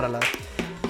[0.00, 0.20] grabara la,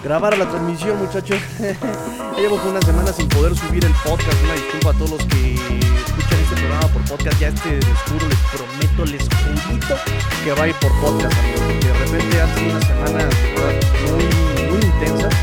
[0.04, 1.38] grabara la transmisión, muchachos.
[2.36, 4.36] Llevo una semana sin poder subir el podcast.
[4.44, 7.40] Una disculpa a todos los que escuchan este programa por podcast.
[7.40, 7.82] Ya este les
[8.28, 9.96] les prometo, les juro
[10.44, 11.60] que va a ir por podcast, amigos.
[11.66, 13.34] Porque de repente sido unas semanas
[14.06, 15.34] muy, muy intensas.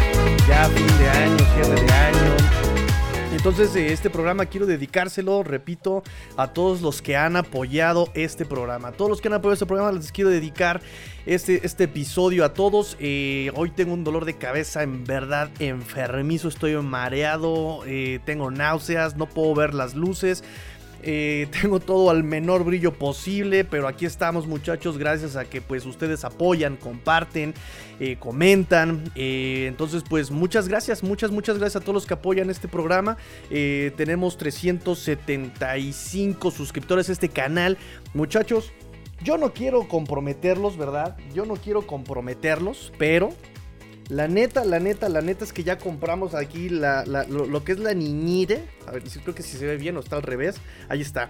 [0.48, 2.47] Ya fin de año, cierre de año
[3.38, 6.02] entonces, este programa quiero dedicárselo, repito,
[6.38, 8.88] a todos los que han apoyado este programa.
[8.88, 10.82] A todos los que han apoyado este programa les quiero dedicar
[11.28, 12.98] este, este episodio a todos.
[13.00, 19.16] Eh, hoy tengo un dolor de cabeza en verdad enfermizo, estoy mareado, eh, tengo náuseas,
[19.18, 20.44] no puedo ver las luces.
[21.04, 25.86] Eh, tengo todo al menor brillo posible, pero aquí estamos muchachos, gracias a que pues
[25.86, 27.54] ustedes apoyan, comparten,
[28.00, 29.12] eh, comentan.
[29.16, 33.18] Eh, entonces pues muchas gracias, muchas, muchas gracias a todos los que apoyan este programa.
[33.50, 37.78] tenemos 375 suscriptores a este canal.
[38.14, 38.72] Muchachos,
[39.24, 41.18] yo no quiero comprometerlos, ¿verdad?
[41.34, 43.30] Yo no quiero comprometerlos, pero
[44.10, 47.94] la neta, la neta, la neta es que ya compramos aquí lo, que es la
[47.94, 48.64] niñire.
[48.88, 50.56] A ver, creo que si se ve bien o está al revés.
[50.88, 51.28] Ahí está.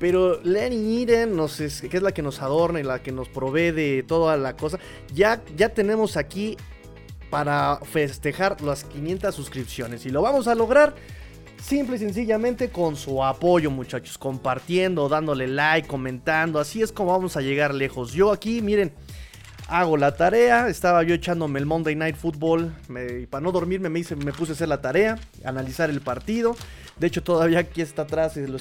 [0.00, 4.02] Pero la niñire, que es la que nos adorna y la que nos provee de
[4.02, 4.78] toda la cosa.
[5.14, 6.56] Ya, ya tenemos aquí
[7.28, 10.04] para festejar las 500 suscripciones.
[10.04, 10.96] Y lo vamos a lograr
[11.62, 14.18] simple y sencillamente con su apoyo, muchachos.
[14.18, 16.58] Compartiendo, dándole like, comentando.
[16.58, 18.12] Así es como vamos a llegar lejos.
[18.12, 18.92] Yo aquí, miren
[19.70, 20.68] hago la tarea.
[20.68, 22.74] Estaba yo echándome el Monday Night Football.
[23.20, 26.56] y para no dormirme me, hice, me puse a hacer la tarea, analizar el partido.
[27.00, 28.54] De hecho, todavía aquí está atrás el,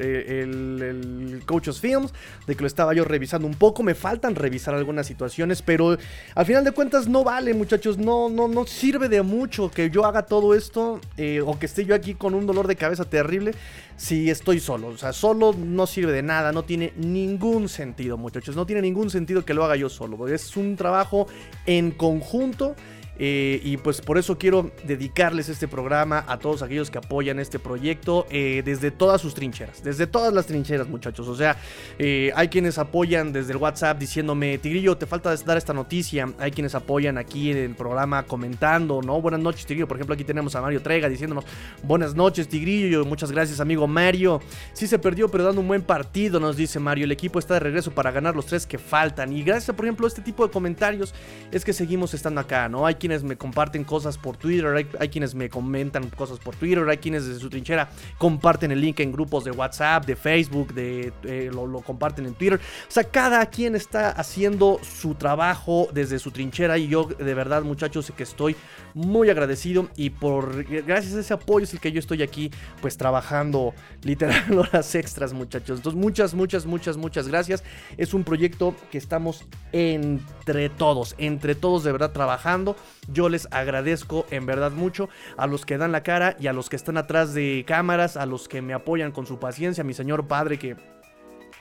[0.00, 2.12] el, Coach's Films,
[2.46, 3.84] de que lo estaba yo revisando un poco.
[3.84, 5.96] Me faltan revisar algunas situaciones, pero
[6.34, 7.96] al final de cuentas no vale, muchachos.
[7.96, 11.84] No, no, no sirve de mucho que yo haga todo esto eh, o que esté
[11.84, 13.52] yo aquí con un dolor de cabeza terrible
[13.96, 14.88] si estoy solo.
[14.88, 18.56] O sea, solo no sirve de nada, no tiene ningún sentido, muchachos.
[18.56, 20.26] No tiene ningún sentido que lo haga yo solo.
[20.26, 21.28] Es un trabajo
[21.64, 22.74] en conjunto
[23.18, 27.58] eh, y pues por eso quiero dedicarles este programa a todos aquellos que apoyan este
[27.58, 31.28] proyecto eh, desde todas sus trincheras, desde todas las trincheras muchachos.
[31.28, 31.56] O sea,
[31.98, 36.32] eh, hay quienes apoyan desde el WhatsApp diciéndome, Tigrillo, te falta dar esta noticia.
[36.38, 39.20] Hay quienes apoyan aquí en el programa comentando, ¿no?
[39.20, 39.86] Buenas noches Tigrillo.
[39.86, 41.44] Por ejemplo, aquí tenemos a Mario Trega diciéndonos,
[41.82, 43.04] buenas noches Tigrillo.
[43.04, 44.40] Muchas gracias amigo Mario.
[44.72, 47.04] Sí se perdió, pero dando un buen partido, nos dice Mario.
[47.04, 49.32] El equipo está de regreso para ganar los tres que faltan.
[49.32, 51.14] Y gracias a, por ejemplo, este tipo de comentarios
[51.52, 52.86] es que seguimos estando acá, ¿no?
[52.86, 56.96] Hay quienes me comparten cosas por Twitter, hay, quienes me comentan cosas por Twitter, hay
[56.96, 61.50] quienes desde su trinchera comparten el link en grupos de WhatsApp, de Facebook, de, eh,
[61.52, 62.58] lo, comparten en Twitter.
[62.58, 67.62] O sea, cada quien está haciendo su trabajo desde su trinchera y yo de verdad
[67.62, 68.56] muchachos que estoy
[68.94, 72.50] muy agradecido y por gracias a ese apoyo es el que yo estoy aquí
[72.80, 75.80] pues trabajando literal horas extras muchachos.
[75.80, 77.64] Entonces muchas, muchas, muchas, muchas gracias.
[77.98, 82.76] Es un proyecto que estamos entre todos, entre todos de verdad trabajando.
[83.08, 86.68] Yo les agradezco en verdad mucho a los que dan la cara y a los
[86.68, 89.94] que están atrás de cámaras, a los que me apoyan con su paciencia, a mi
[89.94, 90.76] señor padre que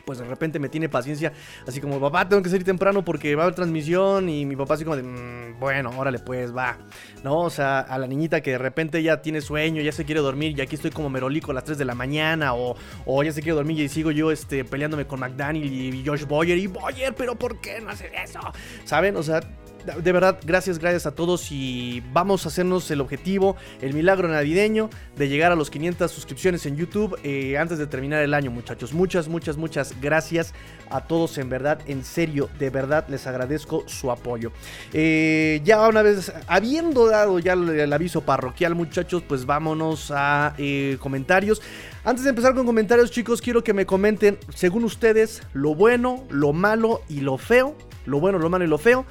[0.05, 1.31] pues de repente me tiene paciencia,
[1.67, 4.73] así como, papá, tengo que salir temprano porque va a haber transmisión y mi papá
[4.75, 6.77] así como de, mm, bueno, órale, pues va,
[7.23, 7.39] ¿no?
[7.39, 10.57] O sea, a la niñita que de repente ya tiene sueño, ya se quiere dormir
[10.57, 12.75] y aquí estoy como merolico a las 3 de la mañana o,
[13.05, 16.57] o ya se quiere dormir y sigo yo este, peleándome con McDaniel y Josh Boyer
[16.57, 18.39] y Boyer, pero ¿por qué no hacer eso?
[18.85, 19.15] ¿Saben?
[19.15, 19.39] O sea,
[19.83, 24.89] de verdad, gracias, gracias a todos y vamos a hacernos el objetivo, el milagro navideño
[25.17, 28.93] de llegar a los 500 suscripciones en YouTube eh, antes de terminar el año, muchachos.
[28.93, 30.53] Muchas, muchas, muchas gracias
[30.89, 34.51] a todos, en verdad, en serio, de verdad les agradezco su apoyo.
[34.93, 40.97] Eh, ya una vez, habiendo dado ya el, aviso parroquial, muchachos, pues vámonos a eh,
[40.99, 41.61] comentarios.
[42.05, 46.53] Antes de empezar con comentarios, chicos, quiero que me comenten, según ustedes, lo bueno, lo
[46.53, 47.75] malo y lo feo.
[48.05, 49.05] Lo bueno, lo malo y lo feo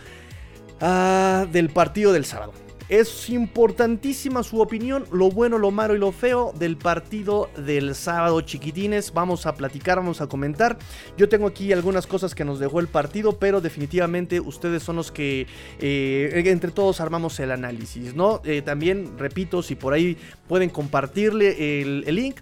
[0.85, 2.53] Ah, del partido del sábado.
[2.89, 8.41] Es importantísima su opinión, lo bueno, lo malo y lo feo del partido del sábado,
[8.41, 9.15] chiquitines.
[9.15, 10.77] Vamos a platicar, vamos a comentar.
[11.17, 15.13] Yo tengo aquí algunas cosas que nos dejó el partido, pero definitivamente ustedes son los
[15.13, 15.47] que
[15.79, 18.43] eh, entre todos armamos el análisis, ¿no?
[18.45, 20.19] Eh, también, repito, si por ahí
[20.49, 22.41] pueden compartirle el, link,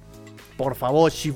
[0.56, 1.30] por favor, si.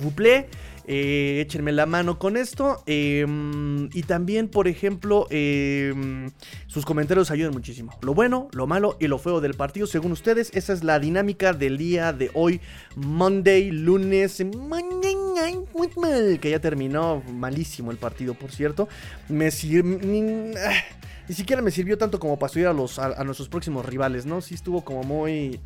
[0.87, 2.83] Eh, échenme la mano con esto.
[2.87, 6.31] Em, y también, por ejemplo, em,
[6.67, 7.93] sus comentarios ayudan muchísimo.
[8.03, 10.51] Lo bueno, lo malo y lo feo del partido, según ustedes.
[10.55, 12.61] Esa es la dinámica del día de hoy,
[12.97, 14.43] Monday, lunes,
[16.41, 18.89] que ya terminó malísimo el partido, por cierto.
[19.29, 20.73] Me ni, ah,
[21.29, 24.41] ni, siquiera me sirvió tanto como para estudiar a, los, a nuestros próximos rivales, ¿no?
[24.41, 25.61] Sí estuvo como muy...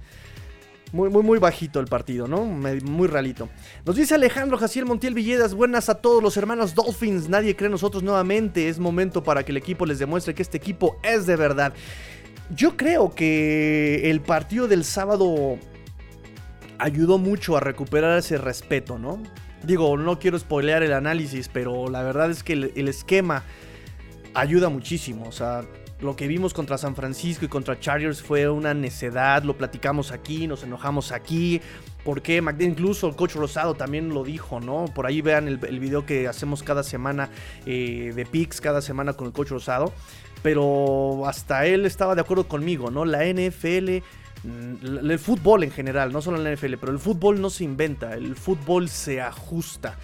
[0.92, 2.44] Muy, muy, bajito el partido, ¿no?
[2.44, 3.48] Muy ralito.
[3.84, 7.72] Nos dice Alejandro Jaciel Montiel Villedas, buenas a todos los hermanos Dolphins, nadie cree en
[7.72, 11.36] nosotros nuevamente, es momento para que el equipo les demuestre que este equipo es de
[11.36, 11.74] verdad.
[12.54, 15.58] yo creo que el partido del sábado
[16.78, 19.22] ayudó mucho a recuperar ese respeto, ¿no?
[19.62, 23.42] Digo, no quiero spoilear el análisis, pero la verdad es que el, esquema
[24.34, 25.26] ayuda muchísimo.
[25.26, 25.62] O sea,
[26.00, 29.42] lo que vimos contra San Francisco y contra Chargers fue una necedad.
[29.42, 31.60] Lo platicamos aquí, nos enojamos aquí.
[32.04, 32.42] ¿Por qué?
[32.60, 34.86] Incluso el coach Rosado también lo dijo, ¿no?
[34.94, 37.30] Por ahí vean el, video que hacemos cada semana
[37.66, 39.92] eh, de Pix, cada semana con el coach Rosado.
[40.42, 43.04] Pero hasta él estaba de acuerdo conmigo, ¿no?
[43.04, 44.02] La NFL
[44.44, 48.14] Mm, el fútbol en general, no solo la NFL, pero el fútbol no se inventa,
[48.14, 49.96] el fútbol se ajusta.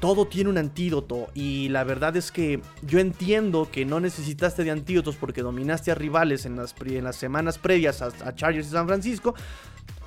[0.00, 4.70] Todo tiene un antídoto y la verdad es que yo entiendo que no necesitaste de
[4.70, 8.70] antídotos porque dominaste a rivales en las, en las semanas previas a, a Chargers y
[8.70, 9.34] San Francisco,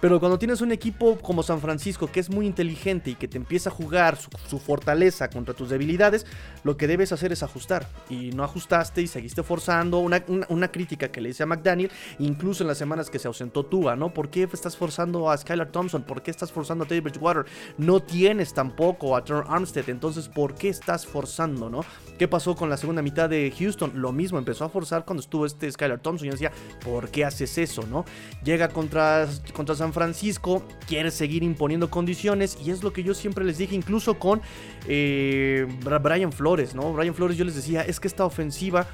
[0.04, 3.38] pero cuando tienes un equipo como San Francisco que es muy inteligente y que te
[3.38, 6.26] empieza a jugar su, fortaleza contra tus debilidades,
[6.66, 7.88] lo que debes hacer es ajustar.
[8.10, 10.00] Y no ajustaste y seguiste forzando.
[10.00, 11.90] Una, crítica que le hice a McDaniel,
[12.20, 14.14] incluso en las semanas que se ausentó Tua, ¿no?
[14.14, 16.04] ¿Por qué estás forzando a Skylar Thompson?
[16.04, 17.46] ¿Por qué estás forzando a Teddy Bridgewater?
[17.78, 21.86] No tienes tampoco a Turner Armstead, entonces ¿por qué estás forzando, no?
[22.20, 23.94] ¿Qué pasó con la segunda mitad de Houston?
[23.96, 26.26] Lo mismo, empezó a forzar cuando estuvo este Skylar Thompson.
[26.26, 26.52] Yo decía,
[26.84, 28.04] ¿por qué haces eso, no?
[28.44, 33.46] Llega contra, contra San Francisco, quiere seguir imponiendo condiciones y es lo que yo siempre
[33.46, 34.42] les dije, incluso con
[34.88, 35.68] eh,
[36.02, 36.92] Brian Flores, ¿no?
[36.94, 38.88] Brian Flores yo les decía, es que esta ofensiva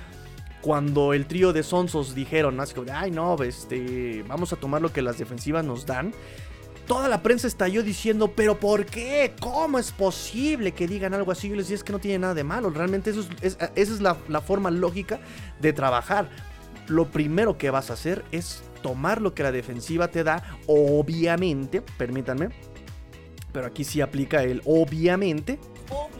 [0.61, 2.59] cuando el trío de Sonsos dijeron,
[2.93, 6.13] ay no, este, vamos a tomar lo que las defensivas nos dan.
[6.85, 9.33] Toda la prensa estalló diciendo, pero ¿por qué?
[9.39, 11.47] ¿Cómo es posible que digan algo así?
[11.47, 12.71] Yo les decía, es que no tiene nada de malo.
[12.71, 15.19] Realmente eso es, esa es la forma lógica
[15.61, 16.29] de trabajar.
[16.87, 21.81] Lo primero que vas a hacer es tomar lo que la defensiva te da, obviamente,
[21.97, 22.49] permítanme,
[23.51, 25.59] pero aquí sí aplica el obviamente.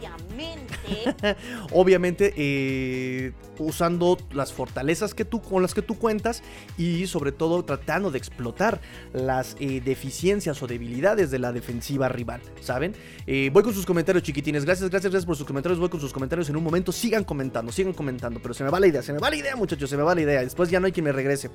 [0.00, 1.36] Obviamente.
[1.72, 6.42] obviamente, eh, usando las fortalezas que tú, con las que tú cuentas
[6.78, 8.80] y sobre todo tratando de explotar
[9.12, 12.94] las eh, deficiencias o debilidades de la defensiva rival, ¿saben?
[13.26, 14.64] Eh, voy con sus comentarios, chiquitines.
[14.64, 15.78] Gracias, gracias, gracias por sus comentarios.
[15.78, 16.92] Voy con sus comentarios en un momento.
[16.92, 18.40] Sigan comentando, sigan comentando.
[18.40, 20.14] Pero se me va la idea, se me va la idea, muchachos, se me va
[20.14, 20.40] la idea.
[20.40, 21.50] Después ya no hay quien me regrese.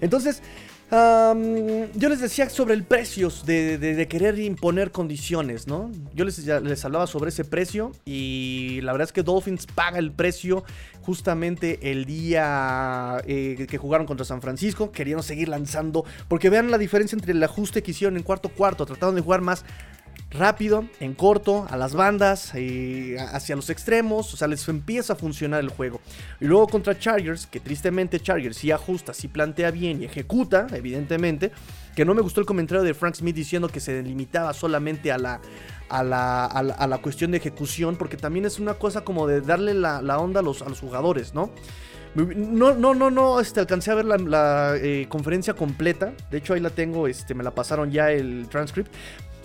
[0.00, 0.42] Entonces,
[0.90, 5.90] yo les decía sobre el precio de, querer imponer condiciones, ¿no?
[6.14, 10.10] Yo les, les hablaba sobre ese precio y la verdad es que Dolphins paga el
[10.10, 10.64] precio
[11.02, 14.90] justamente el día eh, que jugaron contra San Francisco.
[14.90, 18.84] Querían seguir lanzando, porque vean la diferencia entre el ajuste que hicieron en cuarto cuarto,
[18.84, 19.64] trataron de jugar más
[20.30, 25.16] rápido, en corto, a las bandas, eh, hacia los extremos, o sea, les empieza a
[25.16, 26.00] funcionar el juego.
[26.40, 31.50] Y luego contra Chargers, que tristemente Chargers sí ajusta, sí plantea bien y ejecuta, evidentemente,
[31.96, 35.18] que no me gustó el comentario de Frank Smith diciendo que se limitaba solamente a
[35.18, 35.40] la,
[35.88, 39.74] a la, a la, cuestión de ejecución, porque también es una cosa como de darle
[39.74, 41.50] la, onda a los, a los jugadores, ¿no?
[42.14, 46.12] No, no, no, no, este, alcancé a ver la, eh, conferencia completa.
[46.30, 48.92] De hecho, ahí la tengo, este, me la pasaron ya el transcript.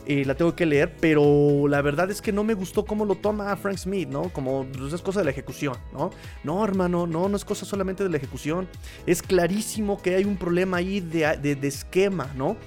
[0.07, 3.55] La tengo que leer, pero la verdad es que no me gustó cómo lo toma
[3.55, 4.29] Frank Smith, ¿no?
[4.29, 6.11] Como pues, es cosa de la ejecución, ¿no?
[6.43, 8.67] No, hermano, no, no es cosa solamente de la ejecución.
[9.07, 12.57] Es clarísimo que hay un problema ahí de, de esquema, ¿no?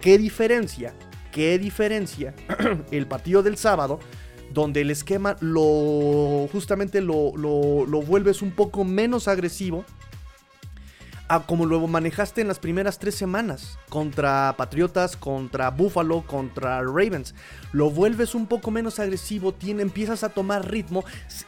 [0.00, 0.94] ¿Qué diferencia?
[1.32, 2.34] ¿Qué diferencia
[2.90, 3.98] el partido del sábado?
[4.52, 9.84] donde el esquema lo justamente lo, lo, lo, vuelves un poco menos agresivo
[11.28, 17.34] a como lo manejaste en las primeras tres semanas contra Patriotas, contra Buffalo, contra Ravens.
[17.72, 21.04] Lo vuelves un poco menos agresivo, empiezas a tomar ritmo,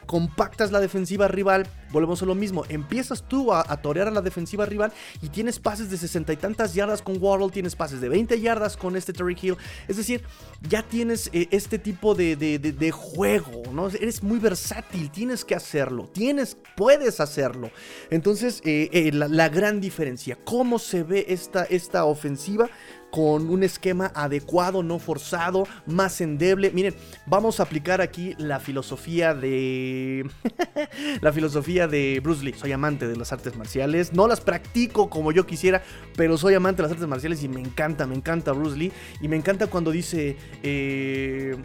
[0.06, 4.66] compactas la defensiva rival, volvemos a lo mismo, empiezas tú a, torear a la defensiva
[4.66, 8.40] rival y tienes pases de sesenta y tantas yardas con Waddle, tienes pases de 20
[8.40, 9.56] yardas con este Terry Hill,
[9.88, 10.22] es decir,
[10.68, 13.88] ya tienes eh, este tipo de, juego, ¿no?
[13.88, 17.70] Eres muy versátil, tienes que hacerlo, tienes, puedes hacerlo.
[18.10, 20.38] Entonces, eh, eh, la, la gran diferencia.
[20.44, 22.68] ¿Cómo se ve esta, esta ofensiva?
[23.16, 26.70] Con un esquema adecuado, no forzado, más endeble.
[26.72, 26.94] Miren,
[27.24, 30.28] vamos a aplicar aquí la filosofía de.
[31.22, 32.52] la filosofía de Bruce Lee.
[32.52, 34.12] Soy amante de las artes marciales.
[34.12, 35.82] No las practico como yo quisiera,
[36.14, 38.92] pero soy amante de las artes marciales y me encanta, me encanta Bruce Lee.
[39.22, 40.36] Y me encanta cuando dice.
[40.62, 41.56] Eh,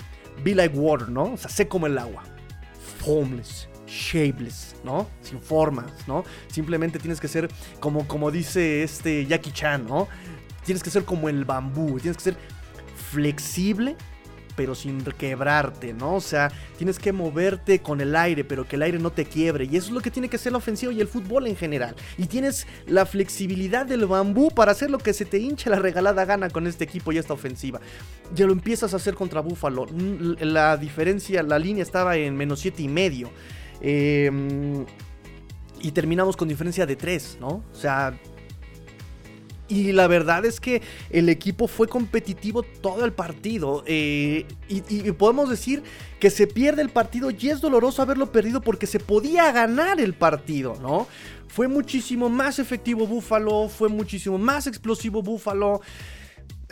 [0.45, 1.33] Be like water, ¿no?
[1.33, 2.23] O sea, sé como el agua.
[2.99, 5.07] Formless shapeless, ¿no?
[5.21, 6.23] Sin formas, ¿no?
[6.47, 10.07] Simplemente tienes que ser como, como dice este Jackie Chan, ¿no?
[10.65, 12.37] Tienes que ser como el bambú, tienes que ser
[13.11, 13.95] flexible,
[14.55, 16.15] pero sin quebrarte, ¿no?
[16.15, 19.65] O sea, tienes que moverte con el aire, pero que el aire no te quiebre.
[19.65, 21.95] Y eso es lo que tiene que ser la ofensiva y el fútbol en general.
[22.17, 26.25] Y tienes la flexibilidad del bambú para hacer lo que se te hincha la regalada
[26.25, 27.79] gana con este equipo y esta ofensiva.
[28.35, 29.87] Ya lo empiezas a hacer contra Búfalo.
[30.39, 33.31] La diferencia, la línea estaba en menos siete y medio.
[33.81, 34.85] Em,
[35.81, 37.63] y terminamos con diferencia de 3, ¿no?
[37.71, 38.13] O sea,
[39.71, 43.85] Y la verdad es que el equipo fue competitivo todo el partido.
[43.85, 45.81] Eh, y, y, podemos decir
[46.19, 50.13] que se pierde el partido y es doloroso haberlo perdido porque se podía ganar el
[50.13, 51.07] partido, ¿no?
[51.47, 55.79] Fue muchísimo más efectivo Buffalo, fue muchísimo más explosivo Buffalo.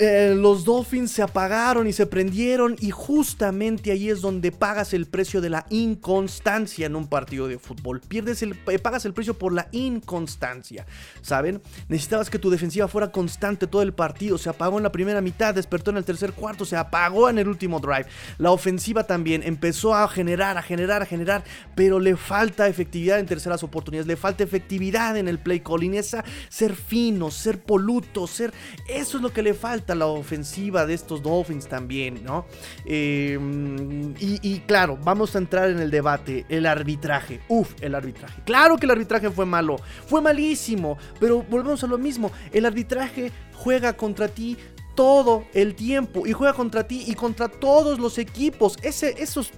[0.01, 5.07] Eh, los Dolphins se apagaron y se prendieron y justamente ahí es donde pagas el
[5.07, 7.99] precio de la inconstancia en un partido de fútbol.
[7.99, 10.85] Pierdes el, eh, pagas el precio por la inconstancia,
[11.21, 11.61] ¿saben?
[11.89, 14.37] Necesitabas que tu defensiva fuera constante todo el partido.
[14.37, 17.49] Se apagó en la primera mitad, despertó en el tercer cuarto, se apagó en el
[17.49, 18.05] último drive.
[18.37, 21.43] La ofensiva también empezó a generar, a generar, a generar,
[21.75, 26.23] pero le falta efectividad en terceras oportunidades, le falta efectividad en el play calling, esa
[26.47, 28.53] ser fino, ser poluto, ser...
[28.87, 32.45] Eso es lo que le falta la ofensiva de estos Dolphins también, ¿no?
[32.85, 37.41] Em, y, claro, vamos a entrar en el debate, el arbitraje.
[37.47, 38.41] Uf, el arbitraje.
[38.45, 39.77] Claro que el arbitraje fue malo,
[40.07, 44.57] fue malísimo, pero volvemos a lo mismo, el arbitraje juega contra ti
[44.95, 48.77] todo el tiempo y juega contra ti y contra todos los equipos.
[48.81, 49.51] Ese, esos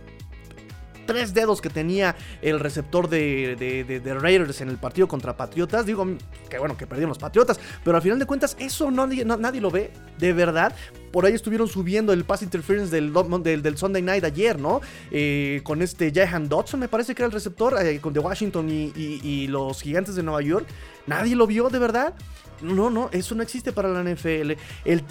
[1.05, 5.85] tres dedos que tenía el receptor de, Raiders en el partido contra Patriotas.
[5.85, 6.05] Digo,
[6.49, 9.71] que bueno, que perdieron los Patriotas, pero al final de cuentas eso no, nadie lo
[9.71, 10.75] ve, de verdad.
[11.11, 13.11] Por ahí estuvieron subiendo el pass interference del,
[13.43, 14.81] del, Sunday Night ayer, ¿no?
[15.11, 18.67] Eh, con este Jahan Dodson, me parece que era el receptor, eh, con de Washington
[18.69, 20.65] y, los gigantes de Nueva York.
[21.07, 22.13] Nadie lo vio, de verdad.
[22.61, 24.51] No, no, eso no existe para la NFL.
[24.85, 25.03] El,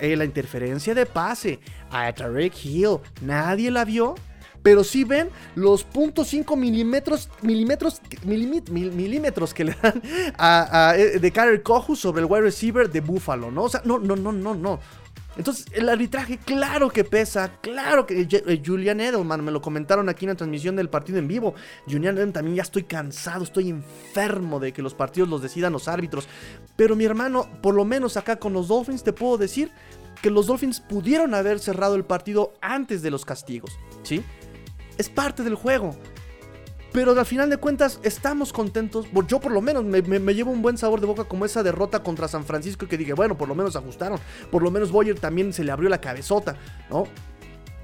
[0.00, 1.58] eh, la interferencia de pase
[1.90, 4.14] a Tarek Hill, nadie la vio.
[4.62, 10.02] Pero si ven los .5 milímetros, milímetros, milímetros que le dan
[10.36, 13.64] a, eh, de Kyler Cohu sobre el wide receiver de Buffalo, ¿no?
[13.64, 14.80] O sea, no, no, no, no, no.
[15.38, 20.24] Entonces, el arbitraje, claro que pesa, claro que eh, Julian Edelman, me lo comentaron aquí
[20.24, 21.54] en la transmisión del partido en vivo.
[21.86, 25.86] Julian Edelman también ya estoy cansado, estoy enfermo de que los partidos los decidan los
[25.86, 26.26] árbitros.
[26.74, 29.70] Pero mi hermano, por lo menos acá con los Dolphins, te puedo decir
[30.20, 34.24] que los Dolphins pudieron haber cerrado el partido antes de los castigos, ¿sí?
[34.98, 35.96] Es parte del juego.
[36.92, 39.06] Pero al final de cuentas estamos contentos.
[39.26, 42.28] Yo por lo menos me, llevo un buen sabor de boca como esa derrota contra
[42.28, 44.18] San Francisco que dije, bueno, por lo menos ajustaron.
[44.50, 46.56] Por lo menos Boyer también se le abrió la cabezota,
[46.90, 47.04] ¿no?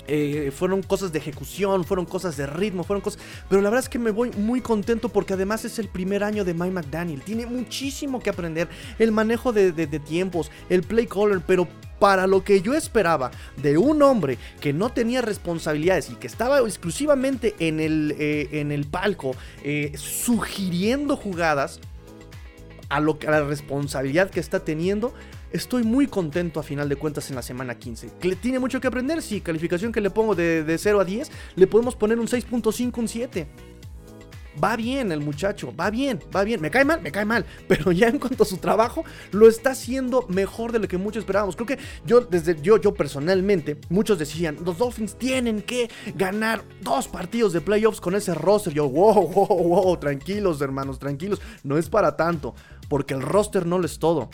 [0.06, 3.20] Eh, fueron cosas de ejecución, fueron cosas de ritmo, fueron cosas...
[3.48, 6.44] Pero la verdad es que me voy muy contento porque además es el primer año
[6.44, 7.22] de Mike McDaniel.
[7.22, 8.68] Tiene muchísimo que aprender.
[8.98, 11.66] El manejo de, tiempos, el play caller, pero
[11.98, 16.58] para lo que yo esperaba de un hombre que no tenía responsabilidades y que estaba
[16.58, 21.80] exclusivamente en el, eh, en el palco eh, sugiriendo jugadas
[22.88, 25.14] a, lo, a la responsabilidad que está teniendo,
[25.54, 28.10] estoy muy contento a final de cuentas en la semana 15.
[28.40, 29.22] ¿Tiene mucho que aprender?
[29.22, 32.98] Sí, calificación que le pongo de, de 0 a 10, le podemos poner un 6.5,
[32.98, 33.46] un 7
[34.62, 36.60] va bien el muchacho, va bien, va bien.
[36.60, 37.44] Me cae mal, me cae mal.
[37.68, 41.22] Pero ya en cuanto a su trabajo, lo está haciendo mejor de lo que muchos
[41.22, 41.56] esperábamos.
[41.56, 47.08] Creo que yo, desde yo, yo personalmente, muchos decían, los Dolphins tienen que ganar dos
[47.08, 48.72] partidos de playoffs con ese roster.
[48.72, 51.40] Yo, wow, wow, wow, tranquilos, hermanos, tranquilos.
[51.62, 52.54] No es para tanto,
[52.88, 54.30] porque el roster no lo es todo.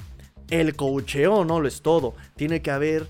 [0.50, 2.14] El cocheo no lo es todo.
[2.37, 3.09] Tiene que haber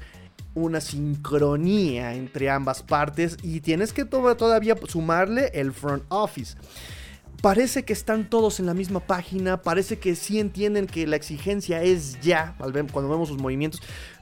[0.55, 6.57] una sincronía entre ambas partes y tienes que todavía sumarle el front office
[7.41, 11.83] parece que están todos en la misma página, parece que sí entienden que la exigencia
[11.83, 13.81] es ya, cuando vemos sus movimientos,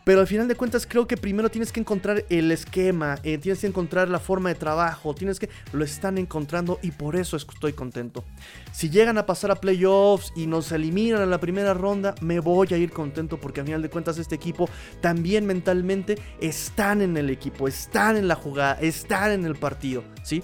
[0.08, 3.60] pero al final de cuentas creo que primero tienes que encontrar el esquema, eh, tienes
[3.60, 5.50] que encontrar la forma de trabajo, tienes que...
[5.72, 8.24] Lo están encontrando y por eso estoy contento.
[8.72, 12.68] Si llegan a pasar a playoffs y nos eliminan en la primera ronda, me voy
[12.70, 14.66] a ir contento porque al final de cuentas este equipo
[15.02, 20.42] también mentalmente están en el equipo, están en la jugada, están en el partido, ¿sí?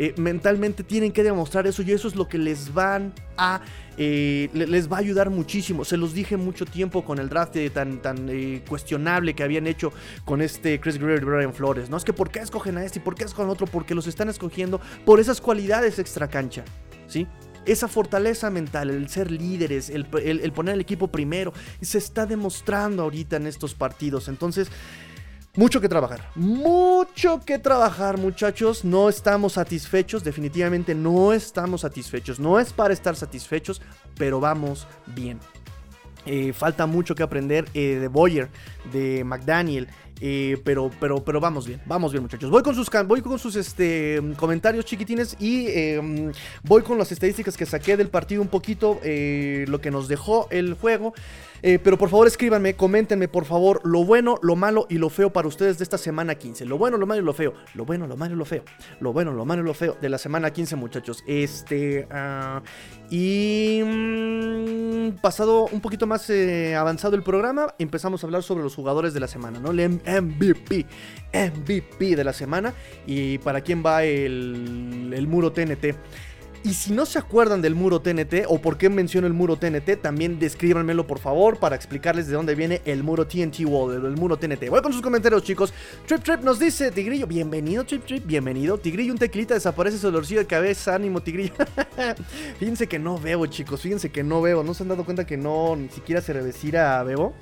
[0.00, 3.60] Eh, mentalmente tienen que demostrar eso y eso es lo que les van a
[3.96, 5.84] eh, les va a ayudar muchísimo.
[5.84, 9.92] Se los dije mucho tiempo con el draft tan, tan eh, cuestionable que habían hecho
[10.24, 11.90] con este Chris Greer y Brian Flores.
[11.90, 13.96] No es que por qué escogen a este y por qué escogen a otro, porque
[13.96, 16.64] los están escogiendo por esas cualidades extra cancha,
[17.08, 17.26] ¿sí?
[17.66, 21.52] esa fortaleza mental, el ser líderes, el, el, poner el equipo primero,
[21.82, 24.28] se está demostrando ahorita en estos partidos.
[24.28, 24.70] Entonces,
[25.58, 32.60] mucho que trabajar, mucho que trabajar muchachos, no estamos satisfechos, definitivamente no estamos satisfechos, no
[32.60, 33.82] es para estar satisfechos,
[34.16, 34.86] pero vamos
[35.16, 35.40] bien.
[36.26, 38.48] Eh, falta mucho que aprender eh, de Boyer,
[38.92, 39.88] de McDaniel
[40.20, 42.50] Eh, pero, pero, pero vamos bien, vamos bien, muchachos.
[42.50, 46.32] Voy con sus, voy con sus este, comentarios chiquitines y em,
[46.64, 50.74] voy con las estadísticas que saqué del partido un poquito, lo que nos dejó el
[50.74, 51.14] juego.
[51.62, 55.32] Eh, pero por favor escríbanme, coméntenme por favor lo bueno, lo malo y lo feo
[55.32, 56.64] para ustedes de esta semana 15.
[56.66, 57.54] Lo bueno, lo malo y lo feo.
[57.74, 58.62] Lo bueno, lo malo y lo feo.
[59.00, 61.22] Lo bueno, lo malo y lo feo de la semana 15 muchachos.
[61.26, 62.06] Este...
[62.10, 62.60] Uh,
[63.10, 68.74] y mm, pasado un poquito más eh, avanzado el programa, empezamos a hablar sobre los
[68.74, 69.70] jugadores de la semana, ¿no?
[69.70, 70.86] El MVP,
[71.32, 72.74] MVP de la semana
[73.06, 75.96] y para quién va el, el muro TNT.
[76.64, 80.02] Y si no se acuerdan del muro TNT o por qué menciono el muro TNT,
[80.02, 84.36] también descríbanmelo por favor para explicarles de dónde viene el muro TNT Wall, el muro
[84.36, 84.68] TNT.
[84.68, 85.72] Voy con sus comentarios, chicos.
[86.06, 88.76] Trip Trip nos dice, Tigrillo, bienvenido, Trip Trip, bienvenido.
[88.76, 91.54] Tigrillo, un tequilita desaparece su dolorcillo de cabeza, ánimo, Tigrillo.
[92.58, 94.64] fíjense que no bebo, chicos, fíjense que no bebo.
[94.64, 97.34] ¿No se han dado cuenta que no ni siquiera se revesira bebo?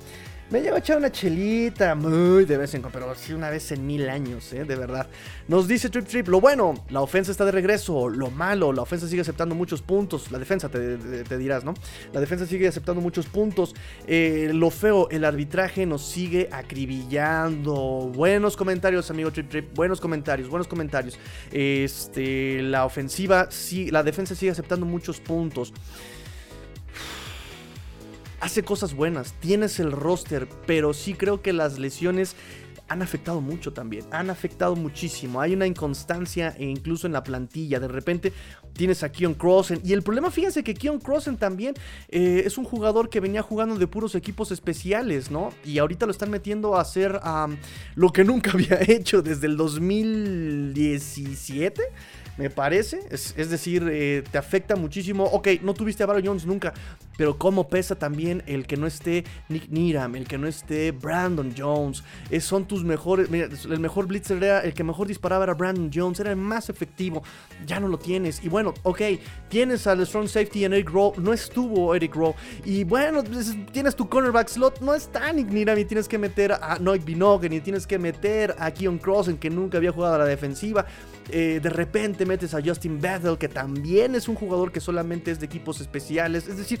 [0.49, 3.69] Me llevo a echar una chelita muy de vez en cuando, pero sí una vez
[3.73, 4.63] en mil años, ¿eh?
[4.63, 5.07] De verdad.
[5.49, 8.07] Nos dice Trip Trip, lo bueno, la ofensa está de regreso.
[8.07, 10.31] Lo malo, la ofensa sigue aceptando muchos puntos.
[10.31, 11.73] La defensa, te, dirás, ¿no?
[12.13, 13.75] La defensa sigue aceptando muchos puntos.
[14.07, 18.09] Eh, lo feo, el arbitraje nos sigue acribillando.
[18.15, 19.75] Buenos comentarios, amigo Trip Trip.
[19.75, 21.19] Buenos comentarios, buenos comentarios.
[21.51, 25.73] Este, la ofensiva, sí, la defensa sigue aceptando muchos puntos
[28.39, 32.35] hace cosas buenas, tienes el roster, pero sí creo que las lesiones
[32.89, 35.41] han afectado mucho también, han afectado muchísimo.
[35.41, 37.79] Hay una inconstancia e incluso en la plantilla.
[37.79, 38.33] De repente
[38.73, 39.81] tienes a Keon Crossen.
[39.83, 41.75] Y el problema, fíjense que Keon Crossen también
[42.07, 45.49] eh, es un jugador que venía jugando de puros equipos especiales, ¿no?
[45.65, 47.19] Y ahorita lo están metiendo a hacer
[47.95, 51.81] lo que nunca había hecho desde el 2017
[52.37, 53.01] me parece.
[53.09, 55.25] Es, decir, eh, te afecta muchísimo.
[55.25, 56.73] Ok, no tuviste a Baron Jones nunca,
[57.17, 61.53] pero cómo pesa también el que no esté Nick Niram, el que no esté Brandon
[61.57, 62.03] Jones.
[62.41, 63.29] son tus mejores.
[63.29, 66.69] Mira, el mejor blitzer era el que mejor disparaba era Brandon Jones, era el más
[66.69, 67.23] efectivo.
[67.65, 68.43] Ya no lo tienes.
[68.43, 69.01] Y bueno, ok,
[69.49, 71.13] tienes al strong safety en Eric Rowe.
[71.17, 72.35] No estuvo Eric Rowe.
[72.65, 74.81] Y bueno, pues, tienes tu cornerback slot.
[74.81, 78.55] No está Nick Niram y tienes que meter a Noik Binogen y tienes que meter
[78.59, 80.85] a Keon Cross en que nunca había jugado a la defensiva.
[81.29, 85.39] Eh, de repente metes a Justin Bethel, que también es un jugador que solamente es
[85.39, 86.47] de equipos especiales.
[86.47, 86.79] Es decir,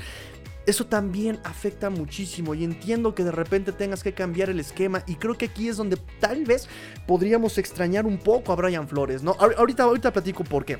[0.67, 5.15] eso también afecta muchísimo y entiendo que de repente tengas que cambiar el esquema y
[5.15, 6.67] creo que aquí es donde tal vez
[7.07, 9.31] podríamos extrañar un poco a Brian Flores, ¿no?
[9.39, 10.77] Ahorita, ahorita platico por qué.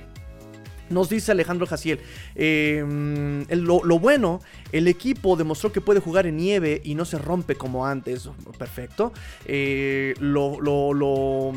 [0.90, 2.00] Nos dice Alejandro Jaciel,
[2.36, 4.40] em, lo, bueno,
[4.72, 8.30] el equipo demostró que puede jugar en nieve y no se rompe como antes.
[8.58, 9.12] Perfecto.
[9.46, 11.54] Eh, lo, lo, lo,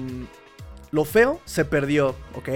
[0.91, 2.49] lo feo se perdió, ¿ok?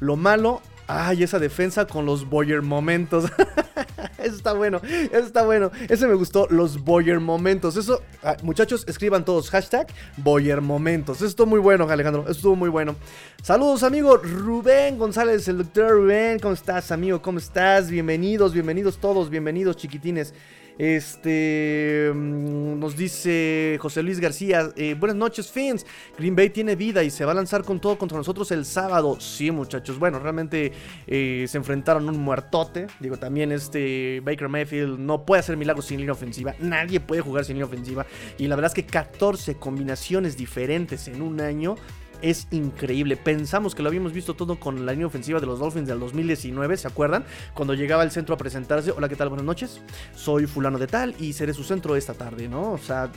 [0.00, 3.30] Lo malo, ay, esa defensa con los Boyer momentos.
[4.18, 5.70] eso está bueno, eso está bueno.
[5.88, 7.76] Ese me gustó, los Boyer momentos.
[7.76, 11.18] Eso, ah, muchachos, escriban todos hashtag Boyer momentos.
[11.18, 12.22] Eso estuvo muy bueno, Alejandro.
[12.22, 12.96] Eso estuvo muy bueno.
[13.42, 16.38] Saludos, amigo Rubén González, el doctor Rubén.
[16.40, 17.22] ¿Cómo estás, amigo?
[17.22, 17.88] ¿Cómo estás?
[17.88, 20.34] Bienvenidos, bienvenidos todos, bienvenidos, chiquitines.
[20.80, 24.70] Este mm, nos dice José Luis García.
[24.76, 25.84] Eh, buenas noches, fans.
[26.16, 29.20] Green Bay tiene vida y se va a lanzar con todo contra nosotros el sábado.
[29.20, 29.98] Sí, muchachos.
[29.98, 30.72] Bueno, realmente
[31.06, 32.86] eh, se enfrentaron un muertote.
[32.98, 36.54] Digo, también este Baker Mayfield no puede hacer milagros sin línea ofensiva.
[36.60, 38.06] Nadie puede jugar sin línea ofensiva.
[38.38, 41.76] Y la verdad es que 14 combinaciones diferentes en un año
[42.22, 43.16] es increíble.
[43.16, 46.76] Pensamos que lo habíamos visto todo con la línea ofensiva de los Dolphins del 2019,
[46.76, 47.24] ¿se acuerdan?
[47.54, 49.28] Cuando llegaba al centro a presentarse, hola, ¿qué tal?
[49.28, 49.80] Buenas noches.
[50.14, 52.72] Soy fulano de tal y seré su centro esta tarde, ¿no?
[52.72, 53.10] O sea,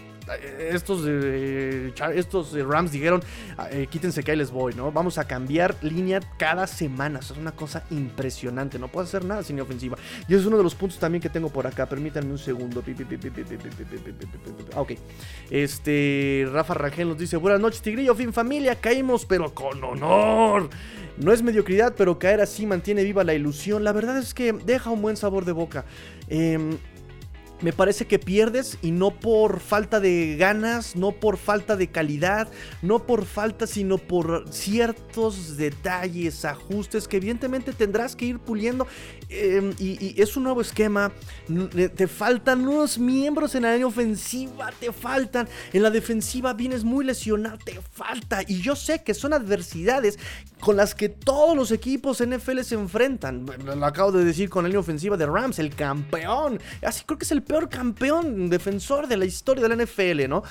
[0.72, 3.22] estos, eh, estos eh, Rams dijeron,
[3.58, 4.92] ah, eh, quítense que ahí les voy, ¿no?
[4.92, 7.20] Vamos a cambiar línea cada semana.
[7.20, 8.80] Eso es una cosa impresionante.
[8.80, 9.98] No puedo hacer nada sin ofensiva.
[10.28, 11.88] Y es uno de los puntos también que tengo por acá.
[11.88, 12.84] Permítanme un segundo.
[14.76, 14.92] ok.
[15.50, 18.76] Este, Rafa Rangel nos dice, buenas noches, Tigrillo, fin familia.
[18.76, 20.70] Caímos, pero con honor.
[21.18, 23.84] No es mediocridad, pero caer así mantiene viva la ilusión.
[23.84, 25.86] La verdad es que deja un buen sabor de boca.
[26.28, 26.78] Eh,
[27.64, 32.50] me parece que pierdes y no por falta de ganas, no por falta de calidad,
[32.82, 38.86] no por falta, sino por ciertos detalles, ajustes que evidentemente tendrás que ir puliendo.
[39.36, 41.12] Em, y, es un nuevo esquema.
[41.50, 45.48] Eh, te faltan unos miembros en la línea ofensiva, te faltan.
[45.72, 48.42] En la defensiva vienes muy lesionado, te falta.
[48.48, 50.20] Y yo sé que son adversidades
[50.60, 53.46] con las que todos los equipos NFL se enfrentan.
[53.66, 56.60] Lo acabo de decir con la línea ofensiva de Rams, el campeón.
[56.84, 60.44] Así creo que es el peor campeón defensor de la historia de la NFL, ¿no?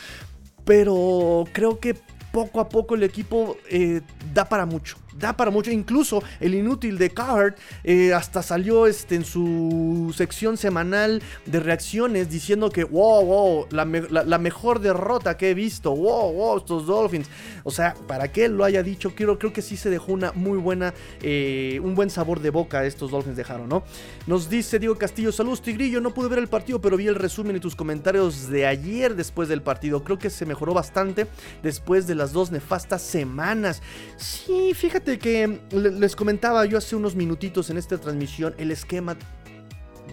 [0.64, 1.97] Pero creo que
[2.33, 4.01] poco a poco el equipo eh,
[4.35, 4.97] da para mucho.
[5.18, 5.70] Da para mucho.
[5.70, 12.31] Incluso el inútil de Card eh, hasta salió este, en su sección semanal de reacciones
[12.31, 15.94] diciendo que, wow, wow, la, mejor derrota que he visto.
[15.94, 17.29] Wow, wow, estos Dolphins.
[17.64, 20.33] O sea, para que él lo haya dicho, creo, creo que sí se dejó una
[20.33, 23.85] muy buena, eh, un buen sabor de boca estos Dolphins dejaron, ¿no?
[24.27, 27.57] Nos dice Diego Castillo, saludos Tigrillo, no pude ver el partido, pero vi el resumen
[27.57, 30.05] y tus comentarios de ayer después del partido.
[30.05, 31.27] Creo que se mejoró bastante
[31.62, 33.83] después de las dos nefastas semanas.
[34.16, 39.17] Sí, fíjate que les comentaba yo hace unos minutitos en esta transmisión, el esquema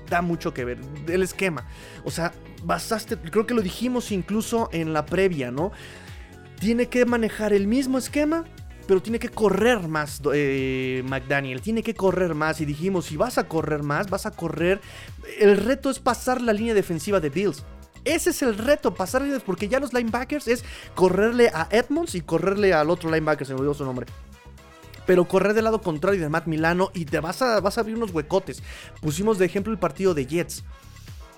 [0.09, 0.79] da mucho que ver.
[1.07, 1.65] El esquema.
[2.03, 5.71] O sea, basaste, creo que lo dijimos incluso en la previa, ¿no?
[6.59, 8.43] Tiene que manejar el mismo esquema,
[8.87, 12.59] pero tiene que correr más eh, McDaniel, tiene que correr más.
[12.59, 14.81] Y dijimos, si vas a correr más, vas a correr.
[15.39, 17.63] El reto es pasar la línea defensiva de Bills.
[18.05, 20.63] Ese es el reto, pasar porque ya los linebackers es
[20.95, 24.07] correrle a Edmonds y correrle al otro linebacker, se me olvidó su nombre
[25.09, 27.95] pero correr del lado contrario de Matt Milano y te vas a, vas a abrir
[27.95, 28.61] unos huecotes.
[29.01, 30.63] Pusimos de ejemplo el partido de Jets.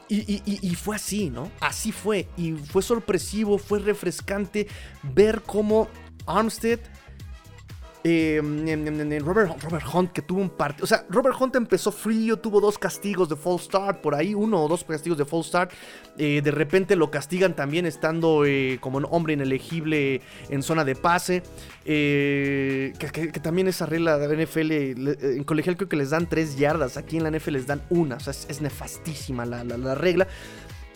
[0.10, 1.50] Y, fue así, ¿no?
[1.62, 2.28] Así fue.
[2.36, 4.68] Y fue sorpresivo, fue refrescante
[5.04, 5.88] ver cómo
[6.26, 6.82] Armstead
[8.04, 10.84] eh, Robert, Robert, Hunt que tuvo un partido.
[10.84, 14.64] O sea, Robert Hunt empezó frío, tuvo dos castigos de false start por ahí, uno
[14.64, 15.72] o dos castigos de false start.
[16.18, 20.96] Eh, de repente lo castigan también estando eh, como un hombre inelegible en zona de
[20.96, 21.44] pase.
[21.84, 22.94] Que,
[23.42, 24.72] también esa regla de la NFL,
[25.38, 28.16] en colegial creo que les dan tres yardas, aquí en la NFL les dan una.
[28.16, 30.28] O sea, es, nefastísima la, la regla.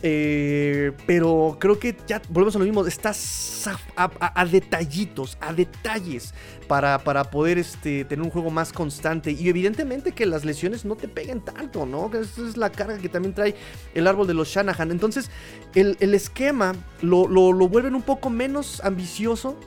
[0.08, 2.86] Eh, pero creo que ya volvemos a lo mismo.
[2.86, 6.32] Estás a, detallitos, a detalles
[6.68, 9.32] para, para poder este, tener un juego más constante.
[9.32, 12.12] Y evidentemente que las lesiones no te peguen tanto, ¿no?
[12.14, 13.56] Esa es la carga que también trae
[13.96, 14.92] el árbol de los Shanahan.
[14.92, 15.32] Entonces,
[15.74, 19.60] el, esquema lo, lo, vuelven un poco menos ambicioso.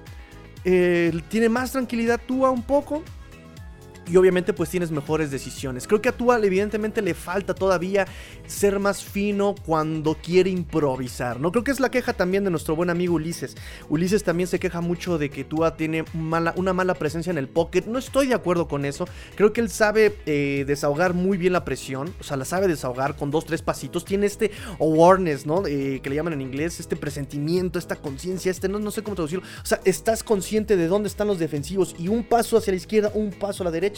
[0.64, 3.02] Eh, tiene más tranquilidad Tua un poco
[4.10, 5.86] y obviamente pues tienes mejores decisiones.
[5.86, 8.06] Creo que a Tua evidentemente le falta todavía
[8.46, 11.52] ser más fino cuando quiere improvisar, ¿no?
[11.52, 13.56] Creo que es la queja también de nuestro buen amigo Ulises.
[13.88, 17.48] Ulises también se queja mucho de que Tua tiene mala, una mala presencia en el
[17.48, 17.82] pocket.
[17.86, 19.06] No estoy de acuerdo con eso.
[19.34, 23.16] Creo que él sabe eh, desahogar muy bien la presión, o sea, la sabe desahogar
[23.16, 24.04] con dos, tres pasitos.
[24.04, 25.62] Tiene este awareness, ¿no?
[25.62, 29.44] Que le llaman en inglés, este presentimiento, esta conciencia, este, no, no sé cómo traducirlo.
[29.62, 33.10] O sea, estás consciente de dónde están los defensivos y un paso hacia la izquierda,
[33.14, 33.97] un paso a la derecha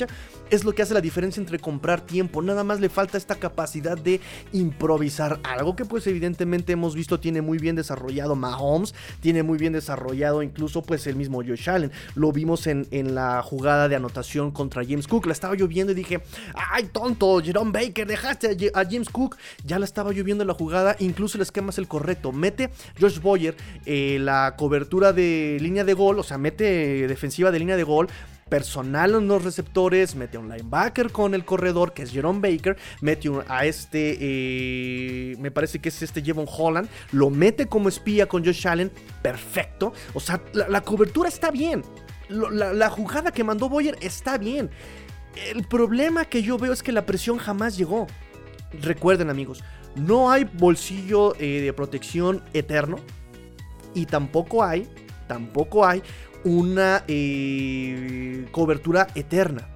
[0.51, 2.43] es lo que hace la diferencia entre comprar tiempo.
[2.43, 4.21] Nada más le falta esta capacidad de
[4.53, 5.41] improvisar.
[5.45, 10.43] Algo que pues evidentemente hemos visto tiene muy bien desarrollado Mahomes, tiene muy bien desarrollado
[10.43, 11.93] incluso pues el mismo Josh Allen.
[12.15, 15.27] Lo vimos en, la jugada de anotación contra James Cook.
[15.27, 16.21] La estaba lloviendo y dije,
[16.55, 19.37] ay tonto, Jerome Baker, dejaste a, James Cook.
[19.65, 22.33] Ya la estaba lloviendo la jugada, incluso el esquema es el correcto.
[22.33, 27.59] Mete Josh Boyer eh, la cobertura de línea de gol, o sea, mete defensiva de
[27.59, 28.09] línea de gol
[28.51, 33.31] personal en los receptores, mete un linebacker con el corredor, que es Jerome Baker, mete
[33.49, 38.45] a este, eh, me parece que es este Jevon Holland, lo mete como espía con
[38.45, 38.91] Josh Allen,
[39.23, 39.93] perfecto.
[40.13, 41.83] O sea, la, cobertura está bien.
[42.29, 44.71] La, jugada que mandó Boyer está bien.
[45.53, 48.09] El problema que yo veo es que la presión jamás llegó.
[48.83, 49.63] Recuerden amigos,
[49.95, 52.99] no hay bolsillo eh, de protección eterno
[53.95, 54.89] y tampoco hay,
[55.27, 56.03] tampoco hay
[56.45, 59.69] una eh, cobertura eterna.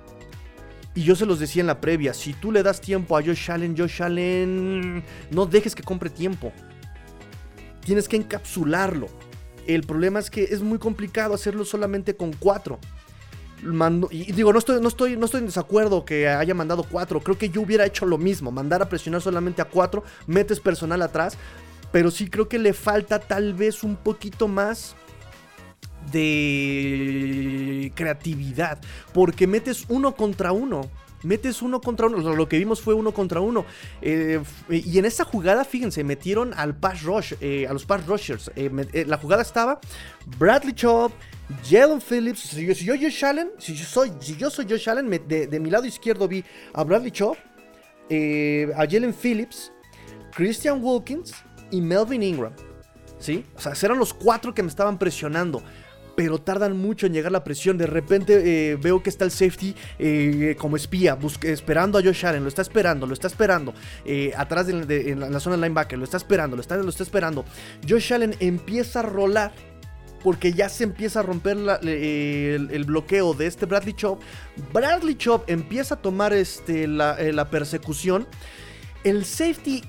[0.95, 3.51] Y yo se los decía en la previa, si tú le das tiempo a Josh
[3.51, 6.53] Allen, Josh Allen, no dejes que compre tiempo.
[7.85, 9.09] Tienes que encapsularlo.
[9.67, 12.79] El problema es que es muy complicado hacerlo solamente con cuatro.
[14.11, 17.21] y digo, no estoy, no, estoy, no estoy en desacuerdo que haya mandado cuatro.
[17.21, 18.53] Creo que yo hubiera hecho lo mismo.
[18.53, 20.05] Mandar a presionar solamente a cuatro.
[20.27, 21.37] Metes personal atrás.
[21.91, 24.95] Pero sí creo que le falta tal vez un poquito más
[26.11, 28.79] de creatividad,
[29.13, 30.91] porque metes uno contra uno.
[31.25, 32.35] Metes uno contra uno.
[32.37, 33.65] Lo que vimos fue uno contra uno.
[34.03, 38.51] Eh, y en esa jugada, fíjense, metieron al pass rush, eh, a los pass rushers.
[38.55, 39.81] Eh, la jugada estaba
[40.39, 41.13] Bradley Chubb,
[41.69, 42.41] Jalen Phillips.
[42.41, 45.87] Si yo, Josh Allen, si yo soy, si yo soy Josh Allen, de, mi lado
[45.87, 47.37] izquierdo vi a Bradley Chubb,
[48.77, 49.73] a Jalen Phillips,
[50.35, 51.33] Christian Wilkins
[51.71, 52.53] y Melvin Ingram.
[53.19, 53.47] ¿Sí?
[53.57, 55.63] O sea, eran los cuatro que me estaban presionando
[56.17, 57.79] pero tardan mucho en llegar la presión.
[57.79, 62.43] De repente eh, veo que está el safety eh, como espía, esperando a Josh Allen,
[62.43, 63.75] lo está esperando, lo está esperando,
[64.05, 67.45] eh, atrás de, en la, zona linebacker, lo está esperando, lo está, lo está esperando.
[67.89, 69.53] Josh Allen empieza a rolar.
[70.23, 74.23] Porque ya se empieza a romper el, bloqueo de este Bradley Chop.
[74.73, 78.27] Bradley Chop empieza a tomar este, la, la persecución.
[79.03, 79.85] El safety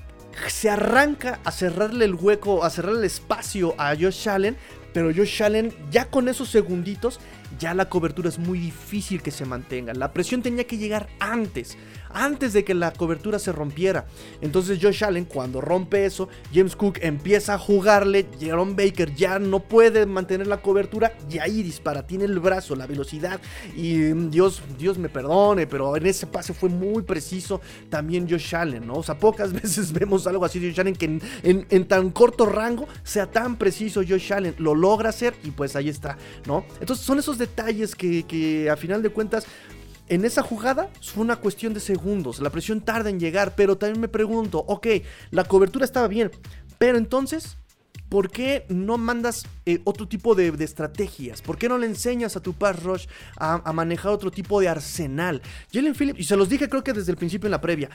[0.48, 4.56] se arranca a cerrarle el hueco, a cerrarle el espacio a Josh Allen,
[4.96, 7.20] pero Josh Allen ya con esos segunditos
[7.58, 9.92] ya la cobertura es muy difícil que se mantenga.
[9.92, 11.76] La presión tenía que llegar antes,
[12.16, 14.06] antes de que la cobertura se rompiera.
[14.40, 19.60] Entonces Josh Allen cuando rompe eso, James Cook empieza a jugarle, Jerome Baker ya no
[19.60, 23.40] puede mantener la cobertura y ahí dispara, tiene el brazo, la velocidad
[23.76, 28.54] y mm, Dios, Dios me perdone, pero en ese pase fue muy preciso también Josh
[28.54, 28.94] Allen, ¿no?
[28.94, 32.88] O sea, pocas veces vemos algo así de Josh Allen que en, tan corto rango
[33.02, 36.64] sea tan preciso Josh Allen, lo logra hacer y pues ahí está, ¿no?
[36.80, 39.46] Entonces son esos detalles que, que a final de cuentas
[40.08, 42.40] en esa jugada fue una cuestión de segundos.
[42.40, 44.86] La presión tarda en llegar, pero también me pregunto, ok,
[45.30, 46.30] la cobertura estaba bien,
[46.78, 47.56] pero entonces,
[48.08, 51.42] ¿por qué no mandas eh, otro tipo de, estrategias?
[51.42, 55.42] ¿Por qué no le enseñas a tu pass rush a, manejar otro tipo de arsenal?
[55.72, 57.90] Jalen Phillips, y se los dije creo que desde el principio en la previa,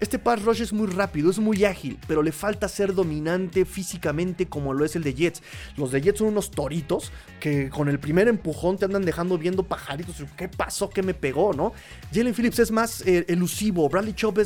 [0.00, 4.46] este pass rush es muy rápido, es muy ágil, pero le falta ser dominante físicamente
[4.46, 5.42] como lo es el de Jets.
[5.76, 9.62] Los de Jets son unos toritos que con el primer empujón te andan dejando viendo
[9.62, 10.16] pajaritos.
[10.36, 10.90] ¿Qué pasó?
[10.90, 11.52] ¿Qué me pegó?
[11.52, 11.72] ¿No?
[12.12, 13.88] Jalen Phillips es más eh, elusivo.
[13.88, 14.42] Bradley Chubb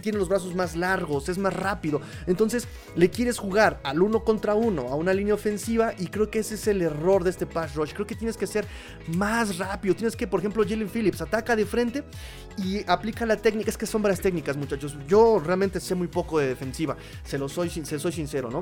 [0.00, 2.00] tiene los brazos más largos, es más rápido.
[2.26, 6.38] Entonces le quieres jugar al uno contra uno a una línea ofensiva y creo que
[6.38, 7.92] ese es el error de este pass rush.
[7.92, 8.66] Creo que tienes que ser
[9.08, 9.94] más rápido.
[9.94, 12.04] Tienes que, por ejemplo, Jalen Phillips ataca de frente
[12.56, 13.70] y aplica la técnica.
[13.70, 14.96] Es que son varias técnicas muchachos.
[15.08, 18.60] Yo realmente sé muy poco de defensiva, se lo soy, se soy sincero, ¿no?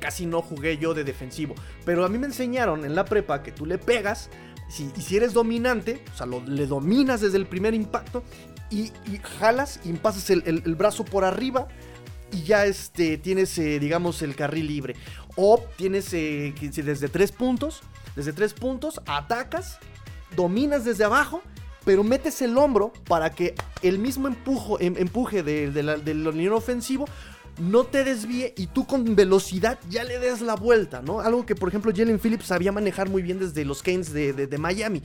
[0.00, 3.52] Casi no jugué yo de defensivo, pero a mí me enseñaron en la prepa que
[3.52, 4.30] tú le pegas
[4.68, 8.22] si, y si eres dominante, o sea, lo, le dominas desde el primer impacto
[8.70, 8.92] y,
[9.38, 11.68] jalas y pasas el, brazo por arriba
[12.30, 14.94] y ya este, tienes, eh, digamos, el carril libre.
[15.36, 17.80] O tienes eh, desde tres puntos,
[18.14, 19.78] desde tres puntos, atacas,
[20.36, 21.42] dominas desde abajo
[21.88, 27.06] pero metes el hombro para que el mismo empujo, em, empuje de, de del ofensivo
[27.58, 31.20] no te desvíe y tú con velocidad ya le des la vuelta, ¿no?
[31.20, 35.02] Algo que, por ejemplo, Jalen Phillips sabía manejar muy bien desde los Canes de, Miami.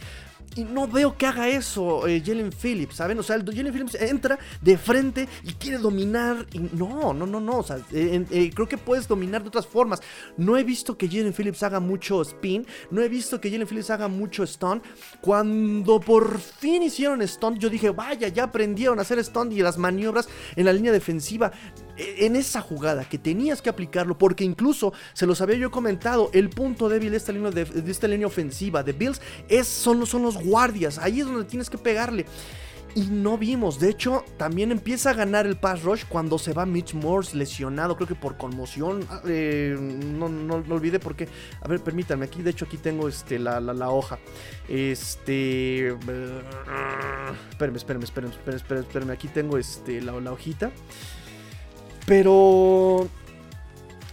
[0.55, 3.17] Y no veo que haga eso eh, Jalen Phillips, ¿saben?
[3.17, 6.45] O sea, Jalen Phillips entra de frente y quiere dominar.
[6.51, 7.57] Y no, no, no, no.
[7.59, 10.01] O sea, eh, eh, creo que puedes dominar de otras formas.
[10.37, 12.67] No he visto que Jalen Phillips haga mucho spin.
[12.91, 14.81] No he visto que Jalen Phillips haga mucho stun.
[15.21, 19.77] Cuando por fin hicieron stun, yo dije, vaya, ya aprendieron a hacer stun y las
[19.77, 21.51] maniobras en la línea defensiva.
[21.97, 26.29] E, en esa jugada que tenías que aplicarlo, porque incluso se los había yo comentado,
[26.33, 30.23] el punto débil de esta línea, de, esta línea ofensiva de Bills es, son, son
[30.23, 32.25] los guardias, ahí es donde tienes que pegarle.
[32.95, 36.67] Y no vimos, de hecho, también empieza a ganar el pass rush cuando se va
[36.67, 39.03] Mitch Morse lesionado, creo que por conmoción.
[39.09, 41.27] Ah, eh, no, no, no, olvide porque,
[41.61, 44.19] a ver, permítanme, aquí de hecho aquí tengo este, la, la, hoja.
[44.69, 45.87] Este...
[45.87, 50.71] espérenme, espérenme, espérenme, espérenme, espérenme, aquí tengo este, la, la hojita.
[52.05, 53.07] Pero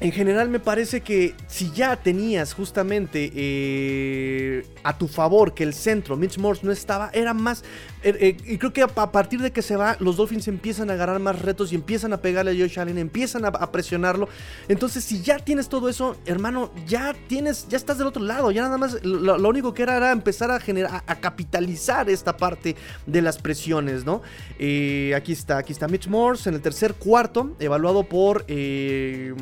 [0.01, 5.75] en general me parece que si ya tenías justamente eh, a tu favor que el
[5.75, 7.65] centro, Mitch Morse, no estaba, era más
[8.03, 10.95] Er, eh, y creo que a, partir de que se va, los Dolphins empiezan a
[10.95, 14.29] agarrar más retos y empiezan a pegarle a Josh Allen, empiezan a, presionarlo.
[14.69, 18.51] Entonces, si ya tienes todo eso, hermano, ya tienes, ya estás del otro lado.
[18.51, 22.77] Ya nada más lo, único que era era empezar a generar, a, capitalizar esta parte
[23.07, 24.23] de las presiones, ¿no?
[24.59, 29.35] Eh, aquí está, aquí está Mitch Morse en el tercer cuarto, evaluado por eh,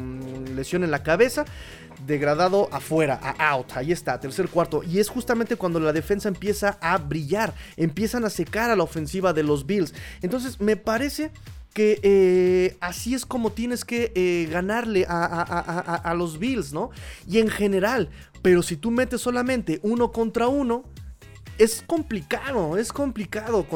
[0.55, 1.45] lesión en la cabeza
[2.09, 3.77] degradado afuera, a out.
[3.77, 4.83] Ahí está, tercer cuarto.
[4.83, 9.33] Y es justamente cuando la defensa empieza a brillar, empiezan a secar a la ofensiva
[9.33, 9.95] de los Bills.
[10.23, 11.31] Entonces, me parece
[11.75, 16.91] que eh, así es como tienes que eh, ganarle a, los Bills, ¿no?
[17.29, 18.09] Y en general,
[18.43, 20.83] pero si tú metes solamente uno contra uno,
[21.59, 23.67] es complicado, es complicado.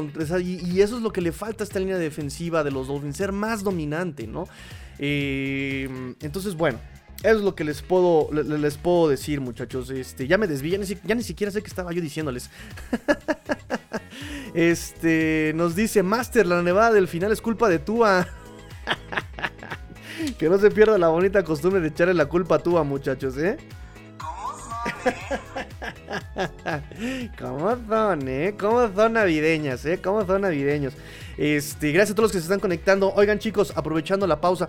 [0.41, 3.31] Y, eso es lo que le falta a esta línea defensiva de los Dolphins, ser
[3.31, 4.49] más dominante, ¿no?
[4.99, 6.79] Eh, entonces, bueno.
[7.23, 9.91] Eso es lo que les puedo, les, puedo decir, muchachos.
[9.91, 12.51] Este, ya me desvié, ya ni, siquiera sé qué estaba yo diciéndoles.
[14.55, 18.27] este, nos dice Master, la nevada del final es culpa de Tua.
[20.39, 23.57] que no se pierda la bonita costumbre de echarle la culpa a Tua, muchachos, ¿eh?
[27.39, 28.55] ¿Cómo son, eh?
[28.61, 30.01] ¿Cómo son navideñas, eh?
[30.03, 30.95] ¿Cómo son navideños?
[31.37, 33.13] Este, gracias a todos los que se están conectando.
[33.15, 34.69] Oigan, chicos, aprovechando la pausa,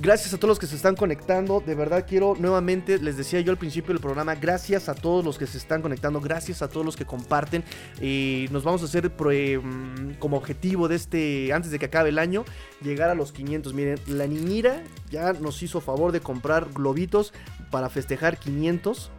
[0.00, 1.62] gracias a todos los que se están conectando.
[1.64, 5.38] De verdad quiero nuevamente, les decía yo al principio del programa, gracias a todos los
[5.38, 7.64] que se están conectando, gracias a todos los que comparten.
[8.00, 12.18] y nos vamos a hacer mm, como objetivo de este, antes de que acabe el
[12.18, 12.44] año,
[12.82, 13.74] llegar a los 500.
[13.74, 17.32] Miren, la niñira ya nos hizo favor de comprar globitos
[17.70, 19.10] para festejar 500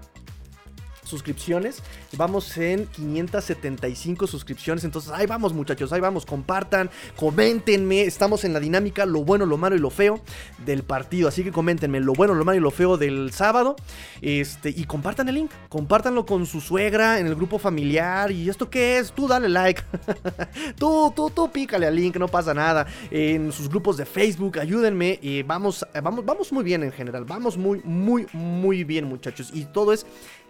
[1.09, 1.81] suscripciones.
[2.17, 4.83] Vamos en 575 suscripciones.
[4.83, 5.93] Entonces, ahí vamos, muchachos.
[5.93, 6.25] Ahí vamos.
[6.25, 8.01] Compartan, coméntenme.
[8.01, 10.19] Estamos en la dinámica lo bueno, lo malo y lo feo
[10.65, 11.27] del partido.
[11.27, 13.75] Así que coméntenme lo bueno, lo malo y lo feo del sábado.
[14.21, 15.51] Este, y compartan el link.
[15.69, 18.31] Compártanlo con su suegra en el grupo familiar.
[18.31, 19.11] ¿Y esto qué es?
[19.11, 19.83] Tú dale like.
[20.77, 22.87] tú, tú, tú pícale al link, no pasa nada.
[23.11, 25.19] En sus grupos de Facebook, ayúdenme.
[25.21, 27.25] y vamos, vamos, vamos muy bien en general.
[27.25, 29.51] Vamos muy, muy, muy bien, muchachos.
[29.53, 30.07] Y todo es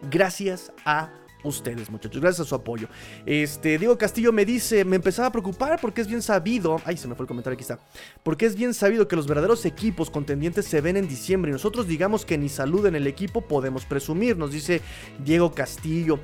[0.10, 1.10] gracias a
[1.43, 2.21] ustedes, muchachos.
[2.21, 2.88] Gracias a su apoyo.
[3.25, 6.82] Este, Diego Castillo me dice, me empezaba a preocupar porque es bien sabido.
[6.86, 7.80] Ay, se me fue el comentario, aquí está.
[8.23, 11.88] Porque es bien sabido que los verdaderos equipos contendientes se ven en diciembre y nosotros
[11.88, 14.82] digamos que ni salud en el equipo podemos presumir, nos dice
[15.23, 16.19] Diego Castillo.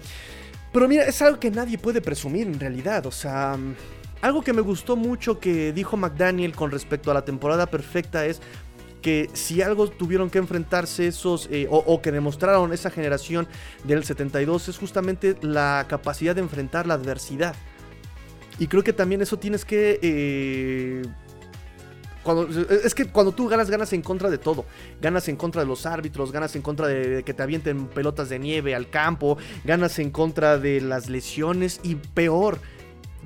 [0.72, 3.58] Pero mira, es algo que nadie puede presumir en realidad, o sea...
[4.22, 8.42] Algo que me gustó mucho que dijo McDaniel con respecto a la temporada perfecta es
[9.06, 13.48] que si algo tuvieron que enfrentarse esos, eh, o, que demostraron esa generación
[13.84, 17.56] del 72, es justamente la capacidad de enfrentar la adversidad.
[18.58, 20.00] Y creo que también eso tienes que...
[20.02, 21.04] Eh,
[22.24, 24.66] cuando, es que cuando tú ganas, ganas en contra de todo.
[25.00, 28.40] Ganas en contra de los árbitros, ganas en contra de, que te avienten pelotas de
[28.40, 32.58] nieve al campo, ganas en contra de las lesiones y peor,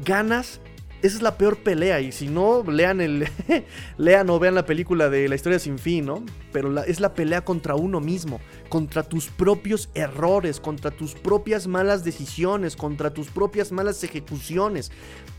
[0.03, 0.59] ganas
[1.01, 2.01] esa es la peor pelea.
[2.01, 3.27] Y si no, lean el.
[3.97, 6.25] lean o vean la película de la historia sin fin, ¿no?
[6.51, 8.41] Pero es la pelea contra uno mismo.
[8.67, 10.59] Contra tus propios errores.
[10.59, 12.75] Contra tus propias malas decisiones.
[12.75, 14.91] Contra tus propias malas ejecuciones.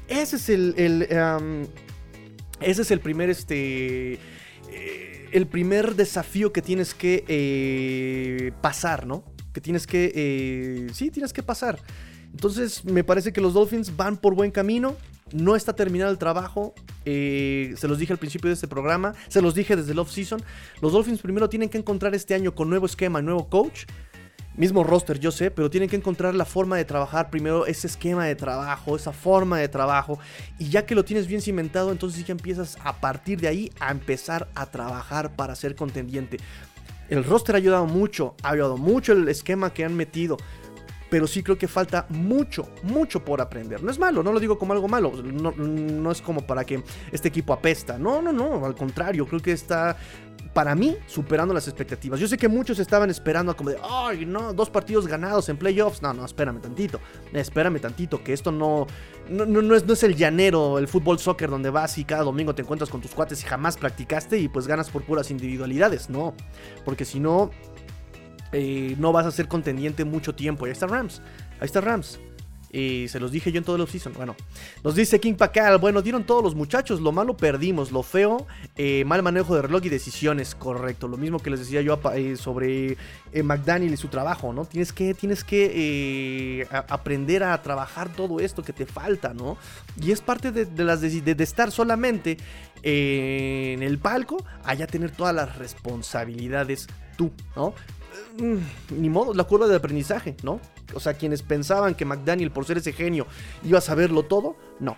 [0.08, 0.74] Ese es el.
[2.60, 3.28] ese es el primer.
[3.28, 4.18] Este.
[4.72, 9.24] Eh, el primer desafío que tienes que eh, pasar, ¿no?
[9.52, 10.12] Que tienes que.
[10.14, 11.78] Eh, sí, tienes que pasar.
[12.32, 14.96] Entonces, me parece que los Dolphins van por buen camino.
[15.32, 16.74] No está terminado el trabajo.
[17.04, 19.14] Eh, se los dije al principio de este programa.
[19.28, 20.42] Se los dije desde el off-season.
[20.80, 23.84] Los Dolphins primero tienen que encontrar este año con nuevo esquema, nuevo coach.
[24.56, 28.26] Mismo roster, yo sé, pero tienen que encontrar la forma de trabajar primero, ese esquema
[28.26, 30.18] de trabajo, esa forma de trabajo.
[30.58, 33.92] Y ya que lo tienes bien cimentado, entonces ya empiezas a partir de ahí a
[33.92, 36.38] empezar a trabajar para ser contendiente.
[37.08, 40.36] El roster ha ayudado mucho, ha ayudado mucho el esquema que han metido
[41.10, 43.82] pero sí creo que falta mucho, mucho por aprender.
[43.82, 47.28] No es malo, no lo digo como algo malo, no, es como para que este
[47.28, 49.96] equipo apesta, no, no, no, al contrario, creo que está
[50.52, 52.18] para mí, superando las expectativas.
[52.18, 56.02] Yo sé que muchos estaban esperando como de, ay, no, dos partidos ganados en playoffs.
[56.02, 56.98] No, no, espérame tantito.
[57.32, 58.86] Espérame tantito, que esto no,
[59.28, 62.54] no, no, es, no es el llanero, el fútbol soccer donde vas y cada domingo
[62.54, 66.10] te encuentras con tus cuates y jamás practicaste y pues ganas por puras individualidades.
[66.10, 66.34] No,
[66.84, 67.50] porque si no,
[68.52, 70.64] eh, no vas a ser contendiente mucho tiempo.
[70.64, 71.22] ahí está Rams.
[71.60, 72.18] Ahí está Rams.
[72.72, 74.12] Y se los dije yo en todo el offseason.
[74.12, 74.36] Bueno,
[74.84, 75.78] nos dice King Pacal.
[75.78, 77.00] Bueno, dieron todos los muchachos.
[77.00, 77.90] Lo malo perdimos.
[77.90, 80.54] Lo feo, eh, mal manejo de reloj y decisiones.
[80.54, 81.08] Correcto.
[81.08, 82.96] Lo mismo que les decía yo eh, sobre
[83.42, 84.66] McDaniel y su trabajo, ¿no?
[84.66, 89.56] Tienes que, tienes que aprender a trabajar todo esto que te falta, ¿no?
[90.00, 92.38] Y es parte de, las de, de estar solamente
[92.82, 96.86] en el palco, allá tener todas las responsabilidades
[97.16, 97.74] tú, ¿no?
[98.38, 100.60] Mm, ni modo, la curva de aprendizaje, ¿no?
[100.94, 103.26] O sea, quienes pensaban que McDaniel, por ser ese genio,
[103.64, 104.96] iba a saberlo todo, no.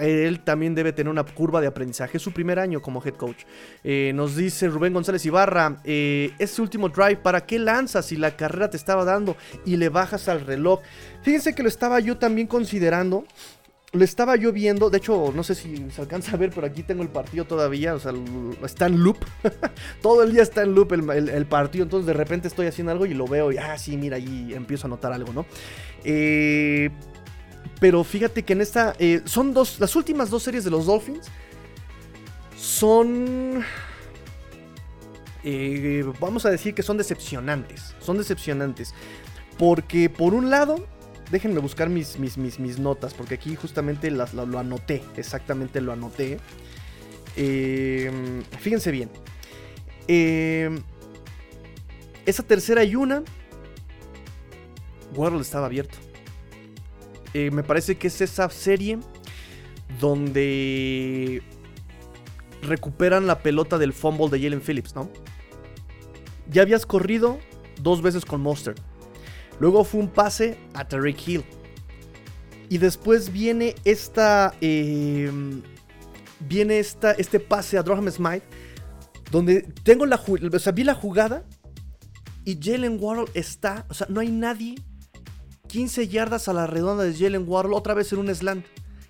[0.00, 2.18] Él también debe tener una curva de aprendizaje.
[2.18, 3.44] Es su primer año como head coach.
[3.84, 8.36] Eh, nos dice Rubén González Ibarra: eh, Ese último drive, ¿para qué lanzas si la
[8.36, 10.80] carrera te estaba dando y le bajas al reloj?
[11.22, 13.24] Fíjense que lo estaba yo también considerando
[13.92, 16.82] lo estaba yo viendo, de hecho, no sé si se alcanza a ver, pero aquí
[16.82, 18.12] tengo el partido todavía, o sea,
[18.62, 19.16] está en loop.
[20.02, 23.14] Todo el día está en loop el, partido, entonces de repente estoy haciendo algo y
[23.14, 25.46] lo veo y, ah, sí, mira, ahí empiezo a notar algo, ¿no?
[26.04, 26.90] Eh,
[27.80, 31.30] pero fíjate que en esta, eh, son dos, las últimas dos series de los Dolphins
[32.58, 33.64] son...
[35.44, 38.92] Eh, vamos a decir que son decepcionantes, son decepcionantes.
[39.56, 40.86] Porque por un lado
[41.30, 46.38] Déjenme buscar mis, mis, mis, notas, porque aquí justamente las, lo, anoté, exactamente lo anoté.
[47.36, 49.10] Em, fíjense bien.
[50.06, 50.82] Em,
[52.24, 53.22] esa tercera y una,
[55.14, 55.98] World estaba abierto.
[57.34, 58.98] Eh, me parece que es esa serie
[60.00, 61.42] donde
[62.62, 65.10] recuperan la pelota del fumble de Jalen Phillips, ¿no?
[66.50, 67.38] Ya habías corrido
[67.80, 68.74] dos veces con Monster.
[69.60, 71.44] Luego fue un pase a Tariq Hill.
[72.68, 74.54] Y después viene esta.
[74.60, 75.62] Em,
[76.40, 78.44] viene esta, este pase a Droham Smite.
[79.30, 80.16] Donde tengo la.
[80.52, 81.44] O sea, vi la jugada.
[82.44, 83.86] Y Jalen Waddle está.
[83.88, 84.76] O sea, no hay nadie.
[85.68, 87.74] 15 yardas a la redonda de Jalen Waddle.
[87.74, 88.66] Otra vez en un slant.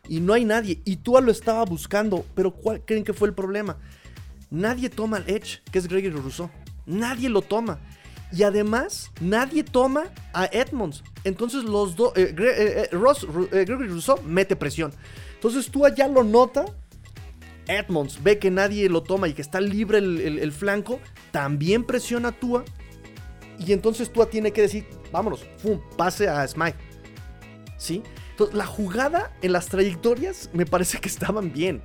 [0.09, 0.81] Y no hay nadie.
[0.85, 2.25] Y Tua lo estaba buscando.
[2.35, 3.79] Pero ¿cuál creen que fue el problema?
[4.51, 6.51] Nadie toma el edge, que es Gregory Rousseau.
[6.87, 7.81] Nadie lo toma.
[8.31, 11.03] Y además, nadie toma a Edmonds.
[11.25, 12.97] Entonces los dos, eh, eh, eh,
[13.65, 14.93] Gregory Rousseau mete presión.
[15.35, 16.67] Entonces Tua ya lo nota.
[17.67, 21.01] Edmonds ve que nadie lo toma y que está libre el, el- el flanco.
[21.31, 22.65] También presiona a Tua.
[23.59, 25.81] Y entonces Tua tiene que decir, vámonos, ¡fum!
[25.97, 26.77] pase a Smite.
[27.77, 28.03] ¿Sí?
[28.31, 31.83] Entonces, la jugada en las trayectorias me parece que estaban bien.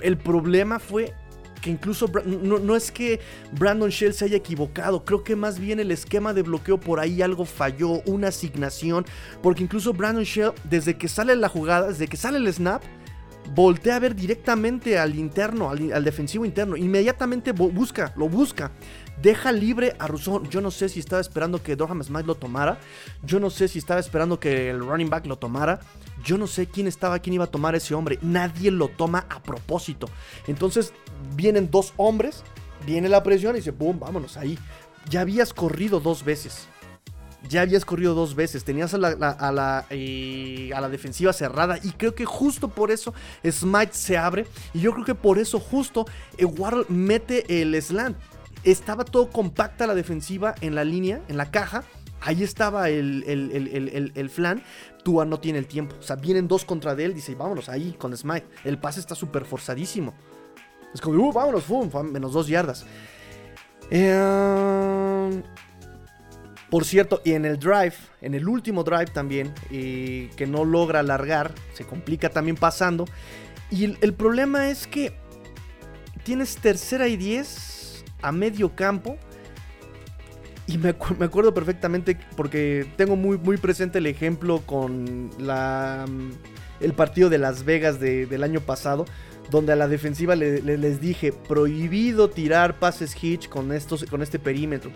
[0.00, 1.14] El problema fue
[1.60, 3.20] que incluso no, no es que
[3.52, 7.22] Brandon Shell se haya equivocado, creo que más bien el esquema de bloqueo por ahí
[7.22, 9.04] algo falló, una asignación,
[9.42, 12.82] porque incluso Brandon Shell desde que sale la jugada, desde que sale el snap,
[13.54, 18.70] voltea a ver directamente al interno, al, defensivo interno, inmediatamente bu- busca, lo busca.
[19.22, 20.44] Deja libre a Rousseau.
[20.48, 22.78] Yo no sé si estaba esperando que Durham Smite lo tomara.
[23.24, 25.80] Yo no sé si estaba esperando que el running back lo tomara.
[26.22, 28.18] Yo no sé quién estaba, quién iba a tomar ese hombre.
[28.22, 30.08] Nadie lo toma a propósito.
[30.46, 30.92] Entonces
[31.34, 32.42] vienen dos hombres,
[32.86, 34.58] viene la presión y dice, boom, vámonos ahí.
[35.08, 36.68] Ya habías corrido dos veces.
[37.48, 38.64] Ya habías corrido dos veces.
[38.64, 41.78] Tenías a la, a, la, eh, a la defensiva cerrada.
[41.82, 43.14] Y creo que justo por eso
[43.48, 44.46] Smite se abre.
[44.74, 46.04] Y yo creo que por eso justo
[46.36, 48.16] eh, Waddle mete el slant.
[48.64, 51.84] Estaba todo compacta la defensiva en la línea, en la caja.
[52.20, 54.62] Ahí estaba el, el, el- el flan.
[55.04, 55.94] Tua no tiene el tiempo.
[55.98, 57.14] O sea, vienen dos contra de él.
[57.14, 58.46] Dice, vámonos ahí con Smite.
[58.64, 60.12] El pase está súper forzadísimo.
[60.94, 62.84] Es como, uh, vámonos, fum, menos dos yardas.
[63.90, 65.42] Eh,
[66.70, 71.52] por cierto, y en el drive, en el último drive también, que no logra alargar,
[71.72, 73.06] se complica también pasando.
[73.70, 75.14] Y el, problema es que
[76.24, 79.16] tienes tercera y 10 a medio campo.
[80.66, 86.04] Y me, acu- me acuerdo perfectamente porque tengo muy, muy presente el ejemplo con la,
[86.06, 86.30] mm,
[86.84, 89.06] el partido de Las Vegas de- del año pasado,
[89.50, 94.22] donde a la defensiva le- le- les dije prohibido tirar pases hitch con, estos, con
[94.22, 94.90] este perímetro.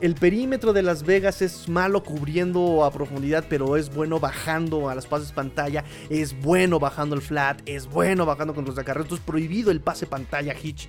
[0.00, 4.94] El perímetro de Las Vegas es malo cubriendo a profundidad, pero es bueno bajando a
[4.94, 9.06] las pases pantalla, es bueno bajando el flat, es bueno bajando contra los acarreos.
[9.06, 10.88] Entonces prohibido el pase pantalla hitch.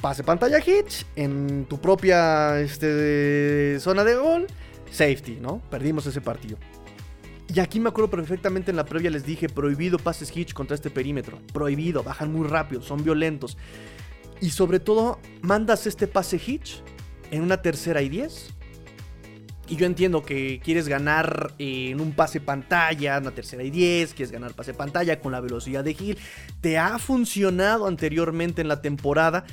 [0.00, 4.46] Pase pantalla hitch en tu propia este, zona de gol,
[4.90, 5.60] safety, ¿no?
[5.70, 6.56] Perdimos ese partido.
[7.52, 10.88] Y aquí me acuerdo perfectamente en la previa les dije prohibido pases hitch contra este
[10.88, 11.38] perímetro.
[11.52, 13.56] Prohibido, bajan muy rápido, son violentos.
[14.40, 16.80] Y sobre todo, mandas este pase hitch
[17.32, 18.54] en una tercera y 10.
[19.68, 24.14] Y yo entiendo que quieres ganar eh, en un pase pantalla, una tercera y 10,
[24.14, 26.18] quieres ganar pase pantalla con la velocidad de Hill.
[26.60, 29.44] Te ha funcionado anteriormente en la temporada,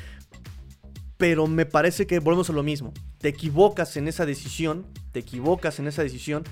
[1.17, 2.93] pero me parece que volvemos a lo mismo.
[3.19, 6.43] Te equivocas en esa decisión, te equivocas en esa decisión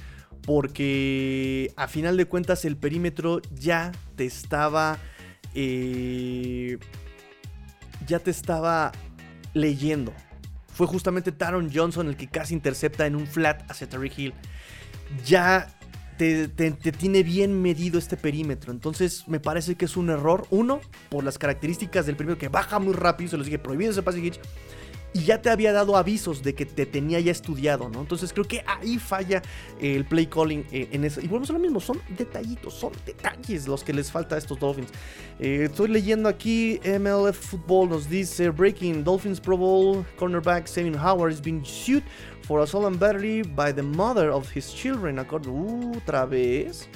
[0.46, 5.00] porque a final de cuentas el perímetro ya te estaba...
[5.54, 6.78] eh,
[8.08, 8.92] ya te estaba
[9.54, 10.14] leyendo.
[10.68, 14.34] Fue justamente Taron Johnson el que casi intercepta en un flat hacia Tariq Hill.
[15.26, 15.74] Ya
[16.18, 18.72] te, te- te tiene bien medido este perímetro.
[18.74, 20.46] Entonces me parece que es un error.
[20.50, 23.32] Uno, por las características del perímetro que baja muy rápido.
[23.32, 24.40] Se los dije, prohibido ese pase hitch.
[25.16, 28.02] Y ya te había dado avisos de que te tenía ya estudiado, ¿no?
[28.02, 29.42] Entonces creo que ahí falla
[29.80, 31.22] el play calling eh, en eso.
[31.22, 34.60] Y volvemos a lo mismo, son detallitos, son detalles los que les falta a estos
[34.60, 34.90] Dolphins.
[35.40, 41.32] Eh, estoy leyendo aquí, MLF Football nos dice, Breaking Dolphins Pro Bowl cornerback Savin Howard
[41.32, 42.04] is being sued
[42.42, 45.18] for assault and battery by the mother of his children.
[45.20, 46.90] Accord- Uh, otra vez.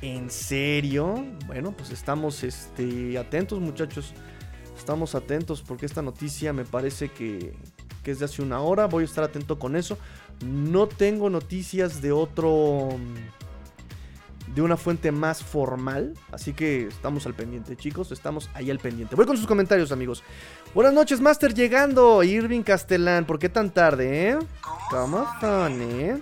[0.00, 1.26] ¿En serio?
[1.46, 4.14] Bueno, pues estamos este, atentos muchachos.
[4.82, 7.54] Estamos atentos porque esta noticia me parece que,
[8.02, 8.86] que es de hace una hora.
[8.86, 9.96] Voy a estar atento con eso.
[10.44, 12.88] No tengo noticias de otro...
[14.56, 16.14] De una fuente más formal.
[16.32, 18.10] Así que estamos al pendiente, chicos.
[18.10, 19.14] Estamos ahí al pendiente.
[19.14, 20.24] Voy con sus comentarios, amigos.
[20.74, 21.54] Buenas noches, Master.
[21.54, 22.24] Llegando.
[22.24, 23.24] Irving Castellán.
[23.24, 24.38] ¿Por qué tan tarde, eh?
[24.90, 26.20] ¿Cómo están, eh?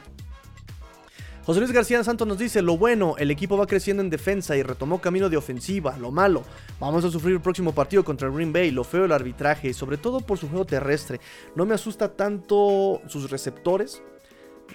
[1.51, 4.63] José Luis García Santos nos dice, lo bueno, el equipo va creciendo en defensa y
[4.63, 6.45] retomó camino de ofensiva, lo malo,
[6.79, 9.97] vamos a sufrir el próximo partido contra el Green Bay, lo feo el arbitraje, sobre
[9.97, 11.19] todo por su juego terrestre.
[11.57, 14.01] No me asusta tanto sus receptores,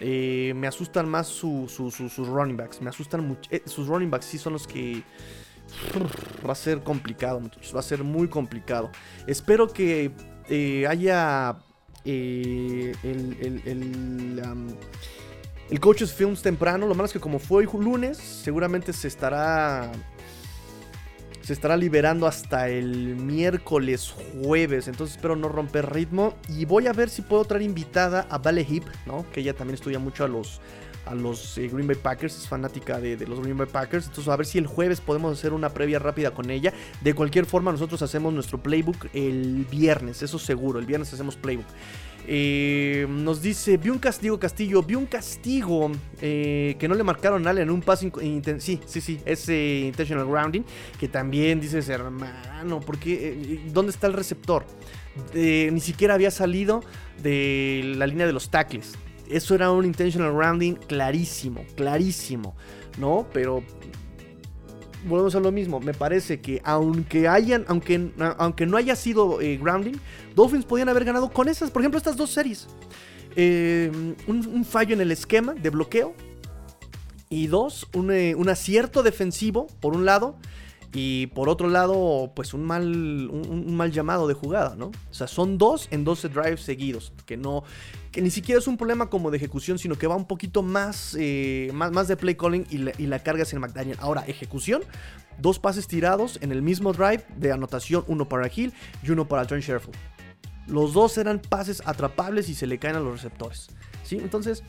[0.01, 3.88] eh, me asustan más su- su- su- sus running backs, me asustan mucho, eh, sus
[3.88, 5.01] running backs sí son los que...
[6.45, 8.91] Va a ser complicado, muchachos, va a ser muy complicado.
[9.28, 10.11] Espero que
[10.49, 11.55] eh, haya
[12.03, 12.91] el...
[15.70, 16.88] el Coaches Films temprano.
[16.88, 19.91] Lo malo es que como fue hoy lunes, seguramente se estará.
[21.41, 24.88] Se estará liberando hasta el miércoles, jueves.
[24.88, 26.34] Entonces espero no romper ritmo.
[26.49, 29.30] Y voy a ver si puedo traer invitada a Vale Hip, ¿no?
[29.32, 30.59] Que ella también estudia mucho a los,
[31.05, 34.07] a los eh, Green Bay Packers, es fanática de, de, los Green Bay Packers.
[34.07, 36.74] Entonces, a ver si el jueves podemos hacer una previa rápida con ella.
[37.01, 40.80] De cualquier forma, nosotros hacemos nuestro playbook el viernes, eso seguro.
[40.80, 41.68] El viernes hacemos playbook.
[42.28, 47.47] Eh, nos dice, vi un castigo Castillo, vi un castigo eh, que no le marcaron
[47.47, 48.09] a en un paso
[48.59, 50.63] sí, sí, sí, ese intentional grounding,
[50.99, 54.65] que también dices, hermano, porque eh, ¿dónde está el receptor?
[55.34, 56.84] ni siquiera había salido
[57.23, 58.95] de la línea de los tackles.
[59.30, 62.53] Eso era un intentional grounding clarísimo, clarísimo,
[62.99, 63.26] ¿no?
[63.32, 63.63] Pero
[65.06, 65.80] volvemos a lo mismo.
[65.80, 69.95] Me parece que aunque hayan, aunque, aunque no haya sido grounding,
[70.36, 72.68] Dolphins podían haber ganado con esas, por ejemplo, estas dos series.
[73.36, 73.91] Eh,
[74.28, 76.14] un, fallo en el esquema de bloqueo.
[77.30, 80.38] Y dos, eh, un, acierto defensivo, por un lado.
[80.97, 82.85] Y por otro lado, pues un mal,
[83.29, 84.85] un, mal llamado de jugada, ¿no?
[84.85, 87.11] O sea, son dos en 12 drives seguidos.
[87.25, 87.65] Que no.
[88.13, 91.13] Que ni siquiera es un problema como de ejecución, sino que va un poquito más,
[91.19, 93.97] eh, más, más, de play calling y la, y la carga en McDaniel.
[93.99, 94.83] Ahora, ejecución,
[95.37, 98.71] dos pases tirados en el mismo drive de anotación, uno para Hill
[99.03, 99.97] y uno para John Sherfield.
[100.65, 103.67] Los dos eran pases atrapables y se le caen a los receptores.
[104.05, 104.15] ¿Sí?
[104.15, 104.63] Entonces,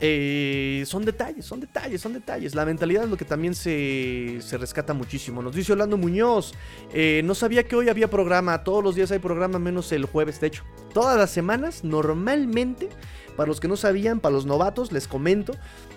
[0.00, 2.54] eh, son detalles, son detalles, son detalles.
[2.54, 5.42] La mentalidad es lo que también se, rescata muchísimo.
[5.42, 6.54] Nos dice Orlando Muñoz,
[6.92, 10.40] eh, no sabía que hoy había programa, todos los días hay programa menos el jueves,
[10.40, 10.64] de hecho.
[10.92, 12.88] Todas las semanas, normalmente,
[13.36, 15.54] para los que no sabían, para los novatos, les comento,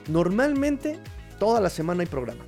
[0.08, 1.00] normalmente
[1.40, 2.46] toda la semana hay programa.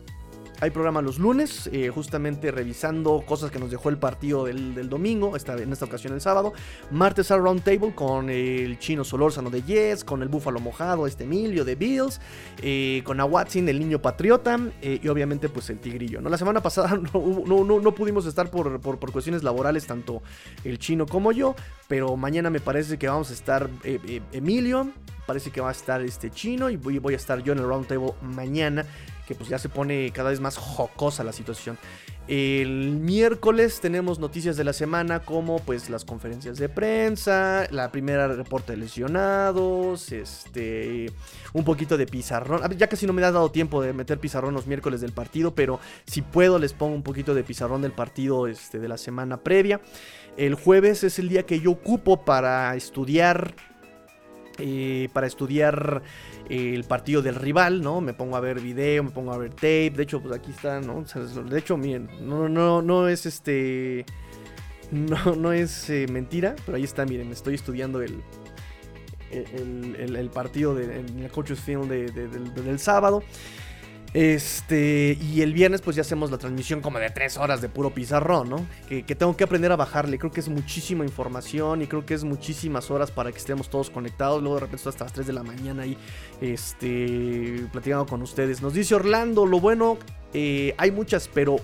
[0.62, 5.38] Hay programa los lunes, eh, justamente revisando cosas que nos dejó el partido del, domingo,
[5.38, 6.52] esta, en esta ocasión el sábado.
[6.92, 11.24] Martes al Round Table con el chino Solórzano de Yes, con el Búfalo Mojado, este
[11.24, 12.20] Emilio de Bills,
[12.62, 16.20] eh, con Awatsin, el niño patriota, eh, y obviamente pues el Tigrillo.
[16.20, 16.30] ¿no?
[16.30, 20.22] La semana pasada no, pudimos estar por, por, cuestiones laborales, tanto
[20.66, 21.56] el chino como yo,
[21.88, 23.70] pero mañana me parece que vamos a estar
[24.34, 24.90] Emilio,
[25.26, 27.66] parece que va a estar este chino y voy, voy a estar yo en el
[27.66, 28.86] Round Table mañana
[29.30, 31.78] que pues ya se pone cada vez más jocosa la situación.
[32.28, 38.28] El miércoles tenemos noticias de la semana como pues las conferencias de prensa, la primera
[38.28, 41.12] reporte de lesionados, este,
[41.54, 42.62] un poquito de pizarrón.
[42.76, 45.80] Ya casi no me ha dado tiempo de meter pizarrón los miércoles del partido, pero
[46.08, 49.80] si puedo les pongo un poquito de pizarrón del partido este, de la semana previa.
[50.38, 53.54] El jueves es el día que yo ocupo para estudiar,
[54.58, 56.02] eh, para estudiar
[56.50, 58.02] el partido del rival, ¿no?
[58.02, 59.92] Me pongo a ver video, me pongo a ver tape.
[59.92, 61.04] De hecho, pues aquí está, ¿no?
[61.04, 64.06] De hecho, miren, no, no, no es este.
[64.92, 68.24] No, no es eh, mentira, pero ahí está, miren, estoy estudiando el,
[69.30, 73.22] el, partido de, en el Coaches Film del sábado.
[74.14, 77.94] Este, y el viernes pues ya hacemos la transmisión como de tres horas de puro
[77.94, 78.66] pizarrón, ¿no?
[78.88, 80.18] Que, tengo que aprender a bajarle.
[80.18, 83.90] Creo que es muchísima información y creo que es muchísimas horas para que estemos todos
[83.90, 84.42] conectados.
[84.42, 85.98] Luego de repente hasta las 3 de la mañana ahí,
[86.42, 88.62] este, platicando con ustedes.
[88.62, 89.98] Nos dice Orlando, lo bueno,
[90.34, 91.58] eh, hay muchas, pero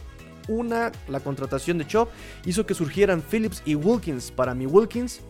[0.47, 2.09] una, la contratación de Chop,
[2.45, 4.31] hizo que surgieran Phillips y Wilkins.
[4.31, 5.21] Para mi Wilkins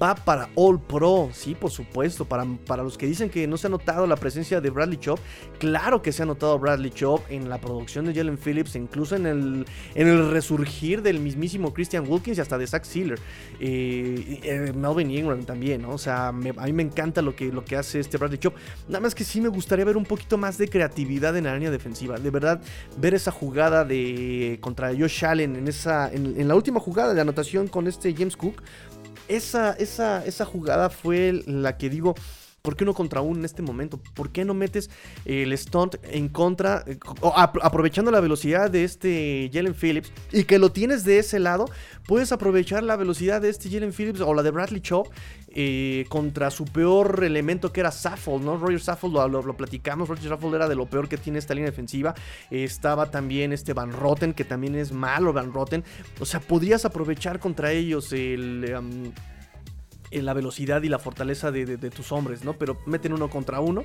[0.00, 2.24] va para All Pro, sí, por supuesto.
[2.24, 5.18] Para, para los que dicen que no se ha notado la presencia de Bradley Chop,
[5.58, 9.26] claro que se ha notado Bradley Chop en la producción de Jalen Phillips, incluso en
[9.26, 13.18] el, en el resurgir del mismísimo Christian Wilkins y hasta de Zach Sealer.
[13.60, 15.90] Eh, eh, Melvin Ingram también, ¿no?
[15.90, 18.54] O sea, a mí me encanta lo que, lo que hace este Bradley Chop.
[18.88, 21.70] Nada más que sí me gustaría ver un poquito más de creatividad en la línea
[21.70, 22.18] defensiva.
[22.18, 22.60] De verdad,
[22.96, 27.68] ver esa jugada de contra Josh Allen en, esa, en la última jugada de anotación
[27.68, 28.62] con este James Cook
[29.28, 32.14] esa, esa, esa jugada fue la que digo,
[32.62, 34.00] ¿Por qué uno contra uno en este momento?
[34.14, 34.90] ¿Por qué no metes
[35.24, 36.98] el stunt en contra, eh,
[37.62, 41.66] aprovechando la velocidad de este Jalen Phillips y que lo tienes de ese lado?
[42.06, 45.08] Puedes aprovechar la velocidad de este Jalen Phillips o la de Bradley Chop
[45.48, 48.56] eh, contra su peor elemento que era Saffold, ¿no?
[48.56, 52.14] Roger Saffold lo, platicamos, Roger Saffold era de lo peor que tiene esta línea defensiva.
[52.50, 55.84] estaba también este Van Rotten, que también es malo Van Rotten.
[56.18, 59.12] O sea, podrías aprovechar contra ellos el
[60.10, 62.54] la velocidad y la fortaleza de, tus hombres, ¿no?
[62.54, 63.84] Pero meten uno contra uno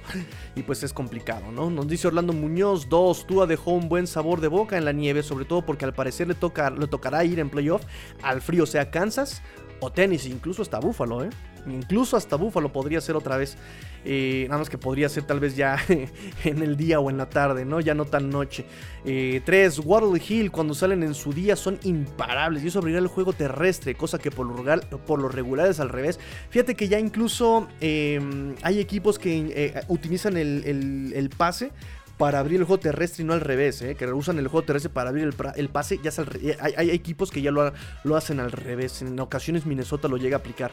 [0.56, 1.70] y pues es complicado, ¿no?
[1.70, 5.24] Nos dice Orlando Muñoz, 2, Tua dejó un buen sabor de boca en la nieve,
[5.24, 7.84] sobre todo porque al parecer le, toca, le tocará ir en playoff
[8.22, 9.42] al frío, sea Kansas
[9.80, 11.30] o tenis, incluso hasta Búfalo, ¿eh?
[11.68, 13.58] Incluso hasta Búfalo podría ser otra vez.
[14.06, 15.78] Eh, nada más que podría ser tal vez ya
[16.44, 17.80] en el día o en la tarde, ¿no?
[17.80, 18.66] Ya no tan noche.
[19.04, 19.46] 3.
[19.46, 23.96] Eh, Hill cuando salen en su día son imparables y eso abrirá el juego terrestre,
[23.96, 26.20] cosa que por lo, por regular es al revés.
[26.50, 31.72] Fíjate que ya incluso em, hay equipos que eh, utilizan el, pase
[32.18, 35.10] para abrir el juego terrestre y no al revés, que usan el juego terrestre para
[35.10, 36.00] abrir el, pase.
[36.04, 36.12] Ya
[36.60, 39.02] hay, equipos que ya lo, lo, hacen al revés.
[39.02, 40.72] En ocasiones Minnesota lo llega a aplicar.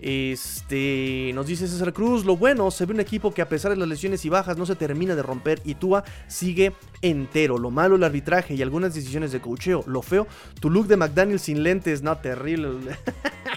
[0.00, 3.76] Este, nos dice César Cruz, lo bueno, se ve un equipo que a pesar de
[3.76, 6.72] las lesiones y bajas no se termina de romper y Tua sigue
[7.02, 7.58] entero.
[7.58, 9.84] Lo malo el arbitraje y algunas decisiones de cocheo.
[9.86, 10.26] Lo feo,
[10.60, 12.68] tu look de McDaniel sin lentes, no, terrible.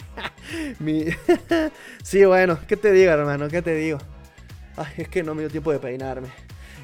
[2.04, 3.48] sí, bueno, ¿qué te digo, hermano?
[3.48, 4.00] ¿Qué te digo?
[4.98, 6.30] Es que no me dio tiempo de peinarme.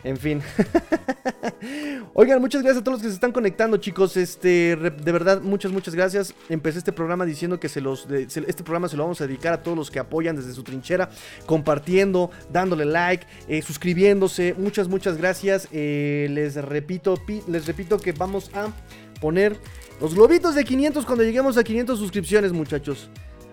[0.03, 0.41] En fin.
[2.13, 4.17] Oigan, muchas gracias a todos los que se están conectando, chicos.
[4.17, 6.33] Este, de verdad, muchas, muchas gracias.
[6.49, 9.63] Empecé este programa diciendo que se los, este programa se lo vamos a dedicar a
[9.63, 11.09] todos los que apoyan desde su trinchera,
[11.45, 14.55] compartiendo, dándole like, eh, suscribiéndose.
[14.57, 15.67] Muchas, muchas gracias.
[15.71, 17.15] Eh, les repito,
[17.47, 18.71] les repito que vamos a
[19.19, 19.57] poner
[19.99, 23.09] los globitos de 500 cuando lleguemos a 500 suscripciones, muchachos.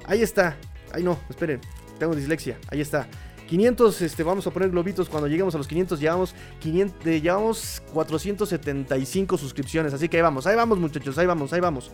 [0.06, 0.56] Ahí está.
[0.92, 1.60] Ay, no, esperen.
[1.98, 2.58] Tengo dislexia.
[2.68, 3.08] Ahí está.
[3.46, 7.82] 500, este, vamos a poner globitos cuando lleguemos a los 500, llevamos, 500, eh, llevamos
[7.92, 11.90] 475 suscripciones, así que ahí vamos, ahí vamos muchachos, ahí vamos, ahí vamos.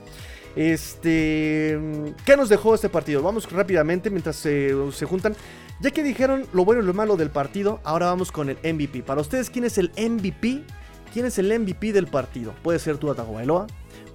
[0.56, 1.78] Este,
[2.24, 3.22] ¿qué nos dejó este partido?
[3.22, 4.72] Vamos rápidamente mientras se,
[5.08, 5.34] juntan.
[5.80, 9.02] Ya que dijeron lo bueno y lo malo del partido, ahora vamos con el MVP.
[9.02, 10.62] Para ustedes, ¿quién es el MVP?
[11.12, 12.54] ¿Quién es el MVP del partido?
[12.62, 13.66] Puede ser Tua Tagovailoa,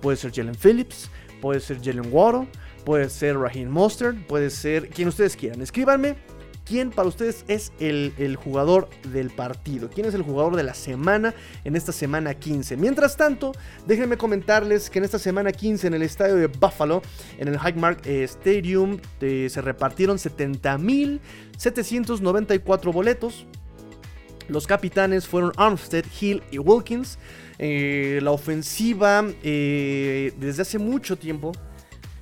[0.01, 1.09] puede ser Jalen Phillips,
[1.41, 2.47] puede ser Jalen Waddle,
[2.85, 5.61] puede ser Raheem Mostert, puede ser quien ustedes quieran.
[5.61, 6.15] Escríbanme
[6.65, 9.87] ¿Quién para ustedes es el, jugador del partido?
[9.87, 12.75] ¿Quién es el jugador de la semana en esta semana 15?
[12.75, 13.51] Mientras tanto,
[13.85, 17.03] déjenme comentarles que en esta semana 15 en el estadio de Buffalo,
[17.37, 23.45] en el Highmark eh, Stadium, eh, se repartieron 70.794 boletos.
[24.47, 27.19] Los capitanes fueron Armstead, Hill y Wilkins.
[27.59, 31.51] Eh, la ofensiva desde hace mucho tiempo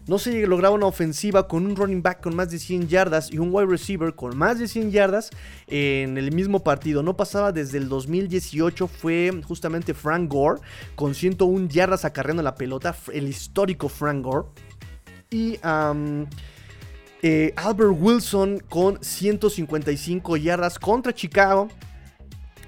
[0.07, 3.37] no se lograba una ofensiva con un running back con más de 100 yardas y
[3.37, 5.29] un wide receiver con más de 100 yardas
[5.67, 7.03] en el mismo partido.
[7.03, 10.61] No pasaba desde el 2018, fue justamente Frank Gore
[10.95, 14.47] con 101 yardas acarreando la pelota, el histórico Frank Gore.
[15.29, 15.57] Y
[17.21, 21.69] eh, Albert Wilson con 155 yardas contra Chicago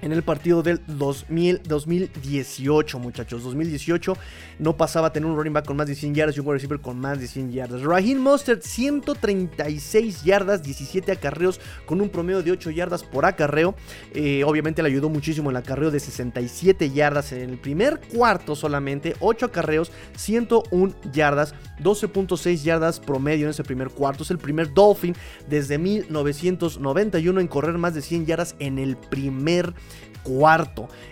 [0.06, 3.42] en el partido del 2018, muchachos.
[3.42, 4.16] 2018
[4.60, 6.54] no pasaba a tener un running back con más de 100 yardas y un wide
[6.54, 7.82] receiver con más de 100 yardas.
[7.82, 13.74] Raheem Mostert, 136 yardas, 17 acarreos con un promedio de 8 yardas por acarreo.
[14.14, 19.16] Eh, obviamente le ayudó muchísimo el acarreo de 67 yardas en el primer cuarto solamente.
[19.18, 24.22] 8 acarreos, 101 yardas, 12.6 yardas promedio en ese primer cuarto.
[24.22, 25.16] Es el primer Dolphin
[25.48, 29.74] desde 1991 en correr más de 100 yardas en el primer.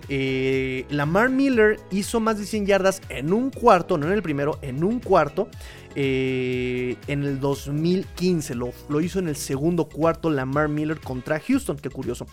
[0.09, 4.59] Eh, Lamar Miller hizo más de 100 yardas en un cuarto, no en el primero,
[4.63, 5.49] en un cuarto.
[5.97, 11.77] Eh, en el 2015 lo, lo, hizo en el segundo cuarto Lamar Miller contra Houston,
[11.77, 12.27] qué curioso.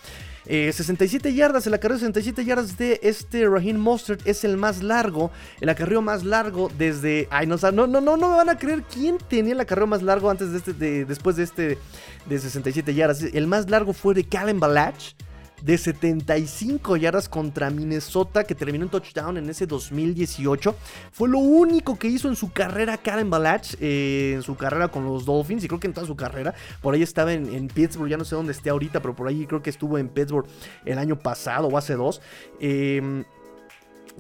[0.46, 4.82] 67 eh, yardas, el acarreo de 67 yardas de este Raheem Mostert es el más
[4.82, 5.30] largo,
[5.60, 7.28] el acarreo más largo desde...
[7.30, 10.32] Ay, no, no, no, no, me van a creer quién tenía el acarreo más largo
[10.32, 11.78] antes de este, después de este
[12.28, 13.22] de 67 yardas.
[13.22, 15.14] El más largo fue de Callum Balach
[15.62, 20.76] de 75 yardas contra Minnesota que terminó en touchdown en ese 2018.
[21.12, 25.06] Fue lo único que hizo en su carrera Karen Balach, eh, en su carrera con
[25.06, 26.54] los Dolphins y creo que en toda su carrera.
[26.82, 29.62] Por ahí estaba en, Pittsburgh, ya no sé dónde esté ahorita, pero por ahí creo
[29.62, 30.48] que estuvo en Pittsburgh
[30.86, 32.22] el año pasado o hace dos.
[32.60, 33.24] Eh,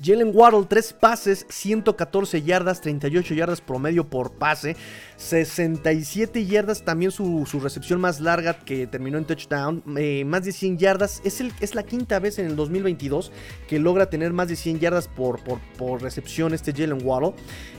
[0.03, 4.75] Jalen Waddle, 3 pases, 114 yardas, 38 yardas promedio por pase,
[5.17, 10.77] 67 yardas, también su, recepción más larga que terminó en touchdown, eh, más de 100
[10.79, 13.31] yardas, es, el, es la quinta vez en el 2022
[13.67, 17.33] que logra tener más de 100 yardas por, por, recepción este Jalen Waddle,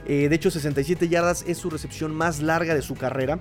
[0.06, 3.40] eh, de hecho 67 yardas es su recepción más larga de su carrera.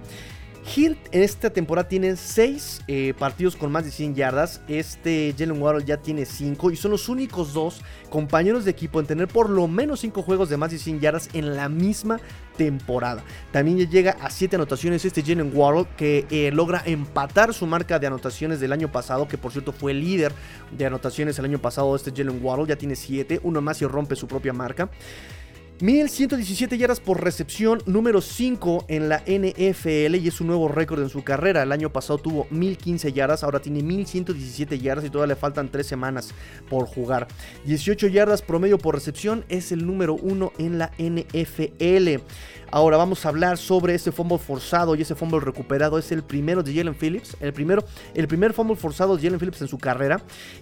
[0.63, 4.61] Hill en esta temporada tiene 6 eh, partidos con más de 100 yardas.
[4.67, 9.07] Este Jalen Waddle ya tiene 5 y son los únicos dos compañeros de equipo en
[9.07, 12.19] tener por lo menos 5 juegos de más de 100 yardas en la misma
[12.57, 13.23] temporada.
[13.51, 17.97] También ya llega a 7 anotaciones este Jalen Waddle que eh, logra empatar su marca
[17.97, 20.31] de anotaciones del año pasado, que por cierto fue líder
[20.77, 21.95] de anotaciones el año pasado.
[21.95, 24.89] Este Jalen Waddle ya tiene 7, uno más y rompe su propia marca.
[25.81, 31.09] 1117 yardas por recepción, número 5 en la NFL y es un nuevo récord en
[31.09, 31.63] su carrera.
[31.63, 35.87] El año pasado tuvo 1015 yardas, ahora tiene 1117 yardas y todavía le faltan 3
[35.87, 36.35] semanas
[36.69, 37.27] por jugar.
[37.65, 42.21] 18 yardas promedio por recepción es el número 1 en la NFL.
[42.73, 45.97] Ahora vamos a hablar sobre ese fumble forzado y ese fumble recuperado.
[45.97, 47.35] Es el primero de Jalen Phillips.
[47.41, 50.21] El, primero, el primer fumble forzado de Jalen Phillips en su carrera.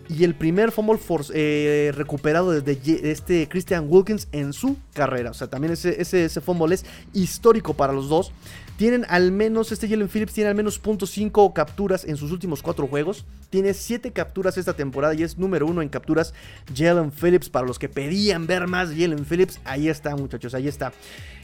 [0.09, 0.99] Y el primer fumble
[1.35, 5.29] eh, recuperado de, este Christian Wilkins en su carrera.
[5.29, 8.31] O sea, también ese, ese, ese fumble es histórico para los dos.
[8.79, 12.87] Tienen al menos, este Jalen Phillips tiene al menos .5 capturas en sus últimos 4
[12.87, 13.25] juegos.
[13.49, 16.33] Tiene 7 capturas esta temporada y es número 1 en capturas
[16.73, 17.49] Jalen Phillips.
[17.49, 20.93] Para los que pedían ver más Jalen Phillips, ahí está muchachos, ahí está.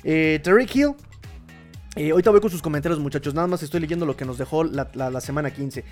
[0.06, 0.42] Eh,
[0.74, 0.96] Hill
[1.98, 3.34] Eh, ahorita voy con sus comentarios, muchachos.
[3.34, 5.84] Nada más estoy leyendo lo que nos dejó la semana 15.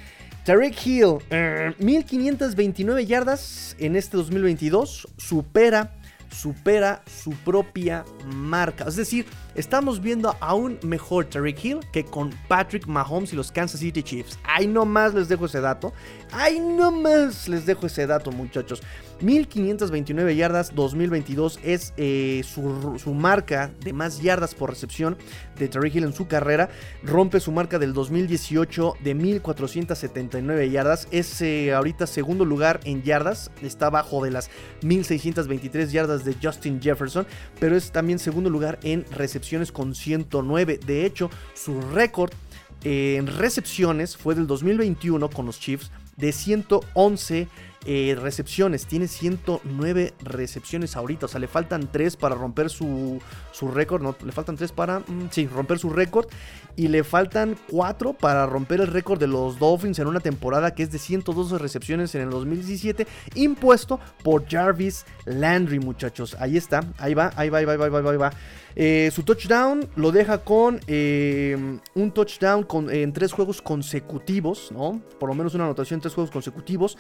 [0.46, 5.10] Tarek Hill, eh, 1529 yardas en este 2022.
[5.18, 5.94] Supera,
[6.34, 8.86] supera su propia marca.
[8.86, 9.26] Es decir,
[9.56, 14.04] estamos viendo a un mejor Tarek Hill que con Patrick Mahomes y los Kansas City
[14.04, 14.40] Chiefs.
[14.44, 15.94] Ahí nomás les dejo ese dato.
[16.32, 18.82] Ahí nomás les dejo ese dato, muchachos.
[19.24, 25.18] 1529 yardas 2022 es eh, su, marca de más yardas por recepción
[25.58, 26.70] de Terry Hill en su carrera.
[27.04, 31.08] Rompe su marca del 2018 de 1479 yardas.
[31.12, 33.50] Es eh, ahorita segundo lugar en yardas.
[33.62, 34.50] Está bajo de las
[34.82, 37.26] 1623 yardas de Justin Jefferson.
[37.60, 40.80] Pero es también segundo lugar en recepciones con 109.
[40.86, 42.32] De hecho, su récord
[42.84, 47.48] eh, en recepciones fue del 2021 con los Chiefs de 111
[47.86, 48.86] eh, recepciones.
[48.86, 51.26] Tiene 109 recepciones ahorita.
[51.26, 53.22] O sea, le faltan 3 para romper su,
[53.52, 54.02] su récord.
[54.02, 56.28] No, le faltan 3 para, mm, sí, romper su récord.
[56.76, 60.84] Y le faltan 4 para romper el récord de los Dolphins en una temporada que
[60.84, 63.06] es de 112 recepciones en el 2017.
[63.36, 66.36] Impuesto por Jarvis Landry, muchachos.
[66.40, 66.82] Ahí está.
[66.98, 68.12] Ahí va, ahí va, ahí va, ahí va, ahí va.
[68.12, 68.34] Ahí va.
[68.76, 75.02] Eh, su touchdown lo deja con eh, un touchdown con, en tres juegos consecutivos, ¿no?
[75.20, 76.98] Por lo menos una anotación en tres juegos consecutivos.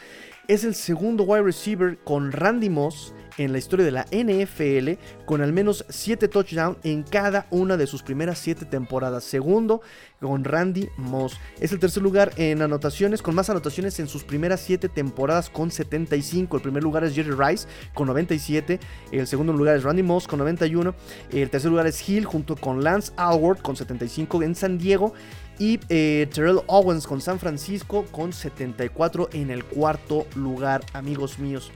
[0.48, 5.42] Es el segundo wide receiver con Randy Moss en la historia de la NFL con
[5.42, 9.24] al menos 7 touchdowns en cada una de sus primeras 7 temporadas.
[9.24, 9.82] Segundo
[10.20, 11.38] con Randy Moss.
[11.60, 15.70] Es el tercer lugar en anotaciones, con más anotaciones en sus primeras 7 temporadas con
[15.70, 16.58] 75.
[16.58, 18.80] El primer lugar es Jerry Rice con 97.
[19.12, 20.96] El segundo lugar es Randy Moss con 91.
[21.32, 25.14] El tercer lugar es Hill junto con Lance Alward con 75 en San Diego.
[25.60, 31.72] Y eh, Terrell Owens con San Francisco con 74 en el cuarto lugar, amigos míos.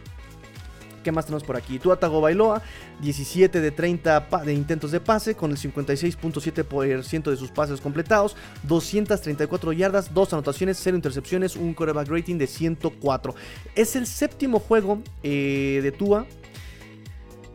[1.07, 1.79] ¿Qué más tenemos por aquí?
[1.79, 2.61] Tuatago Bailoa,
[2.99, 9.71] 17 de 30 de intentos de pase, con el 56.7% de sus pases completados, 234
[9.71, 13.35] yardas, 2 anotaciones, 0 intercepciones, un quarterback rating de 104.
[13.73, 16.25] Es el séptimo juego eh, de Tua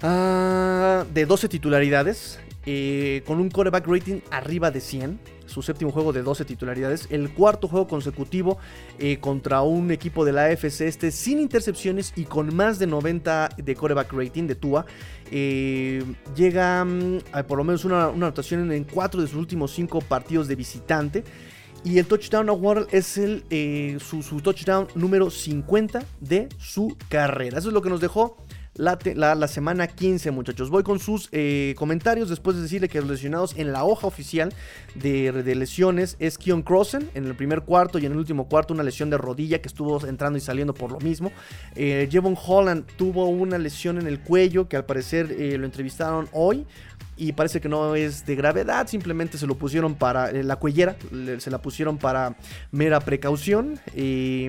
[0.00, 5.20] ah, de 12 titularidades, eh, con un quarterback rating arriba de 100
[5.52, 8.58] su séptimo juego de 12 titularidades, el cuarto juego consecutivo
[8.98, 13.50] eh, contra un equipo de la AFC este sin intercepciones y con más de 90
[13.56, 14.86] de coreback rating de Tua.
[15.30, 16.02] Eh,
[16.34, 20.00] llega mm, a por lo menos una, una anotación en 4 de sus últimos 5
[20.00, 21.24] partidos de visitante.
[21.84, 27.58] Y el touchdown award es el, eh, su touchdown número 50 de su carrera.
[27.58, 28.36] Eso es lo que nos dejó
[28.74, 28.98] la,
[29.34, 30.70] la- semana 15, muchachos.
[30.70, 34.52] Voy con sus eh, comentarios después de decirle que los lesionados en la hoja oficial
[34.94, 38.82] de, lesiones es Keon Crossen en el primer cuarto y en el último cuarto una
[38.82, 41.32] lesión de rodilla que estuvo entrando y saliendo por lo mismo.
[41.74, 46.28] Eh, Jevon Holland tuvo una lesión en el cuello que al parecer eh, lo entrevistaron
[46.32, 46.66] hoy.
[47.24, 50.96] Y parece que no es de gravedad, simplemente se lo pusieron para eh, la cuellera,
[51.12, 52.36] le- se la pusieron para
[52.72, 53.78] mera precaución.
[53.94, 54.48] Eh,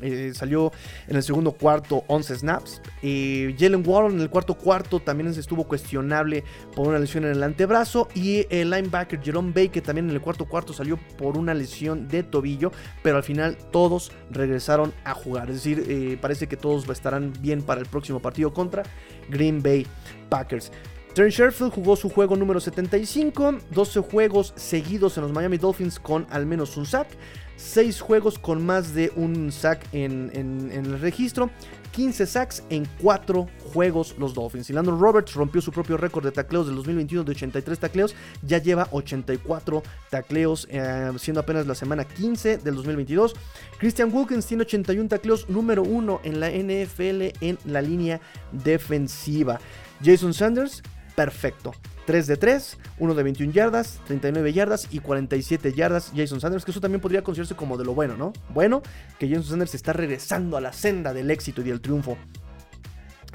[0.00, 0.70] eh, salió
[1.08, 2.80] en el segundo cuarto 11 snaps.
[3.02, 6.44] Jalen Warren en el cuarto cuarto también estuvo cuestionable
[6.76, 8.06] por una lesión en el antebrazo.
[8.14, 12.22] Y el linebacker Jerome Baker también en el cuarto cuarto salió por una lesión de
[12.22, 12.70] tobillo.
[13.02, 15.48] Pero al final todos regresaron a jugar.
[15.50, 18.84] Es decir, eh, parece que todos estarán bien para el próximo partido contra
[19.28, 19.84] Green Bay
[20.28, 20.70] Packers.
[21.16, 26.26] Trent Sherfield jugó su juego número 75, 12 juegos seguidos en los Miami Dolphins con
[26.28, 27.08] al menos un sack,
[27.56, 30.30] 6 juegos con más de un sack en,
[30.70, 31.48] el registro,
[31.92, 34.68] 15 sacks en 4 juegos los Dolphins.
[34.68, 38.58] Y Landon Roberts rompió su propio récord de tacleos del 2021 de 83 tacleos, ya
[38.58, 43.34] lleva 84 tacleos, eh, siendo apenas la semana 15 del 2022.
[43.78, 48.20] Christian Wilkins tiene 81 tacleos, número 1 en la NFL en la línea
[48.52, 49.58] defensiva.
[50.04, 50.82] Jason Sanders,
[51.16, 51.72] perfecto.
[52.06, 56.12] 3 de 3, 1 de 21 yardas, 39 yardas y 47 yardas.
[56.14, 58.32] Jason Sanders, que eso también podría considerarse como de lo bueno, ¿no?
[58.50, 58.82] Bueno,
[59.18, 62.16] que Jason Sanders está regresando a la senda del éxito y del triunfo.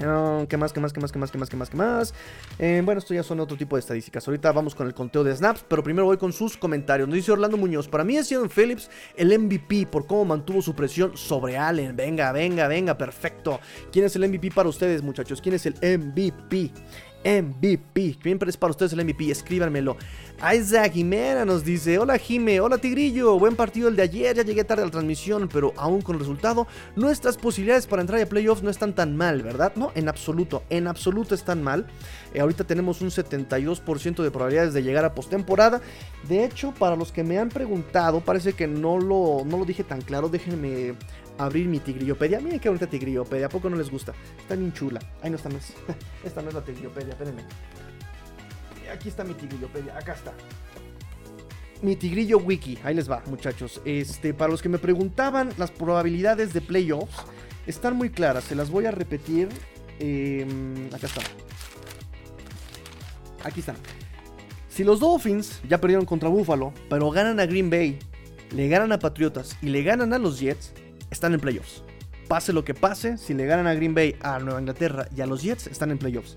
[0.04, 0.72] Ah, ¿Qué más?
[0.72, 0.92] ¿Qué más?
[0.92, 1.12] ¿Qué más?
[1.12, 1.30] ¿Qué más?
[1.30, 1.50] ¿Qué más?
[1.50, 1.70] ¿Qué más?
[1.70, 2.14] ¿Qué más?
[2.58, 4.26] Eh, bueno, esto ya son otro tipo de estadísticas.
[4.26, 7.08] Ahorita vamos con el conteo de snaps, pero primero voy con sus comentarios.
[7.08, 10.74] Nos dice Orlando Muñoz: Para mí es Jalen Phillips el MVP por cómo mantuvo su
[10.74, 11.94] presión sobre Allen.
[11.94, 13.60] Venga, venga, venga, perfecto.
[13.92, 15.40] ¿Quién es el MVP para ustedes, muchachos?
[15.40, 16.72] ¿Quién es el MVP?
[17.24, 18.16] MVP.
[18.20, 19.30] ¿Quién es para ustedes el MVP?
[19.30, 19.96] Escríbanmelo.
[20.54, 23.38] Isaac Jimena nos dice: Hola Jime, hola Tigrillo.
[23.38, 24.34] Buen partido el de ayer.
[24.34, 26.66] Ya llegué tarde a la transmisión, pero aún con el resultado,
[26.96, 29.72] nuestras posibilidades para entrar a playoffs no están tan mal, ¿verdad?
[29.76, 30.64] No, en absoluto.
[30.68, 31.86] En absoluto están mal.
[32.34, 35.80] Eh, ahorita tenemos un 72% de probabilidades de llegar a postemporada.
[36.28, 39.84] De hecho, para los que me han preguntado, parece que no lo, no lo dije
[39.84, 40.28] tan claro.
[40.28, 40.94] Déjenme
[41.38, 42.40] abrir mi tigrillopedia.
[42.40, 43.46] Miren qué bonita tigrillopedia.
[43.46, 44.12] ¿A poco no les gusta?
[44.38, 45.00] Está bien chula.
[45.22, 45.74] Ay, no, esta no es.
[46.24, 47.42] Esta no es la tigrillopedia, espérenme.
[48.92, 49.96] Aquí está mi tigrillopedia.
[49.96, 50.32] Acá está.
[51.82, 52.78] mi tigrillo wiki.
[52.84, 53.80] Ahí les va, muchachos.
[53.84, 57.24] Este, para los que me preguntaban, las probabilidades de playoffs
[57.66, 58.44] están muy claras.
[58.44, 59.48] Se las voy a repetir.
[59.98, 61.24] Em, acá están.
[63.44, 63.76] Aquí están.
[64.68, 67.98] Si los Dolphins ya perdieron contra Buffalo, pero ganan a Green Bay,
[68.54, 70.72] le ganan a Patriotas y le ganan a los Jets,
[71.12, 71.84] están en playoffs.
[72.28, 75.26] Pase lo que pase, si le ganan a Green Bay, a Nueva Inglaterra y a
[75.26, 76.36] los Jets, están en playoffs.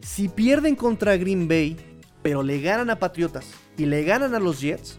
[0.00, 1.76] Si pierden contra Green Bay,
[2.22, 3.46] pero le ganan a Patriotas
[3.76, 4.98] y le ganan a los Jets,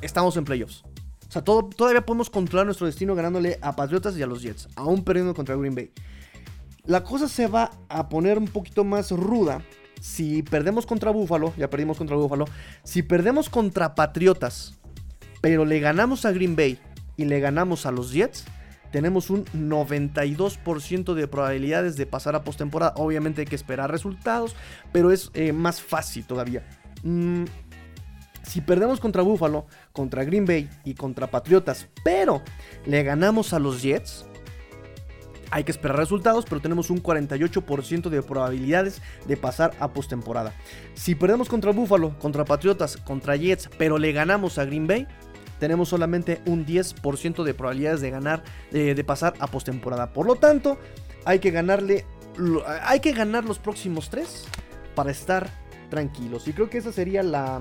[0.00, 0.82] estamos en playoffs.
[1.28, 5.04] O sea, todavía podemos controlar nuestro destino ganándole a Patriotas y a los Jets, aún
[5.04, 5.92] perdiendo contra Green Bay.
[6.84, 9.62] La cosa se va a poner un poquito más ruda
[10.00, 12.46] si perdemos contra Buffalo, ya perdimos contra Buffalo,
[12.82, 14.78] si perdemos contra Patriotas,
[15.42, 16.78] pero le ganamos a Green Bay
[17.18, 18.46] y le ganamos a los Jets,
[18.90, 22.94] tenemos un 92% de probabilidades de pasar a postemporada.
[22.96, 24.56] Obviamente hay que esperar resultados,
[24.92, 26.66] pero es eh, más fácil todavía.
[27.02, 27.44] Mm,
[28.42, 32.40] si perdemos contra Buffalo, contra Green Bay y contra Patriotas, pero
[32.86, 34.24] le ganamos a los Jets,
[35.50, 40.54] hay que esperar resultados, pero tenemos un 48% de probabilidades de pasar a postemporada.
[40.94, 45.06] Si perdemos contra Buffalo, contra Patriotas, contra Jets, pero le ganamos a Green Bay,
[45.58, 50.12] tenemos solamente un 10% de probabilidades de ganar, de, pasar a postemporada.
[50.12, 50.78] Por lo tanto,
[51.24, 52.04] hay que ganarle,
[52.82, 54.46] hay que ganar los próximos tres
[54.94, 55.50] para estar
[55.90, 56.48] tranquilos.
[56.48, 57.60] Y creo que esa sería la,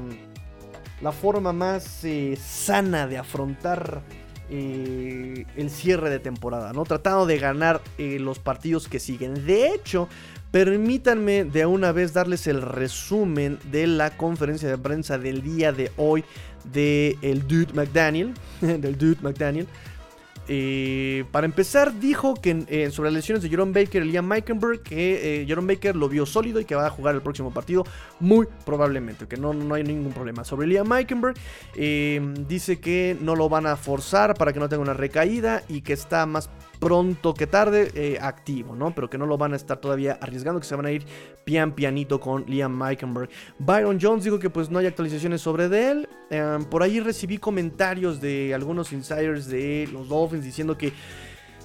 [1.02, 4.04] la forma más eh, sana de afrontar
[4.50, 6.84] eh, el cierre de temporada, ¿no?
[6.86, 9.45] Tratando de ganar eh, los partidos que siguen.
[9.45, 10.08] De hecho,
[10.52, 15.91] permítanme de una vez darles el resumen de la conferencia de prensa del día de
[15.98, 16.24] hoy
[16.72, 19.68] de el Dude McDaniel, del Dude McDaniel.
[20.50, 24.82] Eh, para empezar, dijo que eh, sobre las lesiones de Jerome Baker y Liam Meikenberg,
[24.82, 27.86] que eh, Jerome Baker lo vio sólido y que va a jugar el próximo partido,
[28.22, 30.45] muy probablemente, que no, no hay ningún problema.
[30.45, 31.36] Sobre Liam Meikenberg,
[32.48, 35.93] dice que no lo van a forzar para que no tenga una recaída y que
[35.93, 38.93] está más pronto que tarde eh, activo, ¿no?
[38.93, 41.05] Pero que no lo van a estar todavía arriesgando, que se van a ir
[41.43, 43.30] pian pianito con Liam Meikenberg.
[43.59, 46.09] Byron Jones dijo que pues no hay actualizaciones sobre de él.
[46.30, 50.93] Em, por ahí recibí comentarios de algunos insiders de los Dolphins diciendo que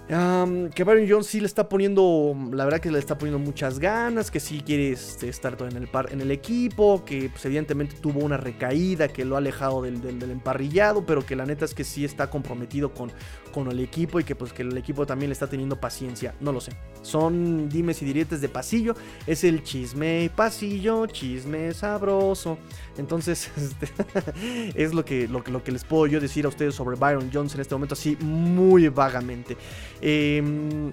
[0.08, 4.30] que Byron Jones sí le está poniendo, la verdad que le está poniendo muchas ganas,
[4.30, 7.96] que sí quiere este, estar todo en el, par, en el equipo, que pues, evidentemente
[8.00, 11.72] tuvo una recaída que lo ha alejado del, del, emparrillado, pero que la neta es
[11.72, 13.10] que sí está comprometido con,
[13.52, 16.52] con el equipo y que pues que el equipo también le está teniendo paciencia, no
[16.52, 16.72] lo sé.
[17.02, 18.94] Son dimes y diretes de pasillo,
[19.26, 22.58] es el chisme pasillo, chisme sabroso.
[22.98, 26.96] Entonces, este, es lo que, lo, lo que les puedo yo decir a ustedes sobre
[26.96, 29.56] Byron Jones en este momento, así muy vagamente.
[30.00, 30.92] Em,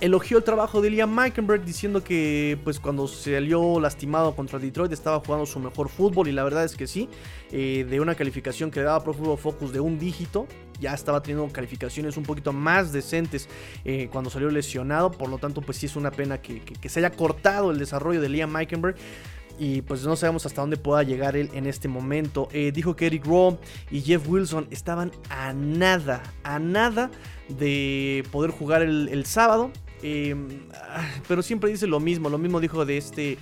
[0.00, 5.20] elogió el trabajo de Liam Meikenberg diciendo que pues cuando salió lastimado contra Detroit estaba
[5.20, 7.08] jugando su mejor fútbol y la verdad es que sí,
[7.50, 10.46] eh, de una calificación que le daba Pro Football Focus de un dígito,
[10.80, 13.48] ya estaba teniendo calificaciones un poquito más decentes
[13.84, 17.10] eh, cuando salió lesionado, por lo tanto pues sí es una pena que, se haya
[17.10, 18.96] cortado el desarrollo de Liam Meikenberg
[19.58, 22.48] y pues no sabemos hasta dónde pueda llegar él en este momento.
[22.52, 23.58] Eh, dijo que Eric Rowe
[23.90, 27.10] y Jeff Wilson estaban a nada, a nada
[27.48, 29.70] de poder jugar el, sábado.
[30.06, 30.46] Em,
[31.26, 32.28] pero siempre dice lo mismo.
[32.28, 33.38] Lo mismo dijo de este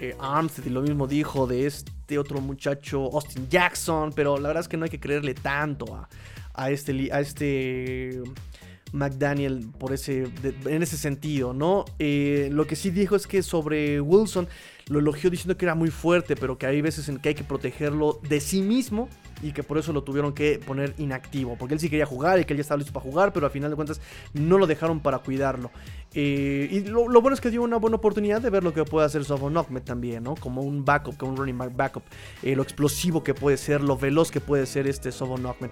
[0.00, 4.12] eh, Armstead y lo mismo dijo de este otro muchacho Austin Jackson.
[4.14, 6.08] Pero la verdad es que no hay que creerle tanto
[6.54, 8.20] a, este, a este
[8.92, 10.26] McDaniel por ese,
[10.64, 11.84] en ese sentido, ¿no?
[12.00, 14.48] Eh, lo que sí dijo es que sobre Wilson
[14.88, 17.44] lo elogió diciendo que era muy fuerte, pero que hay veces en que hay que
[17.44, 19.08] protegerlo de sí mismo
[19.42, 22.44] y que por eso lo tuvieron que poner inactivo, porque él sí quería jugar y
[22.44, 24.00] que él ya estaba listo para jugar, pero al final de cuentas
[24.32, 25.70] no lo dejaron para cuidarlo.
[26.14, 29.06] Eh, y lo, bueno es que dio una buena oportunidad de ver lo que puede
[29.06, 30.34] hacer Sofon Ahmed también, ¿no?
[30.36, 32.02] Como un backup, como un running back backup,
[32.42, 35.70] eh, lo explosivo que puede ser, lo veloz que puede ser este Sofon Ahmed.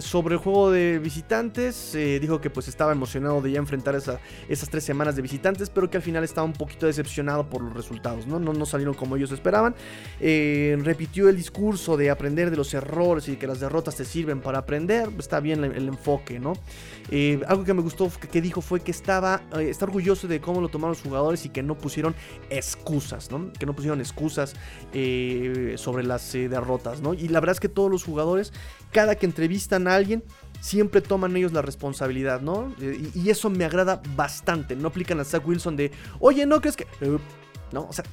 [0.00, 4.70] sobre el juego de visitantes, eh, dijo que pues estaba emocionado de ya enfrentar esas
[4.70, 8.26] tres semanas de visitantes, pero que al final estaba un poquito decepcionado por los resultados,
[8.26, 8.38] ¿no?
[8.38, 9.74] No, no salieron como ellos esperaban.
[10.20, 14.58] repitió el discurso de aprender de los errores y que las derrotas te sirven para
[14.58, 16.54] aprender, está bien el, enfoque, ¿no?
[17.10, 20.60] Eh, algo que me gustó que, dijo fue que estaba eh, está orgulloso de cómo
[20.60, 22.14] lo tomaron los jugadores y que no pusieron
[22.50, 23.52] excusas, ¿no?
[23.52, 24.54] Que no pusieron excusas
[24.92, 27.14] eh, sobre las derrotas, ¿no?
[27.14, 28.52] Y la verdad es que todos los jugadores,
[28.92, 30.24] cada que entrevistan a alguien,
[30.60, 32.74] siempre toman ellos la responsabilidad, ¿no?
[32.80, 34.76] Y, eso me agrada bastante.
[34.76, 35.90] No aplican a Zach Wilson de,
[36.20, 36.86] oye, ¿no crees que...
[37.72, 37.88] ¿no?
[37.88, 38.04] O sea,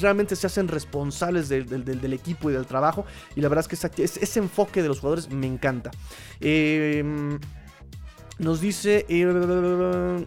[0.00, 3.04] realmente se hacen responsables del, equipo y del trabajo.
[3.36, 5.90] Y la verdad es que ese, enfoque de los jugadores me encanta.
[6.40, 7.38] Em,
[8.38, 10.26] Nos dice, eh,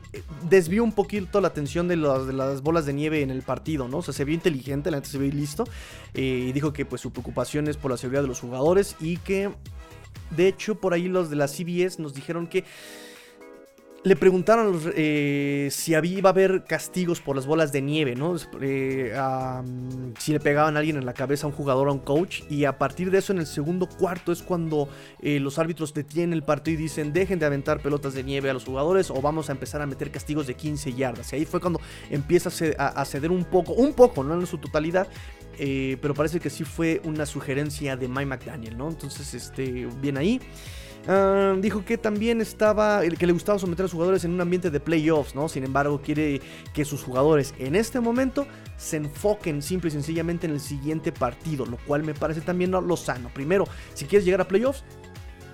[0.50, 3.88] desvió un poquito la atención de, las- de las bolas de nieve en el partido,
[3.90, 3.98] ¿no?
[3.98, 5.66] O sea, se vio inteligente, la neta se vio listo.
[6.14, 9.18] eh, y dijo que pues su preocupación es por la seguridad de los jugadores y
[9.18, 9.52] que,
[10.36, 12.64] de hecho, por ahí los de la CBS nos dijeron que
[14.08, 18.36] le preguntaron eh, si había, iba a haber castigos por las bolas de nieve, ¿no?
[18.62, 19.14] Eh,
[20.20, 22.42] si le pegaban a alguien en la cabeza a un jugador o a un coach.
[22.50, 24.90] Y a partir de eso, en el segundo cuarto, es cuando
[25.22, 28.54] eh, los árbitros detienen el partido y dicen: dejen de aventar pelotas de nieve a
[28.54, 31.32] los jugadores o vamos a empezar a meter castigos de 15 yardas.
[31.34, 31.80] Y ahí fue cuando
[32.10, 35.08] empieza a, ce- a- a ceder un poco, un poco, no en su totalidad.
[36.02, 38.90] pero parece que sí fue una sugerencia de Mike McDaniel, ¿no?
[38.90, 40.40] Entonces, este, bien ahí.
[41.08, 44.70] Ah, dijo que también estaba, que le gustaba someter a los jugadores en un ambiente
[44.70, 45.48] de playoffs, ¿no?
[45.48, 46.42] Sin embargo, quiere
[46.74, 48.46] que sus jugadores en este momento
[48.76, 52.82] se enfoquen simple y sencillamente en el siguiente partido, lo cual me parece también lo
[52.82, 53.30] lo sano.
[53.34, 54.84] Primero, si quieres llegar a playoffs,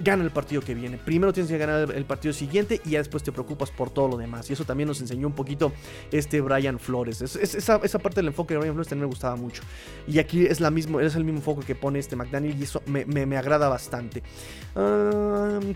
[0.03, 0.97] gana el partido que viene.
[0.97, 4.17] Primero tienes que ganar el partido siguiente y ya después te preocupas por todo lo
[4.17, 4.49] demás.
[4.49, 5.71] Y eso también nos enseñó un poquito
[6.11, 7.21] este Brian Flores.
[7.21, 9.63] Es- es- esa, esa parte del enfoque de Brian Flores también me gustaba mucho.
[10.07, 12.81] Y aquí es, la mismo, es el mismo enfoque que pone este McDaniel y eso
[12.85, 14.21] me, me- agrada bastante.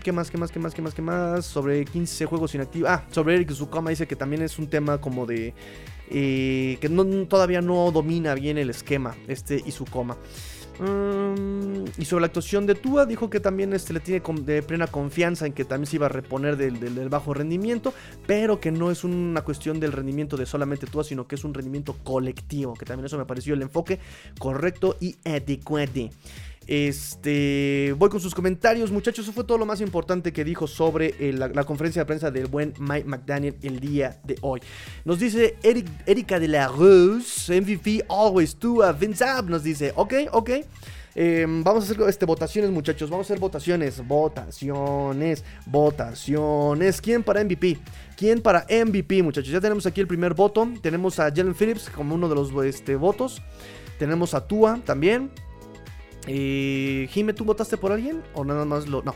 [0.02, 1.44] ¿Qué más, qué más, qué más, qué más, qué más?
[1.46, 2.90] Sobre 15 juegos inactivos.
[2.90, 5.54] Ah, sobre Eric Zukoma dice que también es un tema como de...
[6.10, 6.88] eh, que
[7.28, 10.16] todavía no domina bien el esquema, este Izukoma.
[10.80, 14.86] Mm, y sobre la actuación de Tua, dijo que también este, le tiene de plena
[14.86, 17.92] confianza en que también se iba a reponer del, del- del bajo rendimiento,
[18.26, 21.54] pero que no es una cuestión del rendimiento de solamente Tua, sino que es un
[21.54, 23.98] rendimiento colectivo, que también eso me pareció el enfoque
[24.38, 26.10] correcto y adecuado.
[26.68, 29.24] Este, voy con sus comentarios, muchachos.
[29.24, 32.46] Eso fue todo lo más importante que dijo sobre eh, la, conferencia de prensa del
[32.46, 34.60] buen Mike McDaniel el día de hoy.
[35.06, 40.14] Nos dice Eric, Erika de la Rose, MVP Always Tua, Vince Ab, nos dice, ok,
[40.30, 40.50] ok.
[41.14, 43.08] Eh, vamos a hacer este, votaciones, muchachos.
[43.08, 44.06] Vamos a hacer votaciones.
[44.06, 45.44] Votaciones.
[45.64, 47.00] Votaciones.
[47.00, 47.78] ¿Quién para MVP?
[48.14, 49.50] ¿Quién para MVP, muchachos?
[49.50, 50.68] Ya tenemos aquí el primer voto.
[50.82, 53.40] Tenemos a Jalen Phillips como uno de los este, votos.
[53.98, 55.30] Tenemos a Tua también.
[56.30, 58.22] Eh, Jime, ¿tú votaste por alguien?
[58.34, 59.02] ¿O nada más lo.?
[59.02, 59.14] No.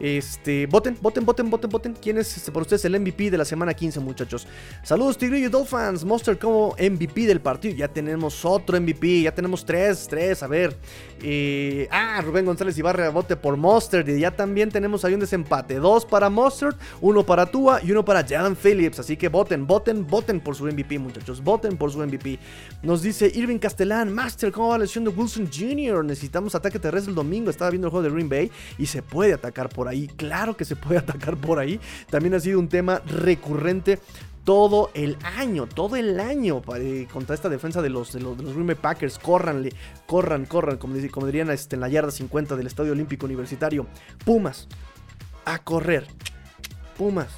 [0.00, 1.96] Este, voten, voten, voten, voten, voten.
[2.00, 4.46] ¿Quién es este, por ustedes el MVP de la semana 15, muchachos?
[4.82, 6.04] Saludos, Tigrillo Dolphins.
[6.04, 7.74] Monster como MVP del partido.
[7.76, 10.42] Ya tenemos otro MVP, ya tenemos tres, tres.
[10.42, 10.76] A ver.
[11.22, 14.08] Eh, ah, Rubén González Ibarra vote por Monster.
[14.08, 15.76] Y ya también tenemos ahí un desempate.
[15.76, 18.98] Dos para Monster, uno para Tua y uno para Jalen Phillips.
[18.98, 21.42] Así que voten, voten, voten por su MVP, muchachos.
[21.42, 22.38] Voten por su MVP.
[22.82, 26.04] Nos dice Irving Castellán, Master, ¿cómo va la lesión de Wilson Jr.?
[26.04, 27.50] Necesitamos ataque terrestre el domingo.
[27.50, 30.08] Estaba viendo el juego de Green Bay y se puede atacar por ahí.
[30.08, 31.80] Claro que se puede atacar por ahí.
[32.10, 33.98] También ha sido un tema recurrente
[34.44, 38.66] todo el año, todo el año eh, contra esta defensa de los, de los, Green
[38.66, 39.18] Bay Packers.
[39.18, 39.72] Córranle,
[40.06, 43.86] corran, corran, como, como dirían este, en la yarda 50 del Estadio Olímpico Universitario.
[44.24, 44.68] Pumas,
[45.44, 46.06] a correr.
[46.96, 47.28] Pumas,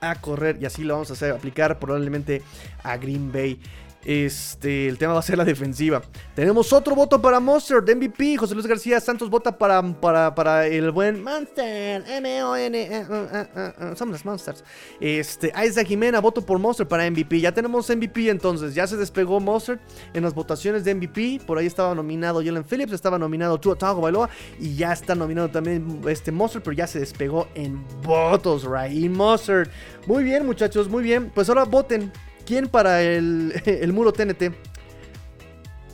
[0.00, 0.58] a correr.
[0.60, 2.42] Y así lo vamos a hacer, aplicar probablemente
[2.82, 3.60] a Green Bay.
[4.06, 6.00] Este, el tema va a ser la defensiva.
[6.36, 8.36] Tenemos otro voto para Monster de MVP.
[8.36, 12.04] José Luis García Santos vota para, para, para el buen Monster.
[12.06, 12.80] M-O-N.
[12.80, 14.62] eh, eh, eh, eh, Somos las Monsters.
[15.00, 17.40] Este, Isaac Jimena, voto por Monster para MVP.
[17.40, 18.76] Ya tenemos MVP entonces.
[18.76, 19.80] Ya se despegó Monster
[20.14, 21.40] en las votaciones de MVP.
[21.44, 24.30] Por ahí estaba nominado Jalen Phillips, estaba nominado Tua Tagovailoa
[24.60, 29.68] y ya está nominado también este Monster, pero ya se despegó en votos, Raheem Monster.
[30.06, 31.32] Muy bien, muchachos, muy bien.
[31.34, 32.12] Pues ahora voten.
[32.46, 33.52] ¿Quién para el,
[33.92, 34.54] muro TNT?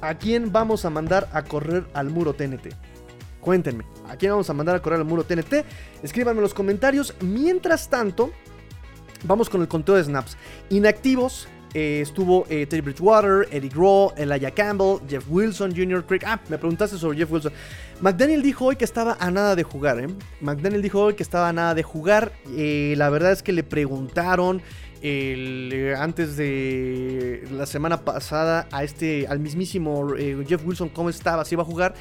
[0.03, 2.75] ¿A quién vamos a mandar a correr al muro TNT?
[3.41, 5.65] Cuéntenme, ¿a quién vamos a mandar a correr al muro TNT?
[6.03, 7.15] Escríbanme en los comentarios.
[7.21, 8.31] Mientras tanto,
[9.25, 10.37] vamos con el conteo de snaps.
[10.69, 11.49] Inactivos.
[11.75, 16.05] eh, estuvo eh, Bridgewater, Eric Rowe, Elijah Campbell, Jeff Wilson, Jr.
[16.05, 16.21] Craig.
[16.27, 17.53] Ah, me preguntaste sobre Jeff Wilson.
[18.03, 19.99] McDaniel dijo hoy que estaba a nada de jugar.
[19.99, 20.09] ¿eh?
[20.43, 22.33] McDaniel dijo hoy que estaba a nada de jugar.
[22.55, 24.61] Eh, la verdad es que le preguntaron
[25.05, 31.45] eh, antes de la semana pasada a este al mismísimo eh, Jeff Wilson cómo estaba,
[31.45, 31.95] si iba a jugar.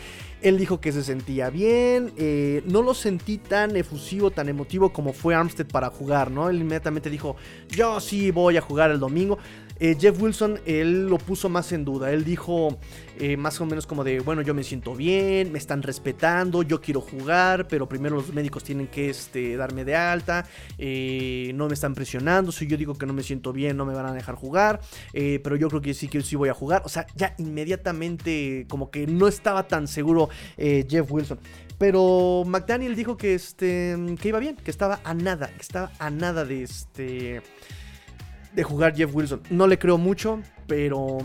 [0.44, 2.14] Él dijo que se sentía bien.
[2.18, 6.50] eh, no lo sentí tan efusivo, tan emotivo como fue Armstead para jugar, ¿no?
[6.50, 7.36] Él inmediatamente dijo,
[7.70, 9.38] yo sí voy a jugar el domingo.
[9.80, 12.12] Jeff Wilson, él lo puso más en duda.
[12.12, 12.78] Él dijo
[13.24, 16.82] eh, más o menos como de, bueno, yo me siento bien, me están respetando, yo
[16.82, 20.48] quiero jugar, pero primero los médicos tienen que este, darme de alta,
[20.80, 23.94] eh, no me están presionando, si yo digo que no me siento bien, no me
[23.94, 24.82] van a dejar jugar,
[25.14, 26.82] eh, pero yo creo que sí que sí voy a jugar.
[26.84, 31.38] O sea, ya inmediatamente como que no estaba tan seguro Jeff Wilson.
[31.78, 36.10] Pero McDaniel dijo que, este, que iba bien, que estaba a nada, que estaba a
[36.10, 37.44] nada de este
[38.54, 39.42] de jugar Jeff Wilson.
[39.52, 41.20] No le creo mucho, pero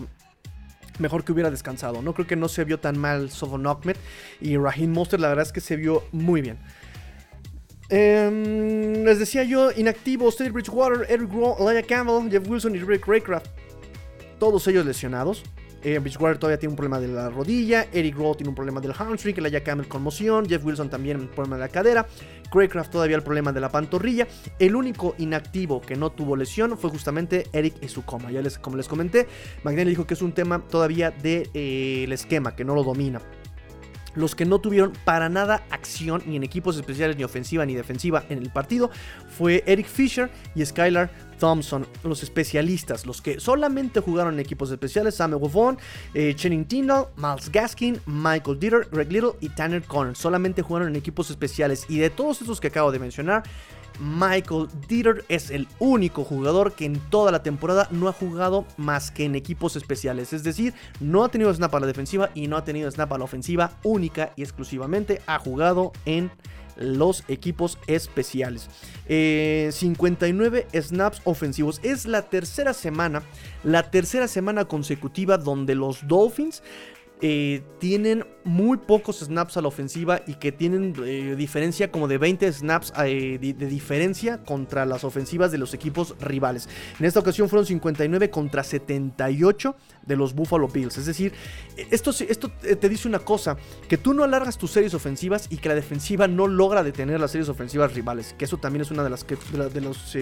[0.99, 2.03] mejor que hubiera descansado.
[2.03, 3.97] No creo que no se vio tan mal Sofon Ahmed
[4.41, 5.21] y Raheem Monster.
[5.21, 6.59] La verdad es que se vio muy bien.
[7.89, 13.07] Em, les decía yo, inactivos, Teddy Bridgewater, Eric Rowe, Elijah Campbell, Jeff Wilson y Rick
[13.07, 13.47] Raycraft.
[14.39, 15.45] Todos ellos lesionados.
[15.83, 17.87] Eh, Bridgewater todavía tiene un problema de la rodilla.
[17.93, 19.39] Eric Rowe tiene un problema del hamstring.
[19.39, 20.49] Elijah Campbell conmoción.
[20.49, 22.07] Jeff Wilson también un problema de la cadera.
[22.51, 24.27] Craycraft todavía el problema de la pantorrilla.
[24.59, 28.31] El único inactivo que no tuvo lesión fue justamente Eric Isukoma.
[28.31, 29.27] Ya les, como les comenté,
[29.65, 33.21] McNally dijo que es un tema todavía del de, eh, esquema, que no lo domina
[34.17, 38.25] los que no tuvieron para nada acción ni en equipos especiales, ni ofensiva ni defensiva
[38.29, 38.91] en el partido,
[39.29, 45.15] fue Eric Fisher y Skylar Thompson, los especialistas, los que solamente jugaron en equipos especiales,
[45.15, 45.79] Samuel Wovon,
[46.15, 51.31] eh, Tyndall, Miles Gaskin, Michael Dieter, Greg Little y Tanner Connor, solamente jugaron en equipos
[51.31, 53.43] especiales y de todos esos que acabo de mencionar,
[53.99, 59.11] Michael Dieter es el único jugador que en toda la temporada no ha jugado más
[59.11, 60.33] que en equipos especiales.
[60.33, 63.19] Es decir, no ha tenido snap a la defensiva y no ha tenido snap a
[63.19, 63.73] la ofensiva.
[63.83, 66.31] Única y exclusivamente ha jugado en
[66.77, 68.69] los equipos especiales.
[69.07, 71.81] 59 eh, snaps ofensivos.
[71.83, 73.23] Es la tercera semana,
[73.65, 76.63] la tercera semana consecutiva donde los Dolphins
[77.23, 82.17] eh, tienen muy pocos snaps a la ofensiva y que tienen eh, diferencia como de
[82.17, 86.69] 20 snaps eh, de, diferencia contra las ofensivas de los equipos rivales.
[86.99, 89.75] En esta ocasión fueron 59 contra 78
[90.07, 90.97] de los Buffalo Bills.
[90.97, 91.33] Es decir,
[91.91, 93.57] esto, esto te dice una cosa,
[93.89, 97.33] que tú no alargas tus series ofensivas y que la defensiva no logra detener las
[97.33, 98.35] series ofensivas rivales.
[98.39, 100.17] Que eso también es una de, las de, los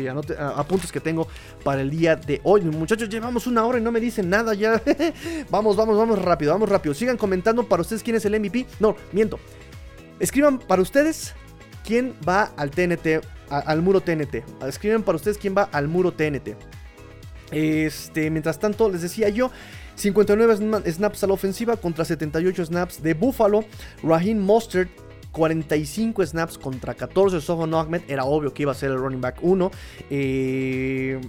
[0.56, 1.28] apuntes que tengo
[1.62, 2.62] para el día de hoy.
[2.62, 4.80] Muchachos, llevamos una hora y no me dicen nada ya.
[5.50, 6.94] vamos, vamos, vamos rápido, vamos rápido.
[6.94, 8.66] Sigan comentando para ustedes quién es el MVP.
[8.80, 9.38] No, miento.
[10.20, 11.34] Escriban para ustedes
[11.84, 14.42] quién va al TNT, al muro TNT.
[14.66, 16.56] Escriban para ustedes quién va al muro TNT.
[17.50, 19.50] Este, mientras tanto, les decía yo.
[19.96, 23.64] 59 snaps a la ofensiva contra 78 snaps de Buffalo.
[24.02, 24.90] Raheem Mostert
[25.30, 28.02] 45 snaps contra 14 Sofon Ahmed.
[28.08, 29.70] Era obvio que iba a ser el running back 1.
[30.10, 31.20] Eh,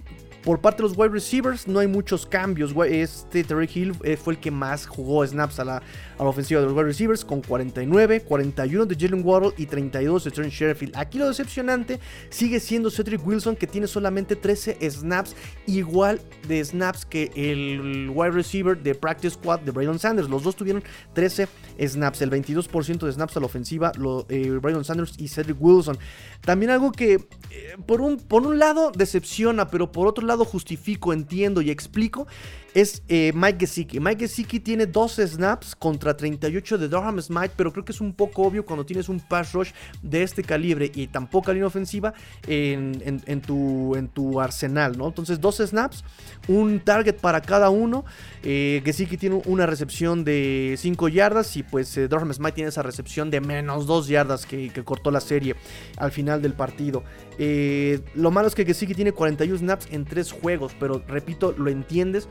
[0.44, 2.74] por parte de los wide receivers no hay muchos cambios.
[2.88, 5.84] Este Terry Hill eh, fue el que más jugó snaps a la,
[6.18, 10.24] a la ofensiva de los wide receivers con 49, 41 de Jalen Waddle y 32
[10.24, 10.96] de Trent Sherfield.
[10.96, 12.00] Aquí lo decepcionante
[12.30, 15.36] sigue siendo Cedric Wilson que tiene solamente 13 snaps,
[15.68, 20.30] igual de snaps que el wide receiver de Practice Squad de Braylon Sanders.
[20.30, 21.48] Los dos tuvieron 13
[21.80, 25.98] snaps, el 22% de snaps a la ofensiva, lo, eh, Sanders y Cedric Wilson.
[26.42, 31.14] También algo que eh, por, un, por un lado decepciona, pero por otro lado justifico,
[31.14, 32.28] entiendo y explico,
[32.76, 34.02] es eh, Mike Gesicki.
[34.02, 38.14] Mike Gesicki tiene 12 snaps contra 38 de Durham Smite, pero creo que es un
[38.14, 39.72] poco obvio cuando tienes un pass rush
[40.04, 42.14] de este calibre y tan poca línea ofensiva
[42.46, 45.08] en, tu, en tu arsenal, ¿no?
[45.08, 46.04] Entonces 12 snaps,
[46.50, 48.04] un target para cada uno.
[48.44, 52.84] Eh, Gesicki tiene una recepción de 5 yardas y pues eh, Durham Smite tiene esa
[52.84, 55.56] recepción de menos 2 yardas que, cortó la serie
[55.96, 57.06] al final del partido.
[57.38, 61.70] Eh, lo malo es que Gesicki tiene 41 snaps en 3 juegos, pero repito, lo
[61.70, 62.28] entiendes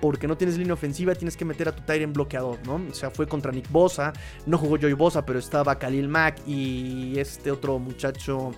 [0.00, 2.80] porque no tienes línea ofensiva, tienes que meter a tu en bloqueador, ¿no?
[2.90, 4.12] O sea, fue contra Nick Bosa,
[4.46, 8.52] no jugó Joey Bosa, pero estaba Khalil Mack y este otro muchacho.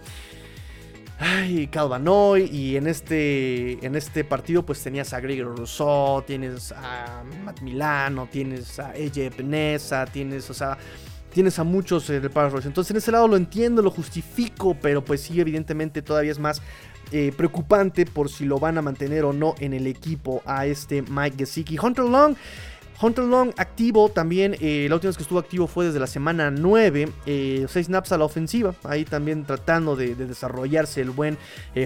[1.20, 2.44] Ay, Calvanoy.
[2.44, 8.28] Y en este, en este partido, pues tenías a Gregor Rousseau, tienes a Matt Milano,
[8.30, 10.78] tienes a AJ Peneza, tienes, o sea,
[11.32, 15.22] tienes a muchos eh, de Entonces, en ese lado lo entiendo, lo justifico, pero pues
[15.22, 16.62] sí, evidentemente todavía es más
[17.12, 21.02] eh, preocupante por si lo van a mantener o no en el equipo a este
[21.02, 21.78] Mike Gesicki.
[21.78, 22.36] Hunter Long.
[23.00, 26.50] Hunter Long activo también, eh, la última vez que estuvo activo fue desde la semana
[26.50, 31.38] 9, 6 eh, snaps a la ofensiva, ahí también tratando de, desarrollarse el buen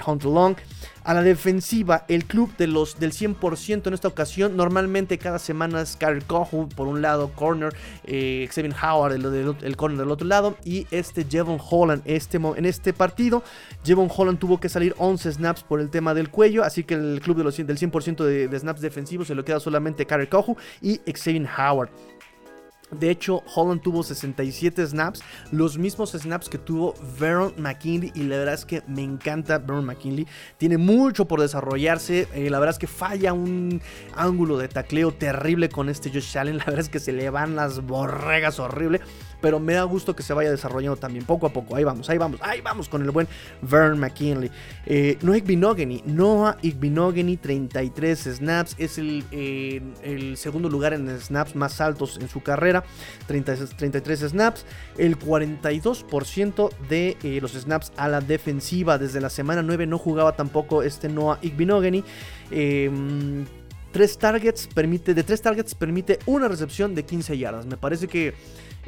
[0.07, 0.57] Hunter Long.
[1.05, 4.57] A la defensiva, el club de los, del 100% en esta ocasión.
[4.57, 9.99] Normalmente cada semana es Kyle Cohu por un lado, corner, eh, Xavier Howard, el, corner
[9.99, 10.57] del otro lado.
[10.65, 13.43] Y este Jevon Holland, este, en este partido,
[13.85, 16.63] Jevon Holland tuvo que salir 11 snaps por el tema del cuello.
[16.63, 20.07] Así que el club de los, del 100% de, snaps defensivos se lo queda solamente
[20.07, 21.91] Kyle Cohu y Xavier Howard.
[22.93, 28.13] De hecho, Holland tuvo 67 snaps, los mismos snaps que tuvo Veron McKinley.
[28.15, 30.27] Y la verdad es que me encanta Veron McKinley.
[30.59, 32.29] Tiene mucho por desarrollarse.
[32.35, 33.81] Eh, la verdad es que falla un
[34.15, 36.59] ángulo de tacleo terrible con este Josh Allen.
[36.63, 39.01] La verdad es que se le van las borregas horrible
[39.43, 41.77] pero me da gusto que se vaya desarrollando también poco a poco.
[41.77, 43.29] Ahí vamos, ahí vamos, ahí vamos con el buen
[43.61, 44.51] Vern McKinley.
[44.87, 51.81] Eh, Noah Igbinogany, Noah Igbinogany, 33 snaps, es el, el, segundo lugar en snaps más
[51.81, 52.85] altos en su carrera,
[53.27, 54.65] 33 snaps,
[54.97, 58.97] el 42% de eh, los snaps a la defensiva.
[58.97, 62.05] Desde la semana 9 no jugaba tampoco este Noah Igbinogany.
[62.53, 63.45] Em,
[63.93, 67.67] tres targets permite, de tres targets permite una recepción de 15 yardas.
[67.67, 68.35] Me parece que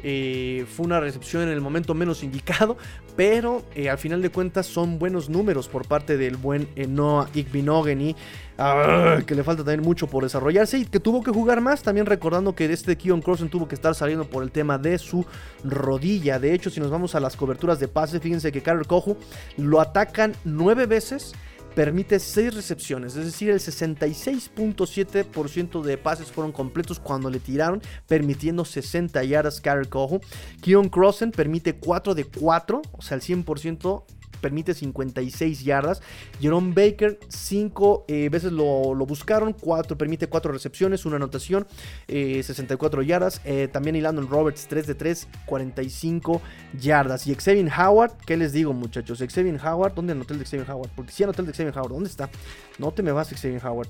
[0.03, 2.77] Eh, fue una recepción en el momento menos indicado,
[3.15, 8.15] pero eh, al final de cuentas son buenos números por parte del buen Noah Igbinogeni,
[8.57, 12.05] ah, que le falta también mucho por desarrollarse y que tuvo que jugar más, también
[12.05, 15.25] recordando que este Keon Crossen tuvo que estar saliendo por el tema de su
[15.63, 16.39] rodilla.
[16.39, 19.17] De hecho, si nos vamos a las coberturas de pase, fíjense que Karel Kohu
[19.57, 21.33] lo atacan nueve veces
[21.75, 28.65] permite 6 recepciones, es decir, el 66.7% de pases fueron completos cuando le tiraron, permitiendo
[28.65, 30.21] 60 yardas Carol Cojo.
[30.61, 34.03] Keon Crossen permite 4 de 4, o sea, el 100%
[34.41, 36.01] permite 56 yardas.
[36.39, 41.67] Jerome Baker, 5 eh, veces lo, buscaron, 4, permite 4 recepciones, una anotación,
[42.07, 43.41] 64 eh, yardas.
[43.45, 46.41] Eh, también Landon Roberts, 3 de 3, 45
[46.79, 47.27] yardas.
[47.27, 49.19] Y Xavier Howard, ¿qué les digo, muchachos?
[49.19, 50.89] Xavier Howard, ¿dónde anoté el de Xavier Howard?
[50.95, 52.29] Porque si anoté el de Xavier Howard, ¿dónde está?
[52.77, 53.89] No te me vas, Xavier Howard.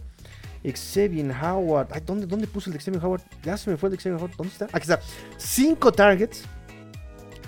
[0.73, 1.89] Xavier Howard.
[1.91, 3.21] Ay, ¿dónde, ¿Dónde puse el de Xavier Howard?
[3.43, 4.35] Ya se me fue el de Xavier Howard.
[4.35, 4.65] ¿Dónde está?
[4.65, 4.99] Aquí está.
[5.37, 6.43] 5 targets,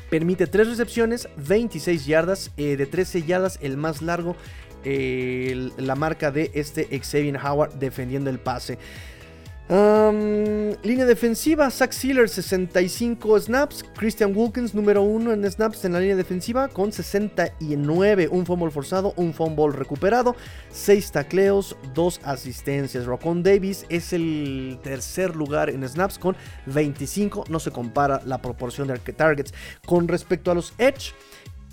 [0.10, 4.36] Permite 3 recepciones, 26 yardas, eh, de 13 yardas el más largo,
[4.86, 8.78] la marca de este Xavier Howard defendiendo el pase
[9.70, 16.16] línea defensiva, Zach Sealer 65 snaps, Christian Wilkins número 1 en snaps en la línea
[16.16, 20.38] defensiva con 69, un fumble forzado, un fumble recuperado,
[20.70, 23.06] 6 tacleos, 2 asistencias.
[23.06, 26.38] Rocon Davis es el tercer lugar en snaps con
[26.68, 29.54] 25, no se compara la proporción de targets.
[29.86, 31.14] Con respecto a los Edge,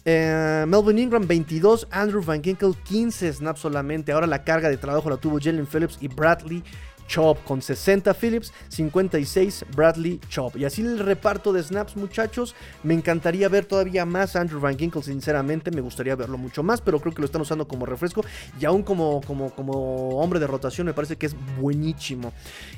[0.04, 4.12] eh, Melvin Ingram 22, Andrew Van Ginkel 15 snaps solamente.
[4.12, 6.62] Ahora la carga de trabajo la tuvo Jalen Phillips y Bradley
[7.06, 10.56] Chop con 60 Phillips, 56 Bradley Chop.
[10.56, 12.54] Y así el reparto de snaps, muchachos.
[12.82, 15.70] Me encantaría ver todavía más Andrew Van Ginkle, sinceramente.
[15.70, 18.24] Me gustaría verlo mucho más, pero creo que lo están usando como refresco.
[18.60, 22.32] Y aún como, como, como hombre de rotación, me parece que es buenísimo.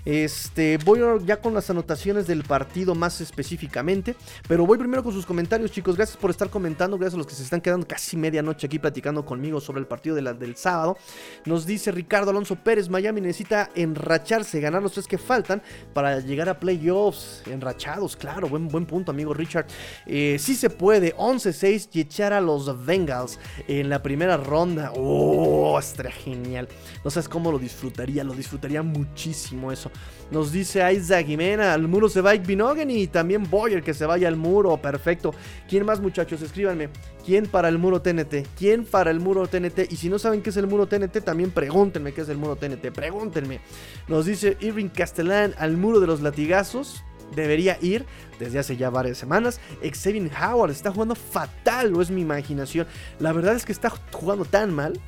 [0.04, 4.14] Este, voy ya con las anotaciones del partido más específicamente.
[4.46, 5.96] Pero voy primero con sus comentarios, chicos.
[5.96, 6.98] Gracias por estar comentando.
[6.98, 10.14] Gracias a los que se están quedando casi medianoche aquí platicando conmigo sobre el partido
[10.14, 10.96] de del sábado.
[11.44, 13.70] Nos dice Ricardo Alonso Pérez: Miami necesita
[14.16, 15.62] enrachar ganar los tres que faltan
[15.92, 17.42] para llegar a playoffs.
[17.46, 19.66] Enrachados, claro, buen, buen punto, amigo Richard.
[20.06, 23.38] Eh, sí se puede, 11-6 y echar a los Bengals
[23.68, 24.92] en la primera ronda.
[24.96, 26.68] Oh, estaría genial.
[27.04, 29.90] No sabes cómo lo disfrutaría, lo disfrutaría muchísimo eso.
[30.30, 34.26] Nos dice Isaac Jimena, al muro se va Binogen y también Boyer que se vaya
[34.26, 34.76] al muro.
[34.76, 35.34] Perfecto.
[35.68, 36.42] ¿Quién más, muchachos?
[36.42, 36.88] Escríbanme.
[37.24, 38.46] ¿Quién para el muro TNT?
[38.58, 39.90] ¿Quién para el muro TNT?
[39.90, 42.56] Y si no saben qué es el muro TNT, también pregúntenme qué es el muro
[42.56, 42.90] TNT.
[42.92, 43.60] Pregúntenme.
[44.08, 47.04] Nos dice Irving Castellán al muro de los latigazos.
[47.34, 48.04] Debería ir
[48.38, 49.60] desde hace ya varias semanas.
[49.82, 52.86] Xavier Howard está jugando fatal, o es mi imaginación.
[53.18, 55.00] La verdad es que está jugando tan mal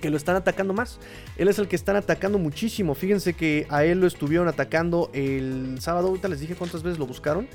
[0.00, 0.98] que lo están atacando más.
[1.36, 2.94] Él es el que están atacando muchísimo.
[2.94, 6.08] Fíjense que a él lo estuvieron atacando el sábado.
[6.08, 7.46] Ahorita les dije cuántas veces lo buscaron.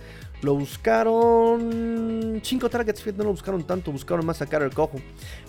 [0.41, 4.99] Lo buscaron 5 targets, fíjate, no lo buscaron tanto, buscaron más a Carol Cojo.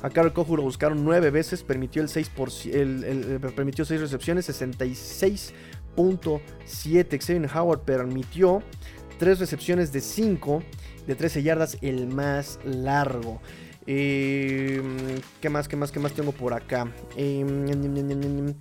[0.03, 4.49] A Carol Cojo lo buscaron 9 veces, permitió el 6 por, el, permitió 6 recepciones,
[4.49, 7.21] 66.7.
[7.21, 8.63] Xavier Howard permitió
[9.19, 10.63] 3 recepciones de 5
[11.09, 13.41] de 13 yardas, el más largo.
[13.87, 14.83] Eh,
[15.41, 15.69] ¿Qué más?
[15.69, 15.93] ¿Qué más?
[15.93, 16.91] ¿Qué más tengo por acá?
[17.17, 18.55] Eh,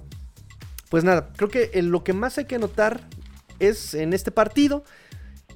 [0.90, 3.02] pues nada, creo que lo que más hay que notar
[3.60, 4.84] es en este partido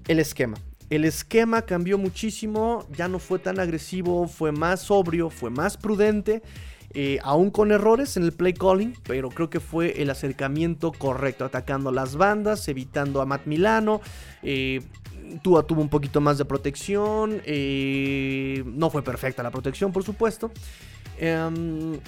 [0.08, 0.58] el esquema.
[0.90, 6.42] El esquema cambió muchísimo, ya no fue tan agresivo, fue más sobrio, fue más prudente.
[6.94, 11.44] Eh, aún con errores en el play calling, pero creo que fue el acercamiento correcto,
[11.44, 14.00] atacando las bandas, evitando a Matt Milano,
[14.42, 14.82] eh,
[15.42, 17.42] Tua tuvo un poquito más de protección.
[17.46, 20.52] Eh, no fue perfecta la protección, por supuesto.
[21.18, 22.00] Em,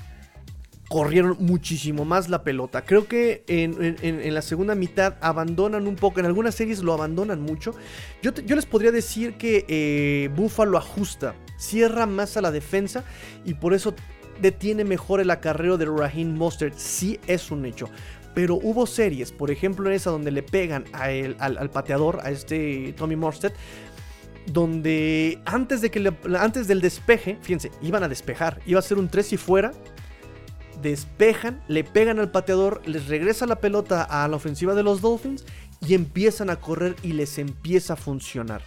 [0.89, 2.83] corrieron muchísimo más la pelota.
[2.83, 6.19] Creo que en, la segunda mitad abandonan un poco.
[6.19, 7.73] En algunas series lo abandonan mucho.
[8.21, 13.03] Yo, les podría decir que eh, Buffalo ajusta, cierra más a la defensa
[13.45, 13.93] y por eso
[14.41, 16.75] detiene mejor el acarreo de Raheem Mostert.
[16.75, 17.89] Sí es un hecho.
[18.34, 23.15] Pero hubo series, por ejemplo en esa donde le pegan al, pateador, a este Tommy
[23.15, 23.53] Morstead,
[24.45, 29.10] donde antes, de que antes del despeje, fíjense, iban a despejar, iba a ser un
[29.10, 29.72] 3 y fuera,
[30.81, 35.45] despejan, le pegan al pateador, les regresa la pelota a la ofensiva de los Dolphins
[35.85, 38.61] y empiezan a correr y les empieza a funcionar.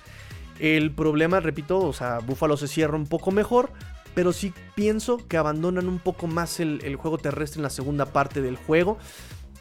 [0.59, 3.71] El problema, repito, o sea, Buffalo se cierra un poco mejor,
[4.15, 8.43] pero sí pienso que abandonan un poco más el juego terrestre en la segunda parte
[8.43, 8.99] del juego.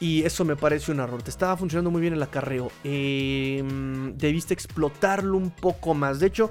[0.02, 1.22] Y eso me parece un error.
[1.22, 2.72] Te estaba funcionando muy bien el acarreo.
[2.84, 6.20] Em, debiste explotarlo un poco más.
[6.20, 6.50] De hecho,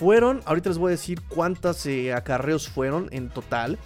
[0.00, 3.78] fueron, ahorita les voy a decir cuántas eh, acarreos fueron en total.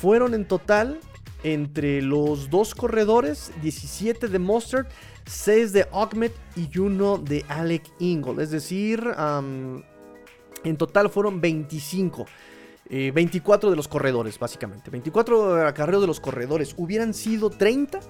[0.00, 0.98] Fueron en total
[1.44, 4.88] entre los dos corredores, 17 de Mustard,
[5.26, 8.42] 6 de Ahmed y 1 de Alec Ingle.
[8.42, 9.00] Es decir,
[10.64, 12.26] en total fueron 25.
[12.88, 14.90] 24 eh, de los corredores, básicamente.
[14.90, 16.74] 24 acarreos de los corredores.
[16.76, 18.00] Hubieran sido 30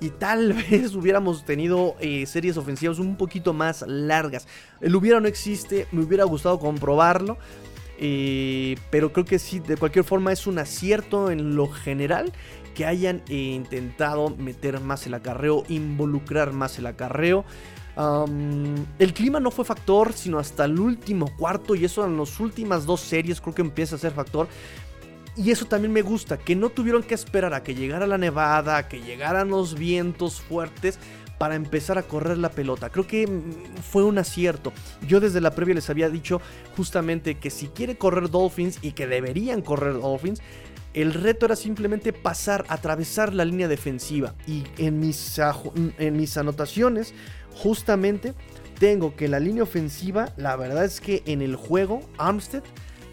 [0.00, 4.46] y tal vez hubiéramos tenido eh, series ofensivas un poquito más largas.
[4.80, 7.36] El hubiera no existe, me hubiera gustado comprobarlo.
[8.00, 12.32] Eh, pero creo que sí, de cualquier forma es un acierto en lo general
[12.76, 17.44] que hayan intentado meter más el acarreo, involucrar más el acarreo
[17.98, 22.86] el clima no fue factor, sino hasta el último cuarto, y eso en las últimas
[22.86, 24.48] dos series creo que empieza a ser factor.
[25.36, 28.76] Y eso también me gusta, que no tuvieron que esperar a que llegara la nevada,
[28.76, 30.98] a que llegaran los vientos fuertes
[31.38, 32.90] para empezar a correr la pelota.
[32.90, 34.72] Creo que mm, fue un acierto.
[35.06, 36.40] Yo desde la previa les había dicho
[36.76, 40.42] justamente que si quiere correr Dolphins y que deberían correr Dolphins,
[40.94, 44.34] el reto era simplemente pasar, atravesar la línea defensiva.
[44.46, 45.40] Y en mis,
[45.98, 47.14] en mis anotaciones
[47.54, 48.34] justamente
[48.78, 52.62] tengo que la línea ofensiva, la verdad es que en el juego, Armstead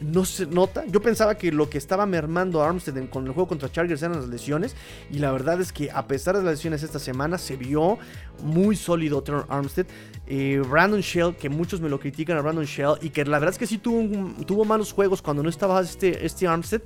[0.02, 0.85] no se nota.
[0.88, 4.27] Yo pensaba que lo que estaba mermando Armstead con el juego contra Chargers eran las
[4.27, 4.76] lesiones.
[5.10, 7.97] Y la verdad es que a pesar de las lesiones esta semana, se vio
[8.43, 9.88] muy sólido Terror Armstead.
[10.27, 12.95] Eh, Brandon Shell, que muchos me lo critican a Brandon Shell.
[13.02, 16.26] Y que la verdad es que sí tuvo, tuvo malos juegos cuando no estaba este,
[16.26, 16.81] este Armstead.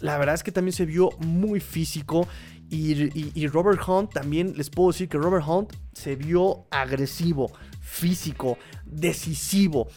[0.00, 2.26] La verdad es que también se vio muy físico.
[2.70, 9.88] Y, Robert Hunt también les puedo decir que Robert Hunt se vio agresivo, físico, decisivo.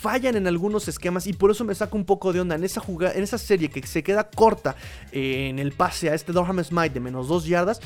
[0.00, 2.80] Fallan en algunos esquemas y por eso me saco un poco de onda en esa
[2.80, 4.76] jugada, en esa serie que se queda corta
[5.12, 7.80] eh, en el pase a este Durham Smite de menos dos yardas.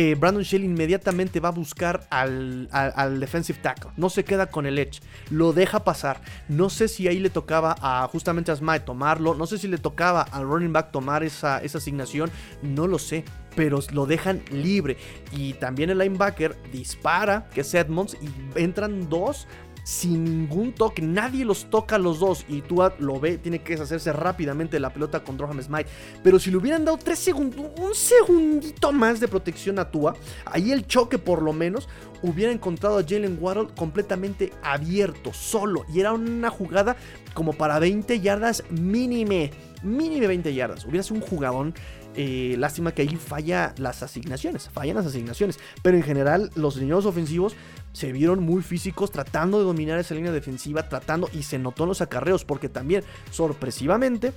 [0.00, 3.90] Eh, Brandon Shell inmediatamente va a buscar al, defensive tackle.
[3.96, 5.00] No se queda con el edge.
[5.28, 6.20] Lo deja pasar.
[6.48, 9.34] No sé si ahí le tocaba a justamente a Smite tomarlo.
[9.34, 12.30] No sé si le tocaba al running back tomar esa, esa asignación.
[12.62, 13.24] No lo sé
[13.56, 14.96] pero lo dejan libre.
[15.32, 18.28] Y también el linebacker dispara, que es Edmonds, y
[18.60, 19.48] entran dos
[19.88, 21.00] sin ningún toque.
[21.00, 22.44] Nadie los toca a los dos.
[22.46, 25.88] Y Tua lo ve, tiene que deshacerse rápidamente la pelota con Droham Smite.
[26.22, 30.72] Pero si le hubieran dado tres segundos, un segundito más de protección a Tua, ahí
[30.72, 31.88] el choque por lo menos
[32.20, 35.86] hubiera encontrado a Jalen Waddle completamente abierto, solo.
[35.90, 36.96] Y era una jugada
[37.32, 39.52] como para 20 yardas mínime.
[39.82, 40.84] Mínime 20 yardas.
[40.84, 41.74] Hubiera sido un jugadón
[42.20, 45.60] eh, lástima que ahí falla las asignaciones, fallan las asignaciones.
[45.84, 47.54] Pero en general, los lineos ofensivos
[47.92, 51.90] se vieron muy físicos tratando de dominar esa línea defensiva, tratando y se notó en
[51.90, 54.32] los acarreos, porque también, sorpresivamente,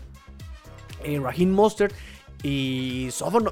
[1.04, 1.96] eh, Raheem Mostert
[2.44, 3.52] y Sovon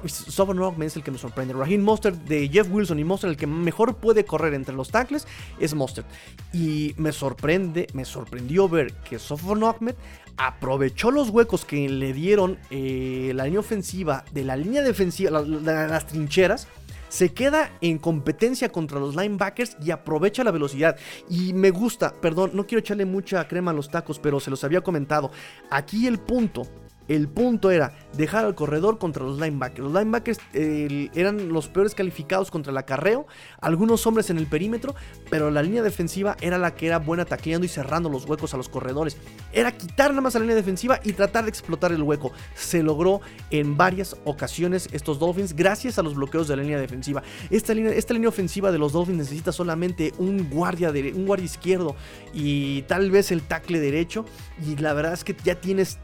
[0.82, 1.52] es el que me sorprende.
[1.52, 5.26] Raheem Mostert de Jeff Wilson y Mostert, el que mejor puede correr entre los tackles,
[5.58, 6.06] es Mostert.
[6.52, 9.96] Y me sorprende, me sorprendió ver que Sovon Ahmed
[10.40, 15.60] aprovechó los huecos que le dieron eh, la línea ofensiva de la línea defensiva, de
[15.86, 16.66] las trincheras.
[17.10, 20.96] Se queda en competencia contra los linebackers y aprovecha la velocidad.
[21.28, 24.64] Y me gusta, perdón, no quiero echarle mucha crema a los tacos, pero se los
[24.64, 25.30] había comentado.
[25.70, 26.62] Aquí el punto
[27.10, 29.80] el punto era dejar al corredor contra los linebackers.
[29.80, 33.26] Los linebackers eran los peores calificados contra el acarreo,
[33.60, 34.94] algunos hombres en el perímetro,
[35.28, 38.56] pero la línea defensiva era la que era buena tacleando y cerrando los huecos a
[38.56, 39.16] los corredores.
[39.52, 42.30] Era quitar nada más a la línea defensiva y tratar de explotar el hueco.
[42.54, 43.20] Se logró
[43.50, 47.24] en varias ocasiones estos Dolphins gracias a los bloqueos de la línea defensiva.
[47.50, 51.46] Esta línea, esta línea ofensiva de los Dolphins necesita solamente un guardia, de, un guardia
[51.46, 51.96] izquierdo
[52.32, 54.24] y tal vez el tackle derecho.
[54.64, 55.98] Y la verdad es que ya tienes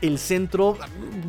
[0.00, 0.76] el centro.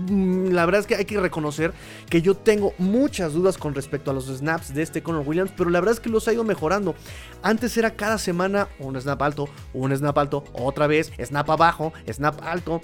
[0.09, 1.73] Mm, la verdad es que hay que reconocer
[2.09, 5.69] que yo tengo muchas dudas con respecto a los snaps de este Conor Williams, pero
[5.69, 6.95] la verdad es que los ha ido mejorando.
[7.41, 12.41] Antes era cada semana un snap alto, un snap alto, otra vez, snap abajo, snap
[12.43, 12.81] alto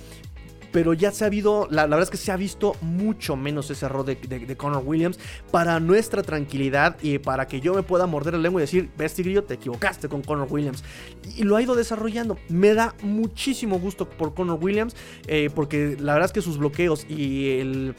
[0.76, 3.85] pero ya se ha habido, la, verdad es que se ha visto mucho menos ese
[3.85, 5.18] error de, de, Connor Williams
[5.49, 9.23] para nuestra tranquilidad y para que yo me pueda morder la lengua y decir, Bestie
[9.23, 10.84] Grillo, te equivocaste con Connor Williams.
[11.38, 12.38] Y lo ha ido desarrollando.
[12.49, 14.97] Me da muchísimo gusto por Connor Williams,
[15.27, 17.95] eh, porque la verdad es que sus bloqueos y el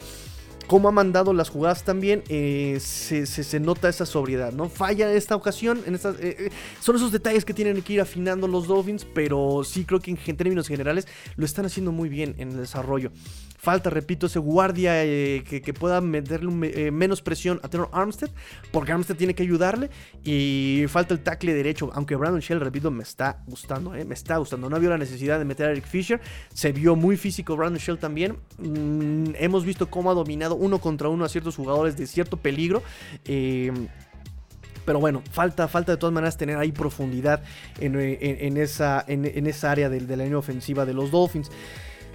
[0.67, 4.69] cómo ha mandado las jugadas también, eh, se, nota esa sobriedad, ¿no?
[4.69, 6.49] Falla esta ocasión, en estas, eh, eh,
[6.81, 10.37] son esos detalles que tienen que ir afinando los Dolphins, pero sí creo que en
[10.37, 11.07] términos generales
[11.37, 13.11] lo están haciendo muy bien en el desarrollo.
[13.57, 18.29] Falta, repito, ese guardia eh, que, pueda meterle menos presión a Tenor Armstead,
[18.71, 19.89] porque Armstead tiene que ayudarle.
[20.23, 24.69] Y falta el tackle derecho, aunque Brandon Shell, repito, me está gustando, me está gustando.
[24.69, 26.21] No había la necesidad de meter a Eric Fisher.
[26.53, 28.37] Se vio muy físico Brandon Shell también.
[28.59, 32.83] Mm, hemos visto cómo ha dominado uno contra uno a ciertos jugadores de cierto peligro.
[33.23, 37.43] pero bueno, falta, falta de todas maneras tener ahí profundidad
[37.79, 41.51] en, esa, en, esa área de, de la línea ofensiva de los Dolphins.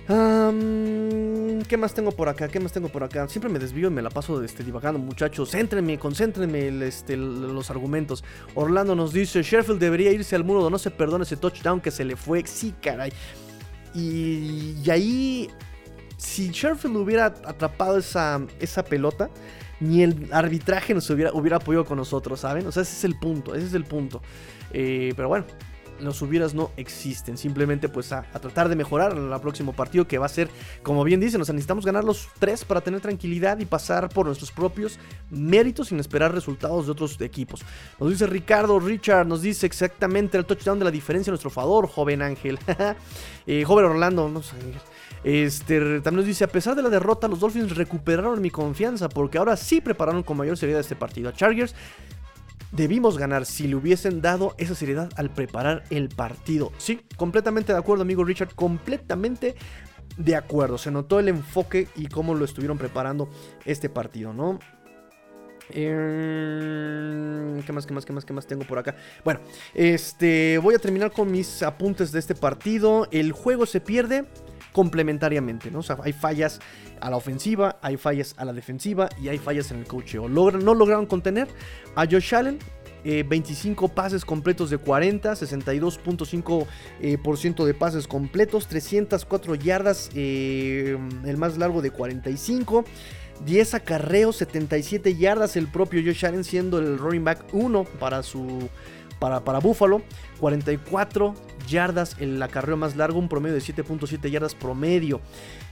[0.08, 2.48] ¿Qué más tengo por acá?
[2.48, 3.28] ¿Qué más tengo por acá?
[3.28, 5.50] Siempre me desvío y me la paso este, divagando, muchachos.
[5.50, 8.24] Céntrenme, concéntrenme este, los argumentos.
[8.54, 12.04] Orlando nos dice: Sheffield debería irse al muro, no se perdone ese touchdown que se
[12.04, 12.44] le fue.
[12.46, 13.12] Sí, caray.
[13.94, 15.50] Y, y ahí,
[16.22, 19.28] si Sheffield hubiera atrapado esa, esa pelota,
[19.80, 22.66] ni el arbitraje nos hubiera, hubiera apoyado con nosotros, ¿saben?
[22.66, 24.22] O sea, ese es el punto, ese es el punto.
[24.72, 25.44] Eh, pero bueno,
[25.98, 27.36] los hubieras no existen.
[27.36, 30.48] Simplemente pues a, tratar de mejorar el próximo partido que va a ser,
[30.84, 34.26] como bien dicen, o sea, necesitamos ganar los tres para tener tranquilidad y pasar por
[34.26, 37.62] nuestros propios méritos sin esperar resultados de otros equipos.
[37.98, 41.88] Nos dice Ricardo Richard, nos dice exactamente el touchdown de la diferencia a nuestro favor,
[41.88, 42.58] joven Ángel.
[43.44, 44.54] Eh, joven Orlando, no sé.
[45.24, 49.38] Este, también nos dice, a pesar de la derrota, los Dolphins recuperaron mi confianza porque
[49.38, 51.28] ahora sí prepararon con mayor seriedad este partido.
[51.28, 51.74] A Chargers
[52.72, 56.72] debimos ganar si le hubiesen dado esa seriedad al preparar el partido.
[56.78, 59.54] Sí, completamente de acuerdo, amigo Richard, completamente
[60.16, 60.78] de acuerdo.
[60.78, 63.28] Se notó el enfoque y cómo lo estuvieron preparando
[63.64, 64.58] este partido, ¿no?
[65.70, 68.96] Eh, ¿Qué más, qué más, qué más, qué más tengo por acá?
[69.24, 69.40] Bueno,
[69.74, 73.06] este, voy a terminar con mis apuntes de este partido.
[73.10, 74.26] El juego se pierde
[74.72, 75.80] complementariamente, ¿no?
[75.80, 76.60] O sea, hay fallas
[77.00, 80.28] a la ofensiva, hay fallas a la defensiva y hay fallas en el cocheo.
[80.28, 81.48] Logran, no lograron contener
[81.94, 82.58] a Josh Allen.
[83.04, 86.66] eh, 25 pases completos de 40, 62.5%
[87.00, 92.84] eh, por ciento de pases completos, 304 yardas, eh, el más largo de 45.
[93.44, 98.68] 10 acarreos, 77 yardas, el propio Josh Allen siendo el running back 1 para su
[99.22, 100.02] para, para Buffalo,
[100.40, 101.32] 44
[101.68, 105.20] yardas el acarreo más largo, un promedio de 7.7 yardas promedio.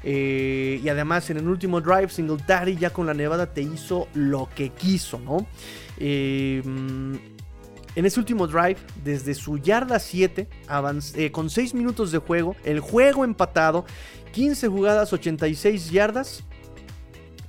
[0.05, 4.49] Eh, y además en el último drive, Singletary ya con la Nevada te hizo lo
[4.55, 5.49] que quiso, ¿no?
[5.99, 6.63] Eh,
[7.97, 12.55] en ese último drive, desde su yarda 7, avanz- eh, con 6 minutos de juego,
[12.65, 13.85] el juego empatado,
[14.31, 16.45] 15 jugadas, 86 yardas,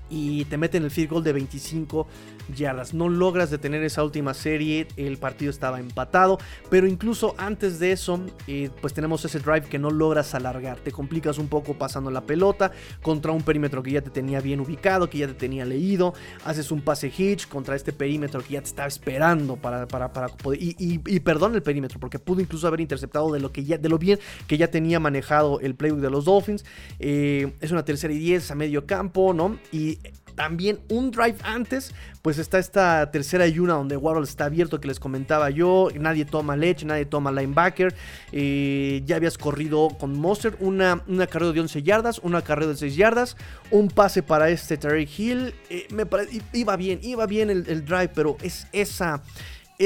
[0.10, 2.06] y te meten el field goal de 25
[2.56, 2.94] yardas.
[2.94, 6.38] No logras detener esa última serie, el partido estaba empatado,
[6.70, 10.80] pero incluso antes de eso, eh, pues tenemos ese drive que no logras alargar.
[10.80, 14.60] Te complicas un poco pasando la pelota contra un perímetro que ya te tenía bien
[14.60, 16.14] ubicado, que ya te tenía leído.
[16.46, 20.28] Haces un pase hitch contra este perímetro que ya te estaba esperando para, para, para
[20.30, 20.62] poder...
[20.62, 23.90] Y, y, perdón el perímetro, porque pudo incluso haber interceptado de lo, que ya, de
[23.90, 26.66] lo bien que ya tenía manejado el playbook de los Dolphins.
[27.00, 29.58] Eh, es una tercera y 10 a medio campo, ¿no?
[29.72, 30.00] Y
[30.42, 31.94] también un drive antes,
[32.24, 35.90] pues está esta tercera y una donde Waddle está abierto que les comentaba yo.
[36.00, 37.94] Nadie toma leche, nadie toma linebacker.
[38.32, 42.78] Eh, ya habías corrido con Monster una, una carrera de 11 yardas, una carrera de
[42.78, 43.38] 6 yardas,
[43.70, 45.54] un pase para este Terry Hill.
[45.70, 49.22] Eh, me pare- iba bien, iba bien el, el drive, pero es esa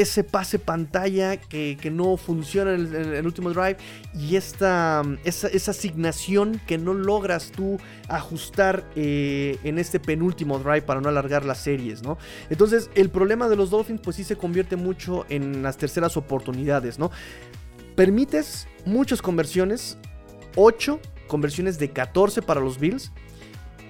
[0.01, 3.77] ese pase pantalla que, que no funciona en el, último drive
[4.13, 10.81] y esta, esa, esa asignación que no logras tú ajustar eh, en este penúltimo drive
[10.81, 12.17] para no alargar las series, ¿no?
[12.49, 16.99] Entonces el problema de los Dolphins pues sí se convierte mucho en las terceras oportunidades,
[16.99, 17.09] ¿no?
[17.95, 19.97] Permites muchas conversiones,
[20.57, 23.13] 8 conversiones de 14 para los Bills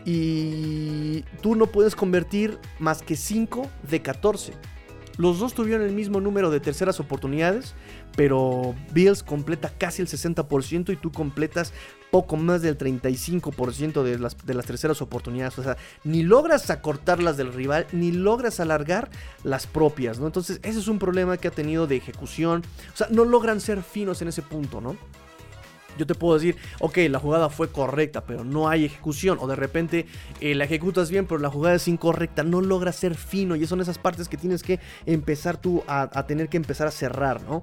[0.05, 4.53] y tú no puedes convertir más que 5 de 14.
[5.17, 7.73] Los dos tuvieron el mismo número de terceras oportunidades,
[8.15, 11.73] pero Bills completa casi el 60% y tú completas
[12.11, 15.57] poco más del 35% de las, de las terceras oportunidades.
[15.59, 19.09] O sea, ni logras acortar las del rival, ni logras alargar
[19.43, 20.27] las propias, ¿no?
[20.27, 22.63] Entonces, ese es un problema que ha tenido de ejecución.
[22.93, 24.97] O sea, no logran ser finos en ese punto, ¿no?
[25.97, 29.37] Yo te puedo decir, ok, la jugada fue correcta, pero no hay ejecución.
[29.41, 30.05] O de repente
[30.41, 32.43] eh, la ejecutas bien, pero la jugada es incorrecta.
[32.43, 33.55] No logras ser fino.
[33.55, 37.41] Y son esas partes que tienes que empezar tú a, tener que empezar a cerrar,
[37.43, 37.61] ¿no?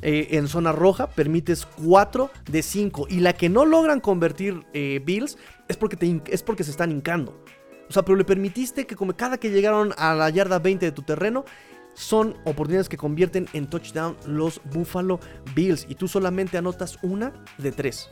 [0.00, 3.06] Eh, en zona roja permites 4 de 5.
[3.08, 5.38] Y la que no logran convertir eh, Bills
[5.68, 7.42] es porque, es porque se están hincando.
[7.88, 10.92] O sea, pero le permitiste que como cada que llegaron a la yarda 20 de
[10.92, 11.44] tu terreno,
[11.98, 15.18] son oportunidades que convierten en touchdown los Buffalo
[15.54, 15.84] Bills.
[15.88, 18.08] Y tú solamente anotas una de tres.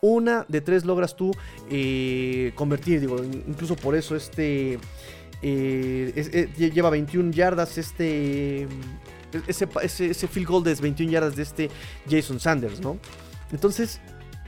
[0.00, 1.32] Una de tres logras tú
[1.68, 3.00] eh, convertir.
[3.00, 4.74] Digo, incluso por eso este...
[4.74, 4.78] eh,
[5.42, 8.68] eh, lle- lleva 21 yardas este...
[9.48, 11.70] Ese, ese field goal de 21 yardas de este
[12.08, 12.98] Jason Sanders, ¿no?
[13.50, 14.00] Entonces,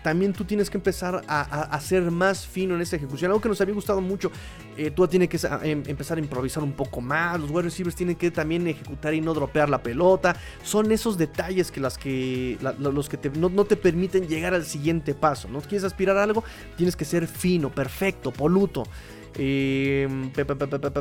[0.07, 3.33] también tú tienes que empezar a, a- ser más fino en esa ejecución.
[3.33, 4.31] Algo que nos había gustado mucho,
[4.77, 7.41] eh, tú tienes que em- empezar a improvisar un poco más.
[7.41, 10.37] Los wide receivers tienen que también ejecutar y no dropear la pelota.
[10.63, 15.49] Son esos detalles que que los que no, no te permiten llegar al siguiente paso.
[15.49, 16.45] ¿No quieres aspirar a algo?
[16.77, 18.85] Tienes que ser fino, perfecto, poluto.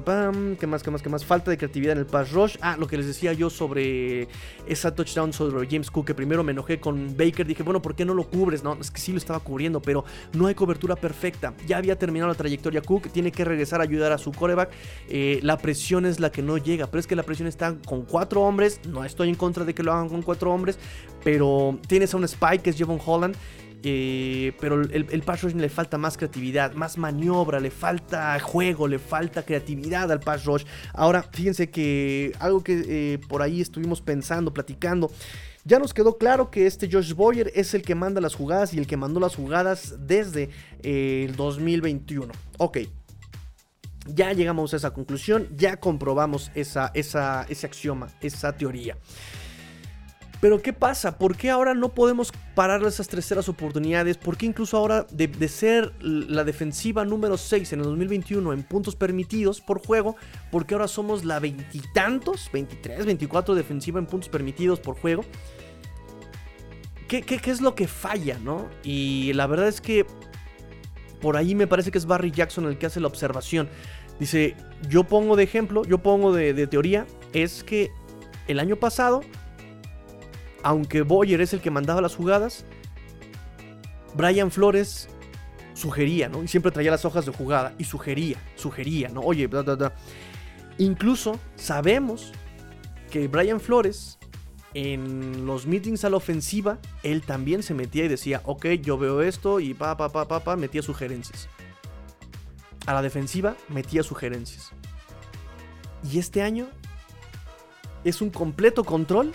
[0.04, 0.84] Pam, ¿Qué más?
[0.84, 1.02] ¿Qué más?
[1.02, 1.24] ¿Qué más?
[1.24, 2.58] Falta de creatividad en el pass rush.
[2.62, 4.28] Ah, lo que les decía yo sobre
[4.68, 6.08] esa touchdown sobre James Cook.
[6.08, 7.48] Que primero me enojé con Baker.
[7.48, 8.62] Dije, bueno, ¿por qué no lo cubres?
[8.62, 10.04] No, es que sí lo estaba cubriendo, pero
[10.34, 11.54] no hay cobertura perfecta.
[11.66, 13.10] Ya había terminado la trayectoria Cook.
[13.10, 14.70] Tiene que regresar a ayudar a su coreback.
[15.08, 16.88] Eh, la presión es la que no llega.
[16.88, 18.82] Pero es que la presión está con cuatro hombres.
[18.86, 20.78] No estoy en contra de que lo hagan con cuatro hombres.
[21.24, 23.36] Pero tienes a un Spike que es Javon Holland.
[23.88, 28.88] Eh, pero el, el pass rush le falta más creatividad, más maniobra, le falta juego,
[28.88, 30.64] le falta creatividad al pass rush.
[30.92, 35.12] Ahora, fíjense que algo que eh, por ahí estuvimos pensando, platicando.
[35.66, 38.80] Ya nos quedó claro que este Josh Boyer es el que manda las jugadas y
[38.80, 40.50] el que mandó las jugadas desde
[40.82, 42.34] eh, el 2021.
[42.58, 42.80] Ok,
[44.08, 48.98] ya llegamos a esa conclusión, ya comprobamos esa, esa, ese axioma, esa teoría.
[50.46, 51.18] Pero ¿qué pasa?
[51.18, 54.16] ¿Por qué ahora no podemos parar esas terceras oportunidades?
[54.16, 58.96] ¿Por qué incluso ahora de, ser la defensiva número 6 en el 2021 en puntos
[58.96, 60.16] permitidos por juego,
[60.52, 65.26] ¿por qué ahora somos la veintitantos, 23, 24 defensiva en puntos permitidos por juego?
[67.08, 68.70] ¿Qué, es lo que falla, no?
[68.84, 70.06] Y la verdad es que
[71.22, 73.68] por ahí me parece que es Barry Jackson el que hace la observación.
[74.20, 74.56] Dice,
[74.90, 77.90] yo pongo de ejemplo, yo pongo de teoría, es que
[78.48, 79.22] el año pasado,
[80.66, 82.66] aunque Boyer es el que mandaba las jugadas,
[84.16, 85.08] Brian Flores
[85.76, 86.42] sugería, ¿no?
[86.42, 89.22] Y siempre traía las hojas de jugada y sugería, sugería, ¿no?
[89.22, 89.94] Oye, bla, bla, bla.
[90.80, 92.32] Incluso sabemos
[93.12, 94.18] que Brian Flores
[94.74, 99.22] en los meetings a la ofensiva, él también se metía y decía, ok, yo veo
[99.22, 101.48] esto y pa, pa, pa, pa, pa, metía sugerencias.
[102.88, 104.72] A la defensiva metía sugerencias.
[106.12, 106.68] Y este año
[108.04, 109.32] es un completo control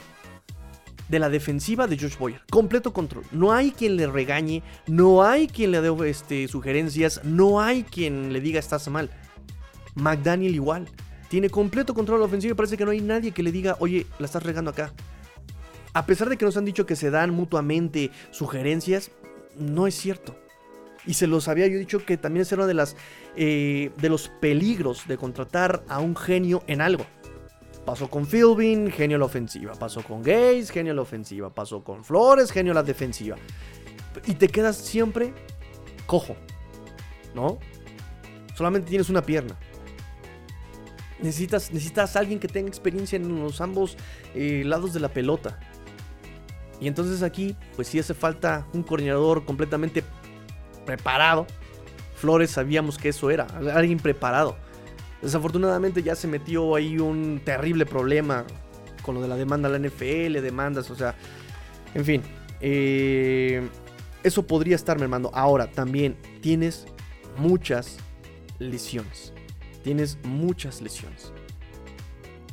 [1.11, 2.41] de la defensiva de Josh Boyer.
[2.51, 3.25] Completo control.
[3.33, 8.33] No hay quien le regañe, no hay quien le dé este, sugerencias, no hay quien
[8.33, 9.11] le diga estás mal.
[9.97, 10.89] McDaniel igual.
[11.29, 13.77] Tiene completo control de la ofensiva y parece que no hay nadie que le diga,
[13.81, 14.93] oye, la estás regando acá.
[15.93, 19.11] A pesar de que nos han dicho que se dan mutuamente sugerencias,
[19.59, 20.37] no es cierto.
[21.07, 22.97] Y se los había yo dicho que también es uno de, las,
[23.37, 27.07] eh, de los peligros de contratar a un genio en algo.
[27.91, 29.73] Pasó con Philbin, genio la ofensiva.
[29.75, 31.53] Pasó con Gates, genio la ofensiva.
[31.53, 33.35] Pasó con Flores, genio la defensiva.
[34.29, 35.35] Y te quedas siempre
[36.07, 36.37] cojo.
[37.35, 37.59] ¿No?
[38.55, 39.57] Solamente tienes una pierna.
[41.19, 43.97] Necesitas, necesitas alguien que tenga experiencia en los ambos
[44.37, 45.59] eh, lados de la pelota.
[46.81, 50.05] Y entonces aquí, pues sí hace falta un coordinador completamente
[50.87, 51.45] preparado.
[52.15, 54.57] Flores sabíamos que eso era, alguien preparado.
[55.23, 58.45] Desafortunadamente ya se metió ahí un terrible problema
[59.03, 61.15] con lo de la demanda a la NFL, demandas, o sea,
[61.95, 62.23] en fin.
[62.61, 63.69] eh,
[64.23, 65.31] eso podría estar mermando.
[65.35, 66.87] Ahora, también tienes
[67.39, 67.97] muchas
[68.59, 69.33] lesiones.
[69.83, 71.33] Tienes muchas lesiones.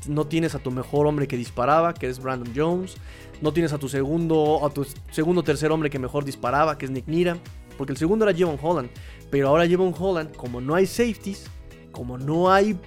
[0.07, 2.95] No tienes a tu mejor hombre que disparaba, que es Brandon Jones.
[3.41, 6.91] No tienes a tu segundo, a tu segundo tercer hombre que mejor disparaba, que es
[6.91, 7.37] Nick Nira.
[7.77, 8.89] Porque el segundo era Javon Holland.
[9.29, 11.49] Pero ahora Javon Holland, como no hay safeties,
[11.97, 12.79] como no hay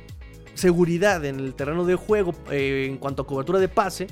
[0.54, 4.06] seguridad en el terreno de juego eh, en cuanto a cobertura de pase,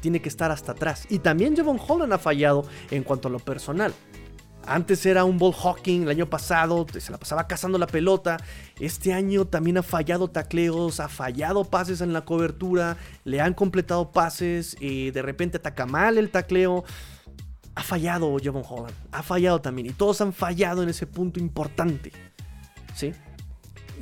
[0.00, 1.06] tiene que estar hasta atrás.
[1.10, 3.92] Y también Javon Holland ha fallado en cuanto a lo personal.
[4.66, 8.38] Antes era un ball hawking, el año pasado se la pasaba cazando la pelota.
[8.78, 14.10] Este año también ha fallado tacleos, ha fallado pases en la cobertura, le han completado
[14.10, 16.84] pases, eh, de repente ataca mal el tacleo.
[17.74, 19.88] Ha fallado Javon Holland, ha fallado también.
[19.88, 22.12] Y todos han fallado en ese punto importante.
[22.94, 23.12] ¿Sí?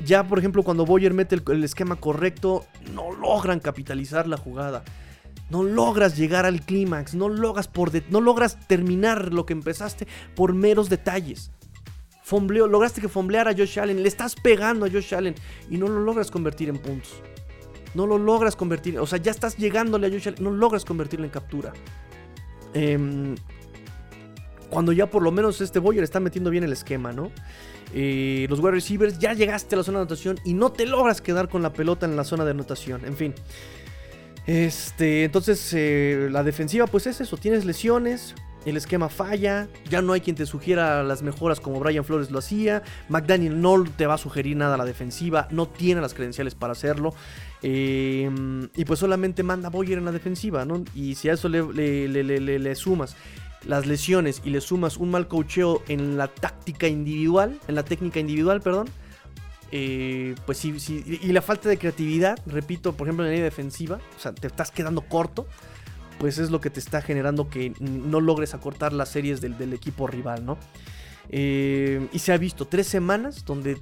[0.05, 4.85] Ya, por ejemplo, cuando Boyer mete el, esquema correcto, no logran capitalizar la jugada.
[5.51, 10.07] No logras llegar al clímax, no logras por de- no logras terminar lo que empezaste
[10.37, 11.51] por meros detalles.
[12.23, 15.35] Fombleo, lograste que fombleara a Josh Allen, le estás pegando a Josh Allen
[15.71, 17.23] y no lo logras convertir en puntos.
[17.95, 21.25] No lo logras convertir, o sea, ya estás llegándole a Josh Allen, no logras convertirlo
[21.25, 21.73] en captura.
[22.75, 23.35] Em,
[24.71, 27.31] cuando ya por lo menos este Boyer está metiendo bien el esquema, ¿no?
[27.95, 31.21] Eh, los wide receivers, ya llegaste a la zona de anotación y no te logras
[31.23, 33.05] quedar con la pelota en la zona de anotación.
[33.05, 33.35] En fin.
[34.47, 38.35] Este, entonces eh, la defensiva pues es eso, tienes lesiones,
[38.65, 42.39] el esquema falla, ya no hay quien te sugiera las mejoras como Brian Flores lo
[42.39, 46.55] hacía, McDaniel no te va a sugerir nada a la defensiva, no tiene las credenciales
[46.55, 47.15] para hacerlo,
[47.63, 48.31] eh,
[48.75, 50.83] y pues solamente manda Boyer en la defensiva, ¿no?
[50.95, 53.17] Y si a eso le- le- le- le sumas
[53.69, 58.19] las lesiones y le sumas un mal cocheo en la táctica individual, en la técnica
[58.19, 58.89] individual, perdón,
[59.71, 60.75] eh, pues sí,
[61.07, 64.47] y la falta de creatividad, repito, por ejemplo en la línea defensiva, o sea, te
[64.47, 65.47] estás quedando corto,
[66.19, 69.75] pues es lo que te está generando que no logres acortar las series del, del
[69.75, 70.59] equipo rival, ¿no?
[71.29, 73.79] Eh, y se ha visto tres semanas donde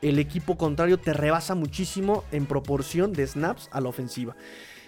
[0.00, 4.36] el equipo contrario te rebasa muchísimo en proporción de snaps a la ofensiva.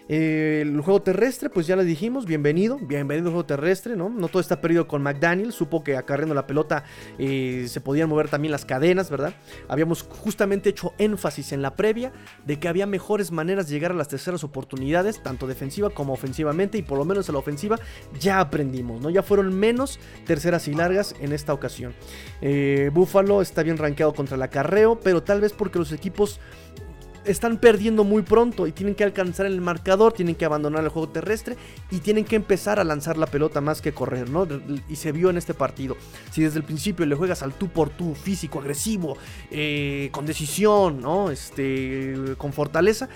[0.08, 4.08] Eh, el juego terrestre, pues ya le dijimos, bienvenido, bienvenido al juego terrestre, ¿no?
[4.08, 6.84] No todo está perdido con McDaniel, supo que acarreando la pelota
[7.18, 9.34] eh, se podían mover también las cadenas, ¿verdad?
[9.68, 12.12] Habíamos justamente hecho énfasis en la previa
[12.46, 16.78] de que había mejores maneras de llegar a las terceras oportunidades, tanto defensiva como ofensivamente,
[16.78, 17.78] y por lo menos en la ofensiva
[18.18, 19.10] ya aprendimos, ¿no?
[19.10, 21.94] Ya fueron menos terceras y largas en esta ocasión.
[22.40, 26.40] Eh, Buffalo está bien rankeado contra el acarreo, pero tal vez porque los equipos
[27.28, 31.08] están perdiendo muy pronto y tienen que alcanzar el marcador, tienen que abandonar el juego
[31.08, 31.56] terrestre
[31.90, 34.46] y tienen que empezar a lanzar la pelota más que correr, ¿no?
[34.88, 35.96] Y se vio en este partido.
[36.30, 39.16] Si desde el principio le juegas al tú por tú, físico, agresivo,
[39.50, 41.30] eh, con decisión, ¿no?
[41.30, 43.08] Este, con fortaleza,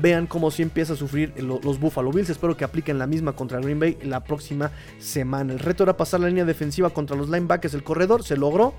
[0.00, 2.30] vean cómo sí empieza a sufrir los Buffalo Bills.
[2.30, 5.52] Espero que apliquen la misma contra Green Bay la próxima semana.
[5.52, 8.74] El reto era pasar la línea defensiva contra los linebackers, el corredor, se logró.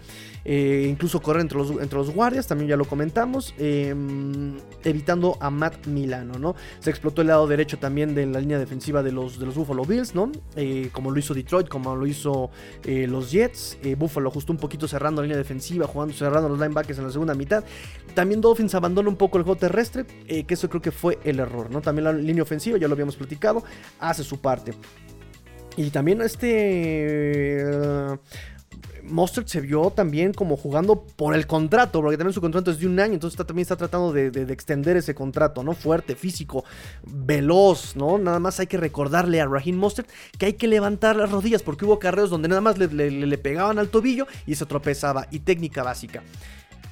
[0.47, 5.49] Eh, incluso correr entre los, entre los guardias, también ya lo comentamos, em, evitando a
[5.49, 6.55] Matt Milano, ¿no?
[6.79, 9.83] Se explotó el lado derecho también de la línea defensiva de los, de los Buffalo
[9.85, 10.31] Bills, ¿no?
[10.55, 12.51] Eh, como lo hizo Detroit, como lo hizo
[12.83, 13.79] eh, los Jets.
[13.97, 17.33] Buffalo justo un poquito cerrando la línea defensiva, jugando, cerrando los linebackers en la segunda
[17.33, 17.63] mitad.
[18.13, 21.69] También Dolphins abandona un poco el juego terrestre, que eso creo que fue el error,
[21.71, 21.81] ¿no?
[21.81, 23.63] También la línea ofensiva, ya lo habíamos platicado,
[23.99, 24.73] hace su parte.
[25.77, 27.63] Y también este...
[29.07, 32.87] Mustard se vio también como jugando por el contrato, porque también su contrato es de
[32.87, 35.73] un año, entonces también está tratando de, extender ese contrato, ¿no?
[35.73, 36.63] Fuerte, físico,
[37.03, 38.17] veloz, ¿no?
[38.17, 40.07] Nada más hay que recordarle a Raheem Mustard
[40.37, 43.79] que hay que levantar las rodillas, porque hubo carreos donde nada más le, le pegaban
[43.79, 46.23] al tobillo y se tropezaba, y técnica básica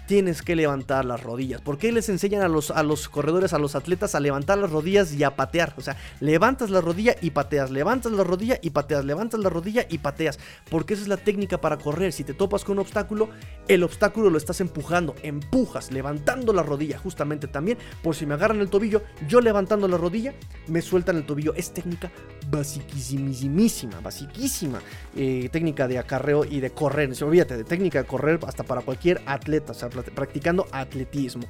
[0.07, 1.61] tienes que levantar las rodillas.
[1.61, 4.71] ¿Por qué les enseñan a los, a los corredores, a los atletas a levantar las
[4.71, 5.73] rodillas y a patear?
[5.77, 9.85] O sea, levantas la rodilla y pateas, levantas la rodilla y pateas, levantas la rodilla
[9.89, 10.39] y pateas.
[10.69, 12.11] Porque esa es la técnica para correr.
[12.13, 13.29] Si te topas con un obstáculo,
[13.67, 17.77] el obstáculo lo estás empujando, empujas, levantando la rodilla justamente también.
[18.01, 20.33] Por si me agarran el tobillo, yo levantando la rodilla,
[20.67, 21.53] me sueltan el tobillo.
[21.55, 22.11] Es técnica
[22.49, 24.81] basiquísimísima, basiquísima.
[25.15, 27.15] Eh, técnica de acarreo y de correr.
[27.15, 29.71] Se olvídate de técnica de correr hasta para cualquier atleta.
[29.71, 31.43] O sea, practicando atletismo.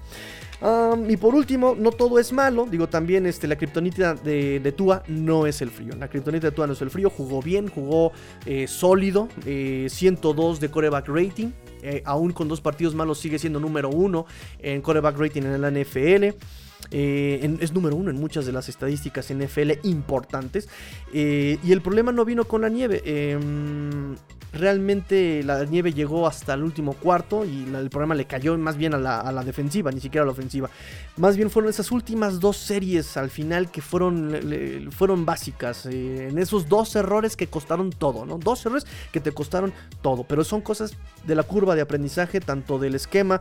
[1.08, 2.68] y por último, no todo es malo.
[2.70, 5.96] Digo, también este, la kriptonita de, Tua no es el frío.
[5.98, 7.10] La kriptonita de Tua no es el frío.
[7.10, 8.12] Jugó bien, jugó
[8.46, 9.28] eh, sólido.
[9.44, 11.52] 102 eh, de coreback rating.
[11.82, 14.26] Eh, aún con dos partidos malos sigue siendo número uno
[14.60, 16.36] en coreback rating en la NFL.
[16.92, 20.70] es número uno en muchas de las estadísticas NFL importantes.
[21.12, 23.02] y el problema no vino con la nieve.
[23.06, 24.16] Em,
[24.54, 28.94] realmente la nieve llegó hasta el último cuarto y el problema le cayó más bien
[28.94, 30.70] a la, defensiva, ni siquiera a la ofensiva.
[31.18, 34.40] Más bien fueron esas últimas dos series al final que fueron,
[34.92, 35.86] fueron básicas.
[35.88, 38.38] Eh, en esos dos errores que costaron todo, ¿no?
[38.38, 40.24] Dos errores que te costaron todo.
[40.24, 40.94] Pero son cosas
[41.26, 43.40] de la curva de aprendizaje, tanto del esquema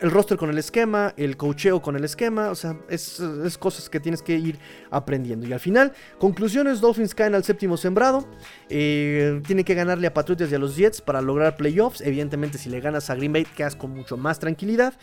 [0.00, 3.20] el roster con el esquema, el cocheo con el esquema, o sea, es,
[3.58, 4.58] cosas que tienes que ir
[4.90, 5.46] aprendiendo.
[5.46, 8.26] Y al final, conclusiones, Dolphins caen al séptimo sembrado,
[8.68, 12.68] eh, tienen que ganarle a Patriotas y a los Jets para lograr playoffs, evidentemente si
[12.68, 14.94] le ganas a Green Bay quedas con mucho más tranquilidad.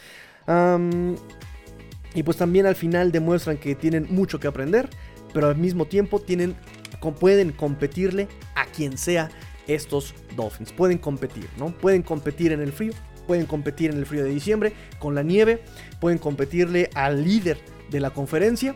[2.15, 4.89] y pues también al final demuestran que tienen mucho que aprender,
[5.33, 6.55] pero al mismo tiempo tienen,
[7.19, 9.29] pueden competirle a quien sea
[9.67, 10.71] estos Dolphins.
[10.71, 11.67] Pueden competir, ¿no?
[11.77, 12.93] Pueden competir en el frío,
[13.25, 15.63] pueden competir en el frío de diciembre con la nieve,
[15.99, 17.59] pueden competirle al líder
[17.89, 18.75] de la conferencia,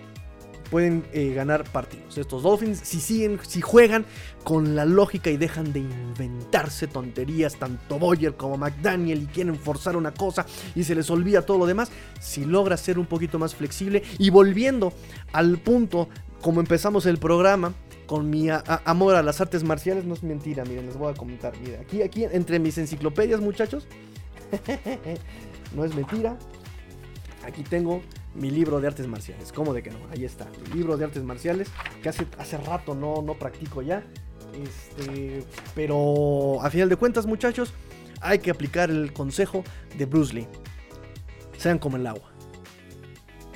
[0.70, 2.18] pueden eh, ganar partidos.
[2.18, 4.06] Estos Dolphins, si siguen, si juegan
[4.44, 9.96] con la lógica y dejan de inventarse tonterías, tanto Boyer como McDaniel, y quieren forzar
[9.96, 10.46] una cosa
[10.76, 14.30] y se les olvida todo lo demás, si logra ser un poquito más flexible y
[14.30, 14.94] volviendo
[15.34, 16.10] al punto
[16.42, 17.74] como empezamos el programa,
[18.06, 18.48] con mi
[18.86, 22.02] amor a las artes marciales, no es mentira, miren, les voy a comentar, miren, aquí,
[22.02, 23.86] aquí entre mis enciclopedias, muchachos,
[25.76, 26.38] no es mentira.
[27.46, 28.02] Aquí tengo
[28.36, 29.52] mi libro de artes marciales.
[29.52, 30.00] ¿Cómo de que no?
[30.12, 30.48] Ahí está.
[30.68, 31.70] Mi libro de artes marciales.
[32.02, 34.04] Que hace, hace rato no, no practico ya.
[34.54, 35.44] Este,
[35.76, 37.74] pero a final de cuentas, muchachos,
[38.22, 39.64] hay que aplicar el consejo
[39.98, 40.48] de Bruce Lee.
[41.58, 42.32] Sean como el agua.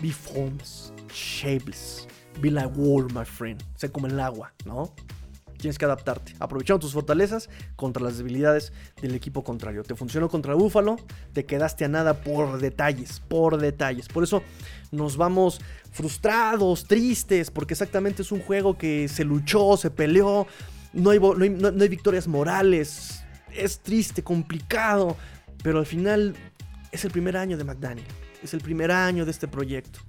[0.01, 2.07] Be forms, shapeless.
[2.39, 3.63] Be like water, my friend.
[3.75, 4.93] Sean como el agua, ¿no?
[5.61, 9.83] Tienes que adaptarte, aprovechando tus fortalezas contra las debilidades del equipo contrario.
[9.83, 10.97] Te funcionó contra Búfalo,
[11.33, 14.07] te quedaste a nada por detalles, por detalles.
[14.07, 14.43] Por eso
[14.91, 15.61] nos vamos
[15.91, 20.47] frustrados, tristes, porque exactamente es un juego que se luchó, se peleó,
[20.93, 23.23] no hay, no hay victorias morales,
[23.55, 25.15] es triste, complicado,
[25.63, 26.35] pero al final
[26.91, 28.07] es el primer año de McDaniel,
[28.43, 29.99] es el primer año de este proyecto.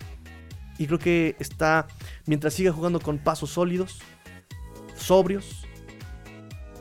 [0.78, 1.86] Y creo que está,
[2.26, 4.00] mientras siga jugando con pasos sólidos,
[5.02, 5.66] sobrios,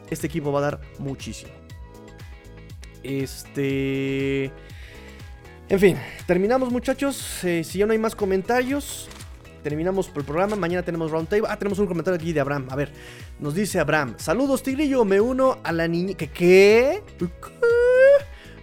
[0.09, 1.51] este equipo va a dar muchísimo.
[3.03, 4.51] Este.
[5.69, 7.43] En fin, terminamos muchachos.
[7.43, 9.07] Eh, si ya no hay más comentarios,
[9.63, 10.55] terminamos el programa.
[10.55, 11.47] Mañana tenemos roundtable.
[11.49, 12.67] Ah, tenemos un comentario aquí de Abraham.
[12.69, 12.91] A ver,
[13.39, 14.15] nos dice Abraham.
[14.17, 15.05] Saludos, Tigrillo.
[15.05, 16.15] Me uno a la niña.
[16.15, 16.29] ¿Qué?
[16.29, 17.03] ¿Qué?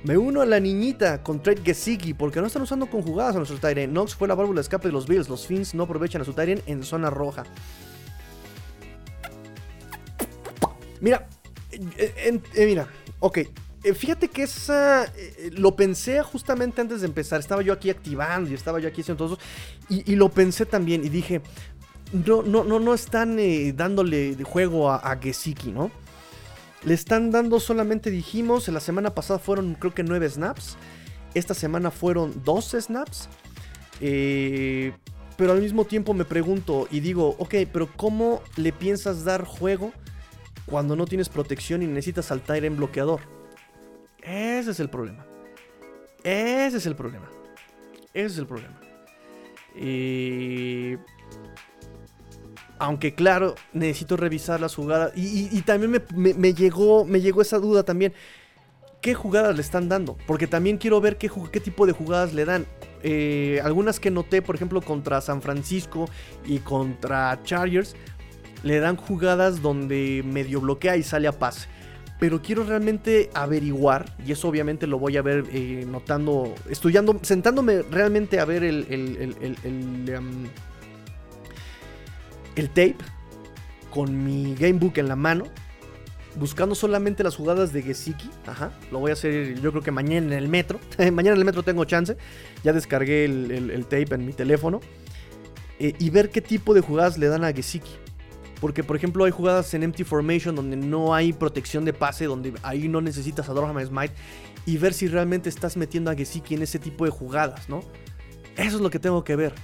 [0.05, 3.61] Me uno a la niñita con Trade Gesicki porque no están usando conjugadas a nuestros
[3.61, 3.93] Tyren.
[3.93, 5.29] Nox fue la válvula de escape de los Bills.
[5.29, 7.45] Los Fins no aprovechan a su Tyren en zona roja.
[11.01, 11.29] Mira,
[11.71, 12.89] eh, eh, mira,
[13.21, 13.39] ok.
[13.85, 15.13] Eh, fíjate que esa.
[15.53, 17.41] Lo pensé justamente antes de empezar.
[17.41, 19.43] Estaba yo aquí activando y estaba yo aquí haciendo todo eso.
[19.89, 21.41] Y, lo pensé también y dije.
[22.13, 23.37] No, no, no, no están
[23.77, 25.21] dándole juego a, a
[25.67, 25.91] ¿no?
[26.85, 30.77] Le están dando solamente, dijimos, en la semana pasada fueron creo que 9 snaps.
[31.35, 33.29] Esta semana fueron 12 snaps.
[34.01, 39.93] pero al mismo tiempo me pregunto y digo, ok, pero ¿cómo le piensas dar juego
[40.69, 43.21] cuando no tienes protección y necesitas saltar en bloqueador?
[44.23, 45.27] Ese es el problema.
[46.23, 47.29] Ese es el problema.
[48.13, 48.81] Ese es el problema.
[49.77, 50.97] Y...
[52.81, 55.13] Aunque claro, necesito revisar las jugadas.
[55.17, 58.13] Y, también me, llegó, me llegó esa duda también.
[59.01, 60.17] ¿Qué jugadas le están dando?
[60.27, 62.67] Porque también quiero ver qué, qué tipo de jugadas le dan.
[63.03, 66.09] Eh, algunas que noté, por ejemplo, contra San Francisco
[66.45, 67.97] y contra Chargers,
[68.63, 71.69] le dan jugadas donde medio bloquea y sale a pase
[72.19, 77.83] pero quiero realmente averiguar, y eso obviamente lo voy a ver eh, notando, estudiando, sentándome
[77.83, 80.47] realmente a ver el, el, el, em,
[82.57, 82.97] el, tape
[83.91, 85.45] con mi gamebook en la mano,
[86.35, 88.31] buscando solamente las jugadas de Gesicki.
[88.47, 90.81] Ajá, lo voy a hacer yo creo que mañana en el metro.
[90.99, 92.17] mañana en el metro tengo chance,
[92.65, 94.81] ya descargué el, tape en mi teléfono.
[95.79, 98.08] Eh, y ver qué tipo de jugadas le dan a Gesicki.
[98.61, 102.55] Porque, por ejemplo, hay jugadas en Empty Formation donde no hay protección de pase, donde
[102.63, 104.15] ahí no necesitas a Dorham Smite.
[104.67, 107.81] Y ver si realmente estás metiendo a Gesicki en ese tipo de jugadas, ¿no?
[108.57, 109.55] Eso es lo que tengo que ver.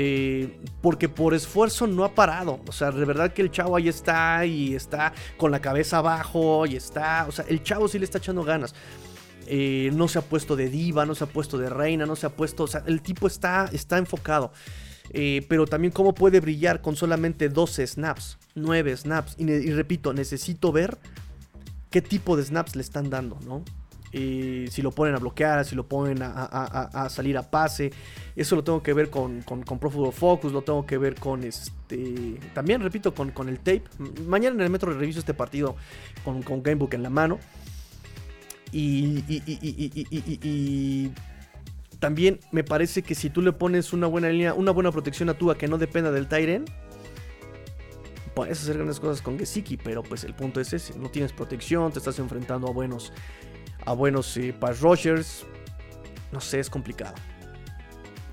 [0.00, 2.60] Eh, porque por esfuerzo no ha parado.
[2.68, 6.66] O sea, de verdad que el chavo ahí está y está con la cabeza abajo
[6.66, 7.26] y está.
[7.28, 8.74] O sea, el chavo sí le está echando ganas.
[9.46, 12.26] Eh, no se ha puesto de diva, no se ha puesto de reina, no se
[12.26, 12.64] ha puesto.
[12.64, 14.52] O sea, el tipo está, está enfocado.
[15.10, 19.36] Eh, pero también cómo puede brillar con solamente 12 snaps, 9 snaps.
[19.38, 20.98] Y, repito, necesito ver
[21.90, 23.64] qué tipo de snaps le están dando, ¿no?
[24.12, 27.92] Eh, si lo ponen a bloquear, si lo ponen a, salir a pase.
[28.36, 29.78] Eso lo tengo que ver con, con, con
[30.12, 32.38] Focus, lo tengo que ver con este.
[32.54, 33.84] También, repito, con, con el tape.
[34.26, 35.76] Mañana en el metro reviso este partido
[36.24, 37.38] con, con Gamebook en la mano.
[38.72, 39.22] y
[41.98, 45.34] también me parece que si tú le pones una buena línea, una buena protección a
[45.34, 46.64] Tua que no dependa del Tyren,
[48.34, 51.90] puedes hacer grandes cosas con Gesicki, pero pues el punto es ese, no tienes protección,
[51.90, 53.12] te estás enfrentando a buenos
[53.84, 55.46] a buenos eh, pass rushers.
[56.30, 57.14] No sé, es complicado.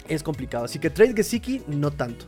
[0.07, 2.25] Es complicado, así que trade Gesicki no tanto.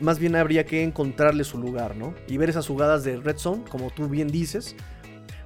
[0.00, 2.14] Más bien habría que encontrarle su lugar, ¿no?
[2.26, 4.74] Y ver esas jugadas de red zone, como tú bien dices,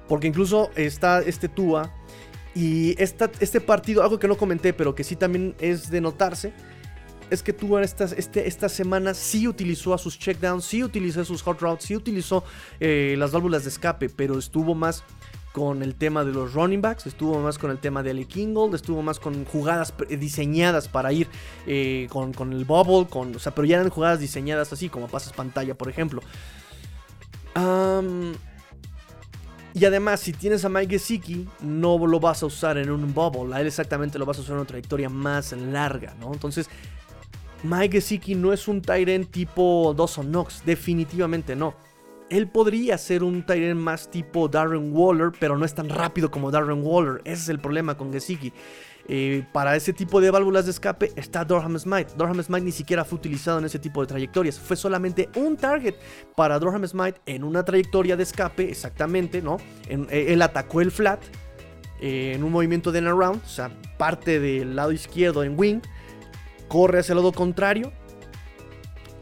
[0.07, 1.91] porque incluso está este Tua
[2.55, 6.53] y este partido, algo que no comenté, pero que sí también es de notarse,
[7.29, 11.41] es que tú esta, este, esta semana sí utilizó a sus checkdowns, sí utilizó sus
[11.41, 12.43] hot routes, sí utilizó
[12.79, 15.03] eh, las válvulas de escape, pero estuvo más
[15.51, 18.75] con el tema de los running backs, estuvo más con el tema de Ali Kingold,
[18.75, 21.27] estuvo más con jugadas diseñadas para ir
[21.65, 25.33] eh, con, el bubble, con, o sea, pero ya eran jugadas diseñadas así, como pasas
[25.33, 26.21] pantalla, por ejemplo.
[29.75, 33.53] Y además, si tienes a Mike Gesicki, no lo vas a usar en un bubble.
[33.53, 36.31] A él exactamente lo vas a usar en una trayectoria más larga, ¿no?
[36.31, 36.69] Entonces,
[37.61, 40.63] Mike Gesicki no es un Tyrant tipo Dawson Knox.
[40.65, 41.75] Definitivamente no.
[42.29, 46.51] Él podría ser un Tyrant más tipo Darren Waller, pero no es tan rápido como
[46.51, 47.21] Darren Waller.
[47.23, 48.51] Ese es el problema con Gesicki.
[49.07, 52.13] Eh, para ese tipo de válvulas de escape está Dorham Smite.
[52.17, 54.59] Dorham Smite ni siquiera fue utilizado en ese tipo de trayectorias.
[54.59, 55.95] Fue solamente un target
[56.35, 59.57] para Dorham Smite en una trayectoria de escape, exactamente, ¿no?
[59.87, 61.21] Eh, él atacó el flat
[62.01, 65.81] eh, en un movimiento de around, o sea, parte del lado izquierdo en wing,
[66.67, 67.93] corre hacia el lado contrario.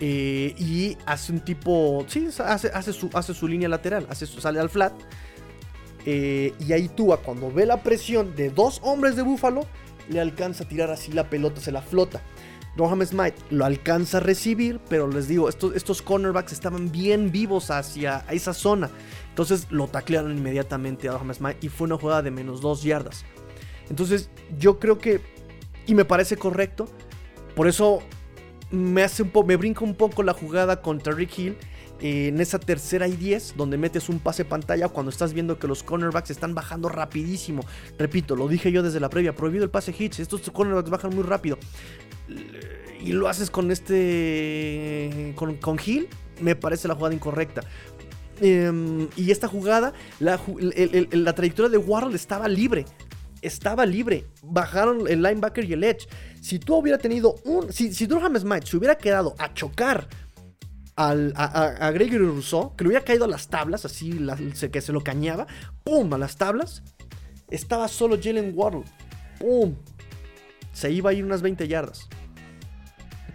[0.05, 2.05] Y hace un tipo.
[2.07, 4.07] Sí, hace, hace, su, hace su línea lateral.
[4.09, 4.93] Hace sale al flat
[6.05, 9.65] eh, y ahí Tua, cuando ve la presión de dos hombres de Búfalo,
[10.09, 12.21] le alcanza a tirar así la pelota, se la flota.
[12.75, 17.69] Roham Smite lo alcanza a recibir, pero les digo, estos, estos cornerbacks estaban bien vivos
[17.69, 18.89] hacia esa zona.
[19.29, 23.25] Entonces lo taclearon inmediatamente a Roham Smite y fue una jugada de menos dos yardas.
[23.89, 25.21] Entonces yo creo que,
[25.85, 26.87] y me parece correcto,
[27.55, 28.01] por eso
[28.73, 31.57] me hace un poco, me brinca un poco la jugada contra Rick Hill
[32.01, 35.67] eh, en esa tercera y 10, donde metes un pase pantalla cuando estás viendo que
[35.67, 37.63] los cornerbacks están bajando rapidísimo.
[37.99, 41.23] Repito, lo dije yo desde la previa, prohibido el pase hits, estos cornerbacks bajan muy
[41.23, 41.59] rápido.
[42.99, 45.33] Y lo haces con este.
[45.35, 46.07] con, con Hill,
[46.41, 47.61] me parece la jugada incorrecta.
[48.41, 50.39] Em, y esta jugada, la,
[51.11, 52.85] la trayectoria de Waddle estaba libre
[53.43, 54.25] estaba libre.
[54.41, 56.07] Bajaron el linebacker y el edge.
[56.41, 57.71] Si tú hubiera tenido un.
[57.71, 60.07] Si, si Durham Smith se hubiera quedado a chocar
[60.95, 64.19] al, a, Gregory Rousseau, que le hubiera caído a las tablas, así
[64.71, 65.47] que se lo cañaba,
[65.83, 66.13] ¡pum!
[66.13, 66.83] a las tablas,
[67.49, 68.83] estaba solo Jalen Waddle,
[69.39, 69.75] ¡pum!
[70.71, 72.07] Se iba a ir unas 20 yardas.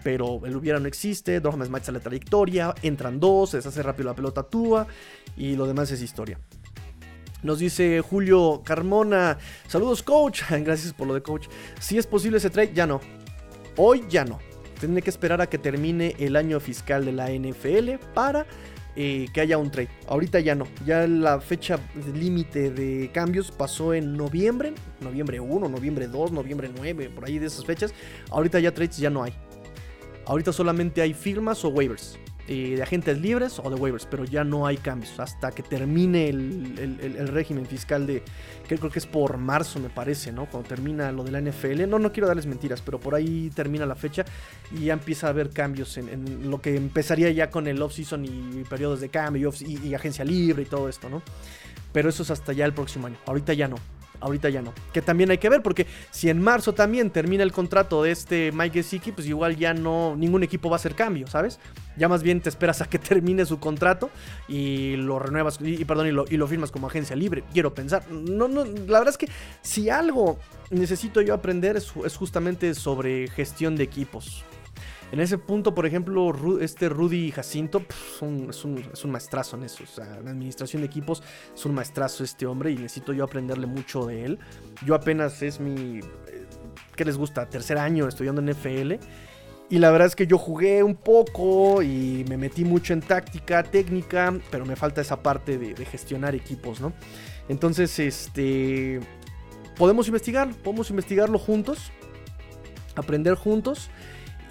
[0.05, 4.09] Pero el hubiera no existe, Durham Smith sale la trayectoria, entran dos, se deshace rápido
[4.09, 4.87] la pelota Tua
[5.37, 6.39] y lo demás es historia.
[7.43, 9.39] Nos dice Julio Carmona,
[9.69, 11.47] saludos coach, gracias por lo de coach.
[11.79, 13.01] Si es posible ese trade, ya no.
[13.77, 14.41] Hoy ya no.
[14.81, 18.47] Tiene que esperar a que termine el año fiscal de la NFL para
[18.97, 19.89] eh, que haya un trade.
[20.09, 20.67] Ahorita ya no.
[20.85, 21.79] Ya la fecha
[22.15, 24.75] límite de cambios pasó en noviembre.
[25.01, 27.95] Noviembre 1, noviembre 2, noviembre 9, por ahí de esas fechas.
[28.31, 29.33] Ahorita ya trades ya no hay.
[30.27, 32.19] Ahorita solamente hay firmas o waivers.
[32.51, 36.31] Eh, de agentes libres o de waivers, pero ya no hay cambios hasta que termine
[36.31, 38.23] el, régimen fiscal de,
[38.67, 40.47] que creo que es por marzo me parece, ¿no?
[40.47, 43.85] Cuando termina lo de la NFL, no, no quiero darles mentiras, pero por ahí termina
[43.85, 44.25] la fecha
[44.75, 48.65] y ya empieza a haber cambios en, lo que empezaría ya con el off-season y
[48.65, 51.23] periodos de cambio y agencia libre y todo esto, ¿no?
[51.93, 53.77] Pero eso es hasta ya el próximo año, ahorita ya no.
[54.21, 54.73] Ahorita ya no.
[54.93, 58.53] Que también hay que ver, porque si en marzo también termina el contrato de este
[58.53, 61.61] Mike Gesicki, pues igual ya no, ningún equipo va a hacer cambio, ¿sabes?
[61.97, 64.11] Ya más bien te esperas a que termine su contrato
[64.49, 67.45] y lo renuevas, y, perdón, y lo, y lo, firmas como agencia libre.
[67.53, 68.11] Quiero pensar.
[68.11, 69.29] No, no, la verdad es que
[69.63, 70.39] si algo
[70.71, 74.45] necesito yo aprender es justamente sobre gestión de equipos.
[75.11, 78.51] En ese punto, por ejemplo, este Rudy Jacinto es, un,
[78.93, 79.85] es, un, maestrazo en eso.
[79.85, 81.23] O sea, en administración de equipos
[81.55, 84.39] es un maestrazo este hombre y necesito yo aprenderle mucho de él.
[84.85, 86.01] Yo apenas es mi.
[86.01, 86.47] Eh,
[86.95, 87.49] ¿Qué les gusta?
[87.49, 88.99] Tercer año estudiando en FL.
[89.71, 93.63] Y la verdad es que yo jugué un poco y me metí mucho en táctica,
[93.63, 96.93] técnica, pero me falta esa parte de, de gestionar equipos, ¿no?
[97.49, 99.01] Entonces, este.
[99.77, 101.93] Podemos investigar, podemos investigarlo juntos,
[102.95, 103.91] aprender juntos.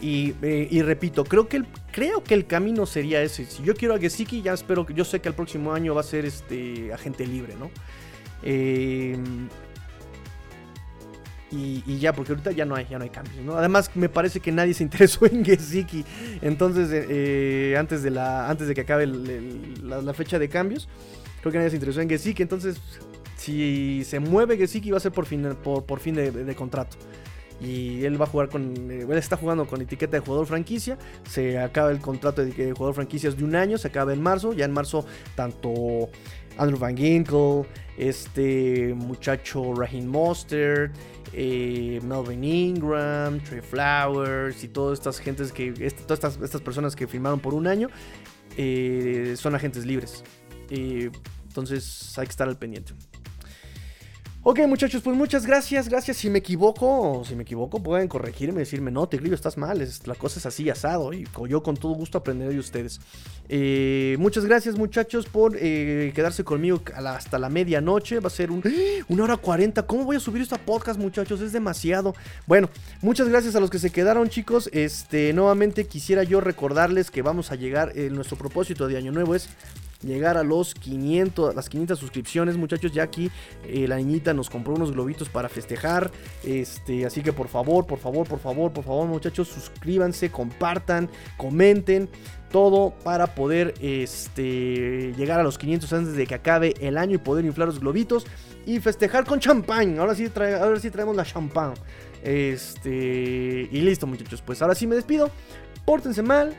[0.02, 3.46] Eh, y, repito, creo que, el, creo que el camino sería ese.
[3.46, 4.94] Si yo quiero a Gesicki, ya espero que.
[4.94, 7.72] Yo sé que el próximo año va a ser este agente libre, ¿no?
[8.44, 9.50] Em,
[11.50, 13.56] y, ya, porque ahorita ya no hay, ya no hay cambios, ¿no?
[13.58, 16.06] Además, me parece que nadie se interesó en Gesicki.
[16.42, 20.88] Entonces, eh, eh, antes, de la, antes de que acabe la, fecha de cambios,
[21.42, 22.44] creo que nadie se interesó en Gesicki.
[22.44, 22.80] Entonces,
[23.36, 26.98] si se mueve Gesicki, va a ser por fin, por, fin de contrato
[27.60, 30.98] y él va a jugar con, eh, él está jugando con etiqueta de jugador franquicia,
[31.30, 34.66] se acaba el contrato de jugador franquicia de un año, se acaba en marzo, ya
[34.66, 35.06] en marzo
[35.36, 36.10] tanto
[36.58, 37.66] Andrew Van Ginkle,
[37.98, 40.96] este muchacho Raheem Mostert,
[41.34, 45.72] eh, Melvin Ingram, Trey Flowers y todas estas gentes que,
[46.06, 47.90] todas estas, personas que firmaron por un año
[48.56, 50.24] eh, son agentes libres.
[50.70, 52.94] entonces hay que estar al pendiente.
[54.50, 55.90] Ok, muchachos, pues muchas gracias.
[55.90, 56.16] Gracias.
[56.16, 59.82] Si me equivoco, si me equivoco, pueden corregirme, decirme, no, Tigrillo, estás mal.
[59.82, 61.12] Es, la cosa es así, asado.
[61.12, 63.02] Y yo con todo gusto aprenderé de ustedes.
[63.50, 68.22] Eh, muchas gracias, muchachos, por eh, quedarse conmigo hasta la medianoche.
[68.22, 68.64] Va a ser un,
[69.10, 69.86] una hora cuarenta.
[69.86, 71.42] ¿Cómo voy a subir esta podcast, muchachos?
[71.42, 72.16] Es demasiado.
[72.46, 72.70] Bueno,
[73.02, 74.70] muchas gracias a los que se quedaron, chicos.
[74.72, 77.92] Este, nuevamente quisiera yo recordarles que vamos a llegar.
[77.98, 79.50] Eh, nuestro propósito de Año Nuevo es
[80.02, 82.92] llegar a los 500, las 500 suscripciones, muchachos.
[82.92, 83.32] Ya aquí
[83.66, 86.12] eh, la niñita nos compró unos globitos para festejar.
[86.44, 92.10] Este, así que por favor, por favor, por favor, por favor, muchachos, suscríbanse, compartan, comenten.
[92.52, 97.18] Todo para poder este, llegar a los 500 antes de que acabe el año y
[97.18, 98.26] poder inflar los globitos
[98.66, 100.00] y festejar con champán.
[100.00, 101.74] Ahora sí, ahora sí traemos la champán.
[102.24, 104.42] Este, y listo, muchachos.
[104.42, 105.30] Pues ahora sí me despido.
[105.86, 106.54] Pórtense mal,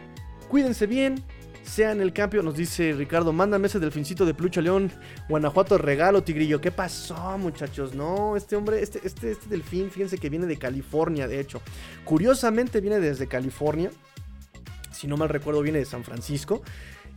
[0.48, 1.22] cuídense bien,
[1.68, 4.90] sea en el cambio, nos dice Ricardo, mándame ese delfincito de Plucha León,
[5.28, 6.60] Guanajuato, regalo, tigrillo.
[6.60, 7.94] ¿Qué pasó, muchachos?
[7.94, 11.60] No, este hombre, este, este, este delfín, fíjense que viene de California, de hecho.
[12.04, 13.90] Curiosamente viene desde California.
[14.90, 16.62] Si no mal recuerdo, viene de San Francisco.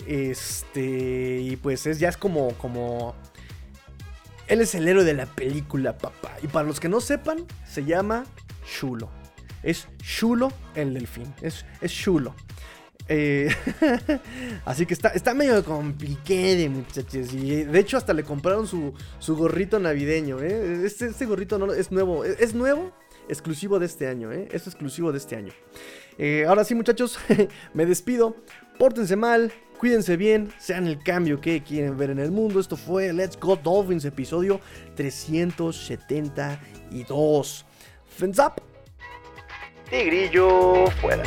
[0.06, 3.16] Este, y pues es, ya es como, como...
[4.48, 6.36] Él es el héroe de la película, papá.
[6.44, 8.26] Y para los que no sepan, se llama
[8.66, 9.10] Chulo.
[9.64, 11.34] Es Chulo el delfín.
[11.42, 12.36] Es, es Chulo.
[13.14, 13.50] Eh,
[14.66, 17.34] así que está, está medio complicado, muchachos.
[17.34, 18.94] Y de hecho, hasta le compraron su,
[19.28, 20.40] gorrito navideño.
[20.40, 20.86] ¿eh?
[20.86, 22.24] Este, este, gorrito no, es nuevo.
[22.24, 22.94] Es, nuevo,
[23.28, 24.32] exclusivo de este año.
[24.32, 24.48] ¿eh?
[24.52, 25.52] Es exclusivo de este año.
[26.48, 27.20] Ahora sí, muchachos,
[27.74, 28.38] me despido.
[28.80, 32.60] Pórtense mal, Cuídense bien, sean el cambio que quieren ver en el mundo.
[32.60, 34.62] Esto fue Let's Go Dolphins, episodio
[34.96, 37.66] 372.
[38.06, 38.62] Fins up.
[39.90, 41.24] Tigrillo fuera.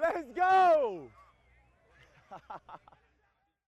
[0.00, 1.08] Let's go!